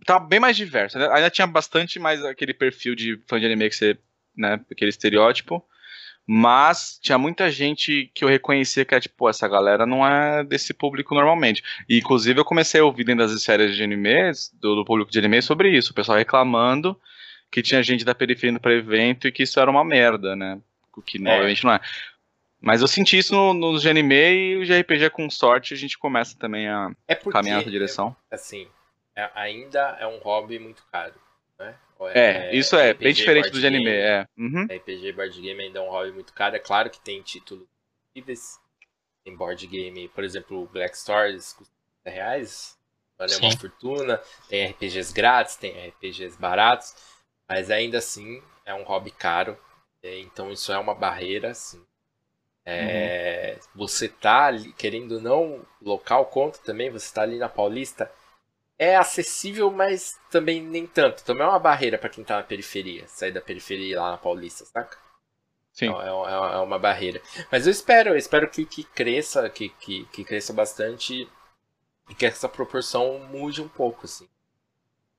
tava 0.05 0.25
bem 0.25 0.39
mais 0.39 0.57
diverso. 0.57 0.97
Né? 0.99 1.07
Ainda 1.13 1.29
tinha 1.29 1.47
bastante 1.47 1.97
mais 1.97 2.23
aquele 2.23 2.53
perfil 2.53 2.95
de 2.95 3.19
fã 3.27 3.39
de 3.39 3.45
anime 3.45 3.69
que 3.69 3.75
você. 3.75 3.97
Né, 4.35 4.59
aquele 4.69 4.89
estereótipo. 4.89 5.63
Mas 6.27 6.99
tinha 7.01 7.19
muita 7.19 7.51
gente 7.51 8.11
que 8.13 8.23
eu 8.25 8.27
reconhecia 8.27 8.83
que 8.83 8.95
era 8.95 9.01
tipo, 9.01 9.29
essa 9.29 9.47
galera 9.47 9.85
não 9.85 10.05
é 10.05 10.43
desse 10.43 10.73
público 10.73 11.13
normalmente. 11.13 11.63
E 11.87 11.99
inclusive 11.99 12.39
eu 12.39 12.45
comecei 12.45 12.81
a 12.81 12.83
ouvir 12.83 13.03
dentro 13.03 13.25
das 13.25 13.43
séries 13.43 13.75
de 13.75 13.83
animes, 13.83 14.51
do, 14.59 14.75
do 14.75 14.83
público 14.83 15.11
de 15.11 15.19
anime, 15.19 15.41
sobre 15.41 15.69
isso. 15.69 15.91
O 15.91 15.93
pessoal 15.93 16.17
reclamando 16.17 16.99
que 17.51 17.61
tinha 17.61 17.81
gente 17.83 18.03
da 18.03 18.15
periferia 18.15 18.51
indo 18.51 18.59
pra 18.59 18.73
evento 18.73 19.27
e 19.27 19.31
que 19.31 19.43
isso 19.43 19.59
era 19.59 19.69
uma 19.69 19.85
merda, 19.85 20.35
né? 20.35 20.59
O 20.97 21.01
que 21.01 21.17
é. 21.17 21.31
obviamente 21.31 21.63
não 21.63 21.73
é. 21.73 21.79
Mas 22.65 22.81
eu 22.81 22.87
senti 22.87 23.19
isso 23.19 23.31
no, 23.35 23.53
no 23.53 23.79
GNM 23.79 24.11
e 24.11 24.57
o 24.57 24.65
GRPG, 24.65 25.11
com 25.11 25.29
sorte, 25.29 25.75
a 25.75 25.77
gente 25.77 25.99
começa 25.99 26.35
também 26.35 26.67
a 26.67 26.91
é 27.07 27.13
porque, 27.13 27.31
caminhar 27.31 27.59
nessa 27.59 27.69
direção. 27.69 28.15
É, 28.31 28.33
assim, 28.33 28.67
é, 29.15 29.29
ainda 29.35 29.95
é 29.99 30.07
um 30.07 30.17
hobby 30.17 30.57
muito 30.57 30.83
caro, 30.91 31.13
né? 31.59 31.75
É, 32.15 32.49
é, 32.49 32.55
isso 32.55 32.75
é, 32.75 32.89
RPG, 32.89 33.03
bem 33.03 33.13
diferente 33.13 33.49
do 33.51 33.61
GNM, 33.61 33.87
é. 33.87 34.27
Uhum. 34.35 34.63
RPG 34.63 35.11
board 35.11 35.39
game 35.39 35.61
ainda 35.61 35.77
é 35.77 35.81
um 35.83 35.91
hobby 35.91 36.11
muito 36.11 36.33
caro. 36.33 36.55
É 36.55 36.59
claro 36.59 36.89
que 36.89 36.99
tem 36.99 37.21
títulos 37.21 37.67
incríveis. 38.09 38.59
Tem 39.23 39.35
board 39.35 39.67
game, 39.67 40.07
por 40.07 40.23
exemplo, 40.23 40.67
Black 40.73 40.97
Stories 40.97 41.53
custa 41.53 41.71
reais, 42.03 42.75
vale 43.15 43.31
Sim. 43.31 43.45
uma 43.45 43.57
fortuna. 43.57 44.19
Tem 44.49 44.71
RPGs 44.71 45.13
grátis, 45.13 45.55
tem 45.55 45.89
RPGs 45.89 46.35
baratos, 46.39 46.95
mas 47.47 47.69
ainda 47.69 47.99
assim 47.99 48.41
é 48.65 48.73
um 48.73 48.81
hobby 48.81 49.11
caro. 49.11 49.55
Então 50.01 50.51
isso 50.51 50.71
é 50.71 50.79
uma 50.79 50.95
barreira, 50.95 51.51
assim, 51.51 51.83
é, 52.65 53.57
uhum. 53.57 53.69
Você 53.75 54.09
tá 54.09 54.45
ali, 54.45 54.73
querendo 54.73 55.21
não, 55.21 55.63
local 55.81 56.25
conta 56.25 56.57
também, 56.59 56.89
você 56.89 57.13
tá 57.13 57.21
ali 57.21 57.37
na 57.37 57.47
Paulista. 57.47 58.11
É 58.77 58.95
acessível, 58.95 59.71
mas 59.71 60.19
também 60.29 60.61
nem 60.61 60.85
tanto. 60.85 61.23
Também 61.23 61.45
é 61.45 61.49
uma 61.49 61.59
barreira 61.59 61.97
para 61.97 62.09
quem 62.09 62.23
tá 62.23 62.37
na 62.37 62.43
periferia, 62.43 63.07
sair 63.07 63.31
da 63.31 63.39
periferia 63.39 64.01
lá 64.01 64.11
na 64.11 64.17
Paulista, 64.17 64.65
saca? 64.65 64.97
Sim. 65.71 65.89
É, 65.89 66.07
é, 66.07 66.55
é 66.55 66.57
uma 66.57 66.79
barreira. 66.79 67.21
Mas 67.51 67.67
eu 67.67 67.71
espero, 67.71 68.09
eu 68.09 68.17
espero 68.17 68.49
que, 68.49 68.65
que 68.65 68.83
cresça, 68.83 69.47
que, 69.49 69.69
que, 69.69 70.05
que 70.05 70.23
cresça 70.23 70.51
bastante 70.51 71.29
e 72.09 72.15
que 72.15 72.25
essa 72.25 72.49
proporção 72.49 73.19
mude 73.19 73.61
um 73.61 73.67
pouco, 73.67 74.05
assim. 74.05 74.27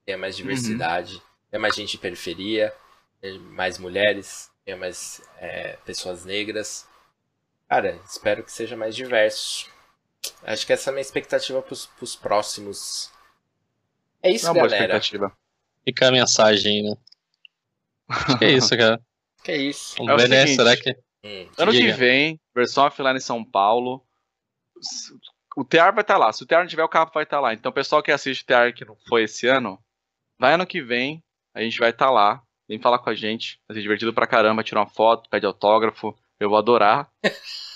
Tenha 0.04 0.18
mais 0.18 0.34
uhum. 0.34 0.42
diversidade, 0.42 1.16
uhum. 1.16 1.22
tenha 1.50 1.60
mais 1.60 1.74
gente 1.74 1.96
em 1.96 2.00
periferia, 2.00 2.74
mais 3.52 3.78
mulheres, 3.78 4.50
tenha 4.64 4.76
mais 4.76 5.22
é, 5.38 5.78
pessoas 5.84 6.24
negras. 6.24 6.86
Cara, 7.68 8.00
espero 8.04 8.44
que 8.44 8.52
seja 8.52 8.76
mais 8.76 8.94
diverso. 8.94 9.68
Acho 10.44 10.66
que 10.66 10.72
essa 10.72 10.90
é 10.90 10.92
a 10.92 10.94
minha 10.94 11.02
expectativa 11.02 11.60
pros, 11.62 11.86
pros 11.86 12.14
próximos. 12.14 13.10
É 14.22 14.30
isso, 14.30 14.46
Uma 14.46 14.54
galera. 14.54 14.68
Boa 14.68 14.98
expectativa. 14.98 15.36
Fica 15.84 16.08
a 16.08 16.12
mensagem, 16.12 16.82
né? 16.82 16.96
Acho 18.08 18.38
que 18.38 18.44
é 18.44 18.52
isso, 18.52 18.76
cara. 18.76 19.00
Que 19.42 19.52
é 19.52 19.56
isso. 19.56 19.96
Vamos 19.98 20.22
é 20.22 20.28
ver, 20.28 20.28
né? 20.28 20.46
Será 20.54 20.76
que. 20.76 20.90
Hum, 21.24 21.48
ano 21.58 21.72
que 21.72 21.92
vem, 21.92 22.40
versão 22.54 22.84
offline 22.84 23.16
em 23.16 23.20
São 23.20 23.44
Paulo. 23.44 24.04
o 25.56 25.64
TR 25.64 25.92
vai 25.92 26.00
estar 26.00 26.04
tá 26.04 26.18
lá. 26.18 26.32
Se 26.32 26.42
o 26.42 26.46
TR 26.46 26.56
não 26.56 26.66
tiver, 26.66 26.84
o 26.84 26.88
capa 26.88 27.12
vai 27.14 27.24
estar 27.24 27.36
tá 27.36 27.40
lá. 27.40 27.54
Então, 27.54 27.70
o 27.70 27.74
pessoal 27.74 28.02
que 28.02 28.12
assiste 28.12 28.42
o 28.42 28.46
TR 28.46 28.72
que 28.74 28.84
não 28.84 28.96
foi 29.08 29.24
esse 29.24 29.46
ano, 29.46 29.78
vai 30.38 30.54
ano 30.54 30.66
que 30.66 30.80
vem, 30.80 31.22
a 31.54 31.60
gente 31.60 31.78
vai 31.78 31.90
estar 31.90 32.06
tá 32.06 32.10
lá. 32.10 32.42
Vem 32.68 32.80
falar 32.80 32.98
com 32.98 33.10
a 33.10 33.14
gente. 33.14 33.60
Vai 33.68 33.76
ser 33.76 33.82
divertido 33.82 34.12
pra 34.12 34.26
caramba, 34.26 34.64
tirar 34.64 34.80
uma 34.80 34.88
foto, 34.88 35.28
pede 35.30 35.46
autógrafo. 35.46 36.16
Eu 36.38 36.50
vou 36.50 36.58
adorar. 36.58 37.10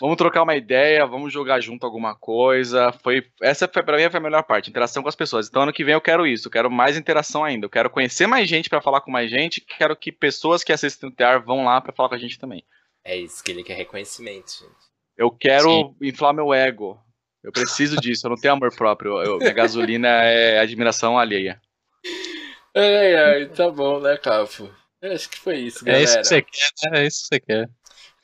vamos 0.00 0.16
trocar 0.16 0.42
uma 0.42 0.56
ideia, 0.56 1.06
vamos 1.06 1.32
jogar 1.32 1.60
junto 1.60 1.84
alguma 1.84 2.14
coisa. 2.14 2.92
Foi 3.02 3.26
essa 3.40 3.68
foi 3.68 3.82
para 3.82 3.96
mim 3.96 4.10
foi 4.10 4.18
a 4.18 4.22
melhor 4.22 4.42
parte, 4.42 4.70
interação 4.70 5.02
com 5.02 5.08
as 5.08 5.14
pessoas. 5.14 5.48
Então 5.48 5.62
ano 5.62 5.72
que 5.72 5.84
vem 5.84 5.94
eu 5.94 6.00
quero 6.00 6.26
isso, 6.26 6.48
eu 6.48 6.52
quero 6.52 6.70
mais 6.70 6.96
interação 6.96 7.44
ainda. 7.44 7.66
Eu 7.66 7.70
quero 7.70 7.90
conhecer 7.90 8.26
mais 8.26 8.48
gente 8.48 8.68
para 8.68 8.80
falar 8.80 9.00
com 9.00 9.10
mais 9.10 9.30
gente. 9.30 9.60
Quero 9.60 9.96
que 9.96 10.10
pessoas 10.10 10.64
que 10.64 10.72
assistem 10.72 11.08
o 11.08 11.12
TR 11.12 11.44
vão 11.44 11.64
lá 11.64 11.80
para 11.80 11.92
falar 11.92 12.08
com 12.08 12.14
a 12.14 12.18
gente 12.18 12.38
também. 12.38 12.64
É 13.04 13.16
isso 13.16 13.44
que 13.44 13.52
ele 13.52 13.62
quer 13.62 13.74
reconhecimento, 13.74 14.50
gente. 14.50 14.94
Eu 15.16 15.30
quero 15.30 15.70
Sim. 15.70 15.94
inflar 16.02 16.34
meu 16.34 16.52
ego. 16.52 16.98
Eu 17.42 17.52
preciso 17.52 18.00
disso, 18.00 18.26
eu 18.26 18.30
não 18.30 18.38
tenho 18.38 18.54
amor 18.54 18.74
próprio. 18.74 19.22
Eu, 19.22 19.36
minha 19.36 19.52
gasolina 19.52 20.08
é 20.08 20.58
admiração 20.58 21.18
alheia. 21.18 21.60
Ai, 22.74 23.14
ai, 23.14 23.46
tá 23.46 23.70
bom, 23.70 24.00
né, 24.00 24.16
Cafo? 24.16 24.68
Acho 25.12 25.28
que 25.28 25.38
foi 25.38 25.58
isso, 25.58 25.84
galera. 25.84 26.02
É 26.02 26.04
isso 26.04 26.18
que 26.18 26.24
você 26.24 26.42
quer, 26.42 26.90
né? 26.90 27.02
É 27.02 27.06
isso 27.06 27.20
que 27.20 27.26
você 27.26 27.40
quer. 27.40 27.70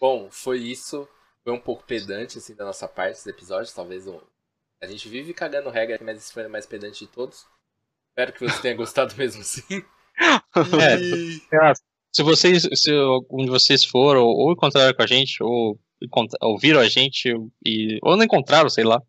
Bom, 0.00 0.28
foi 0.30 0.58
isso. 0.58 1.06
Foi 1.44 1.52
um 1.52 1.60
pouco 1.60 1.84
pedante, 1.84 2.38
assim, 2.38 2.54
da 2.54 2.64
nossa 2.64 2.88
parte, 2.88 3.16
dos 3.16 3.26
episódios. 3.26 3.72
Talvez 3.72 4.06
um... 4.06 4.20
a 4.82 4.86
gente 4.86 5.08
vive 5.08 5.34
cagando 5.34 5.70
regra, 5.70 5.98
mas 6.02 6.18
esse 6.18 6.32
foi 6.32 6.46
o 6.46 6.50
mais 6.50 6.66
pedante 6.66 7.04
de 7.04 7.10
todos. 7.10 7.46
Espero 8.10 8.32
que 8.32 8.40
você 8.40 8.62
tenha 8.62 8.74
gostado 8.76 9.14
mesmo, 9.16 9.42
sim. 9.42 9.84
É, 10.18 11.72
se 12.12 12.22
vocês, 12.22 12.68
se 12.74 12.90
algum 12.92 13.44
de 13.44 13.50
vocês 13.50 13.84
foram 13.84 14.24
ou 14.24 14.52
encontraram 14.52 14.94
com 14.94 15.02
a 15.02 15.06
gente, 15.06 15.42
ou 15.42 15.78
ouviram 16.40 16.80
a 16.80 16.88
gente, 16.88 17.34
e, 17.64 17.98
ou 18.02 18.16
não 18.16 18.24
encontraram, 18.24 18.70
sei 18.70 18.84
lá, 18.84 19.00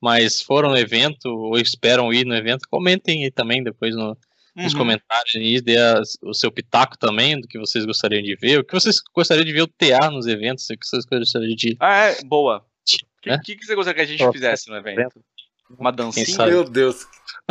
mas 0.00 0.42
foram 0.42 0.70
no 0.70 0.76
evento, 0.76 1.26
ou 1.26 1.56
esperam 1.56 2.12
ir 2.12 2.26
no 2.26 2.34
evento, 2.34 2.66
comentem 2.68 3.24
aí 3.24 3.30
também 3.30 3.62
depois 3.62 3.94
no, 3.94 4.16
uhum. 4.56 4.64
nos 4.64 4.74
comentários 4.74 5.34
e 5.34 5.60
dê 5.60 5.76
o 6.22 6.34
seu 6.34 6.50
pitaco 6.50 6.98
também 6.98 7.40
do 7.40 7.48
que 7.48 7.58
vocês 7.58 7.84
gostariam 7.84 8.22
de 8.22 8.34
ver, 8.36 8.58
o 8.58 8.64
que 8.64 8.72
vocês 8.72 9.00
gostariam 9.14 9.44
de 9.44 9.52
ver 9.52 9.62
o 9.62 9.68
TA 9.68 10.10
nos 10.10 10.26
eventos, 10.26 10.68
o 10.68 10.76
que 10.76 10.86
vocês 10.86 11.04
gostariam 11.04 11.54
de. 11.54 11.76
Ah, 11.80 12.06
é, 12.06 12.22
boa. 12.24 12.64
O 13.24 13.28
né? 13.28 13.40
que, 13.44 13.56
que, 13.56 13.64
você 13.64 13.74
gostaria 13.74 14.04
que 14.04 14.12
a 14.12 14.16
gente 14.16 14.32
fizesse 14.32 14.68
no 14.68 14.76
evento? 14.76 15.22
Uma 15.78 15.92
dancinha? 15.92 16.46
Meu 16.46 16.64
Deus, 16.64 17.06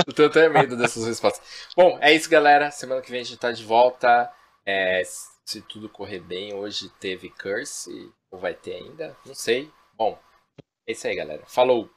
eu 0.06 0.14
tenho 0.14 0.28
até 0.28 0.50
medo 0.50 0.78
dessas 0.78 1.08
respostas. 1.08 1.42
Bom, 1.76 1.98
é 2.02 2.14
isso, 2.14 2.30
galera. 2.30 2.70
Semana 2.70 3.02
que 3.02 3.10
vem 3.10 3.22
a 3.22 3.24
gente 3.24 3.40
tá 3.40 3.52
de 3.52 3.64
volta. 3.64 4.30
É, 4.66 5.02
se 5.46 5.62
tudo 5.62 5.90
correr 5.90 6.20
bem, 6.20 6.54
hoje 6.54 6.90
teve 7.00 7.30
Curse, 7.30 8.12
ou 8.30 8.40
vai 8.40 8.54
ter 8.54 8.76
ainda, 8.76 9.16
não 9.26 9.34
sei. 9.34 9.72
Bom, 9.98 10.20
é 10.88 10.92
isso 10.92 11.08
aí, 11.08 11.16
galera. 11.16 11.44
Falou! 11.48 11.90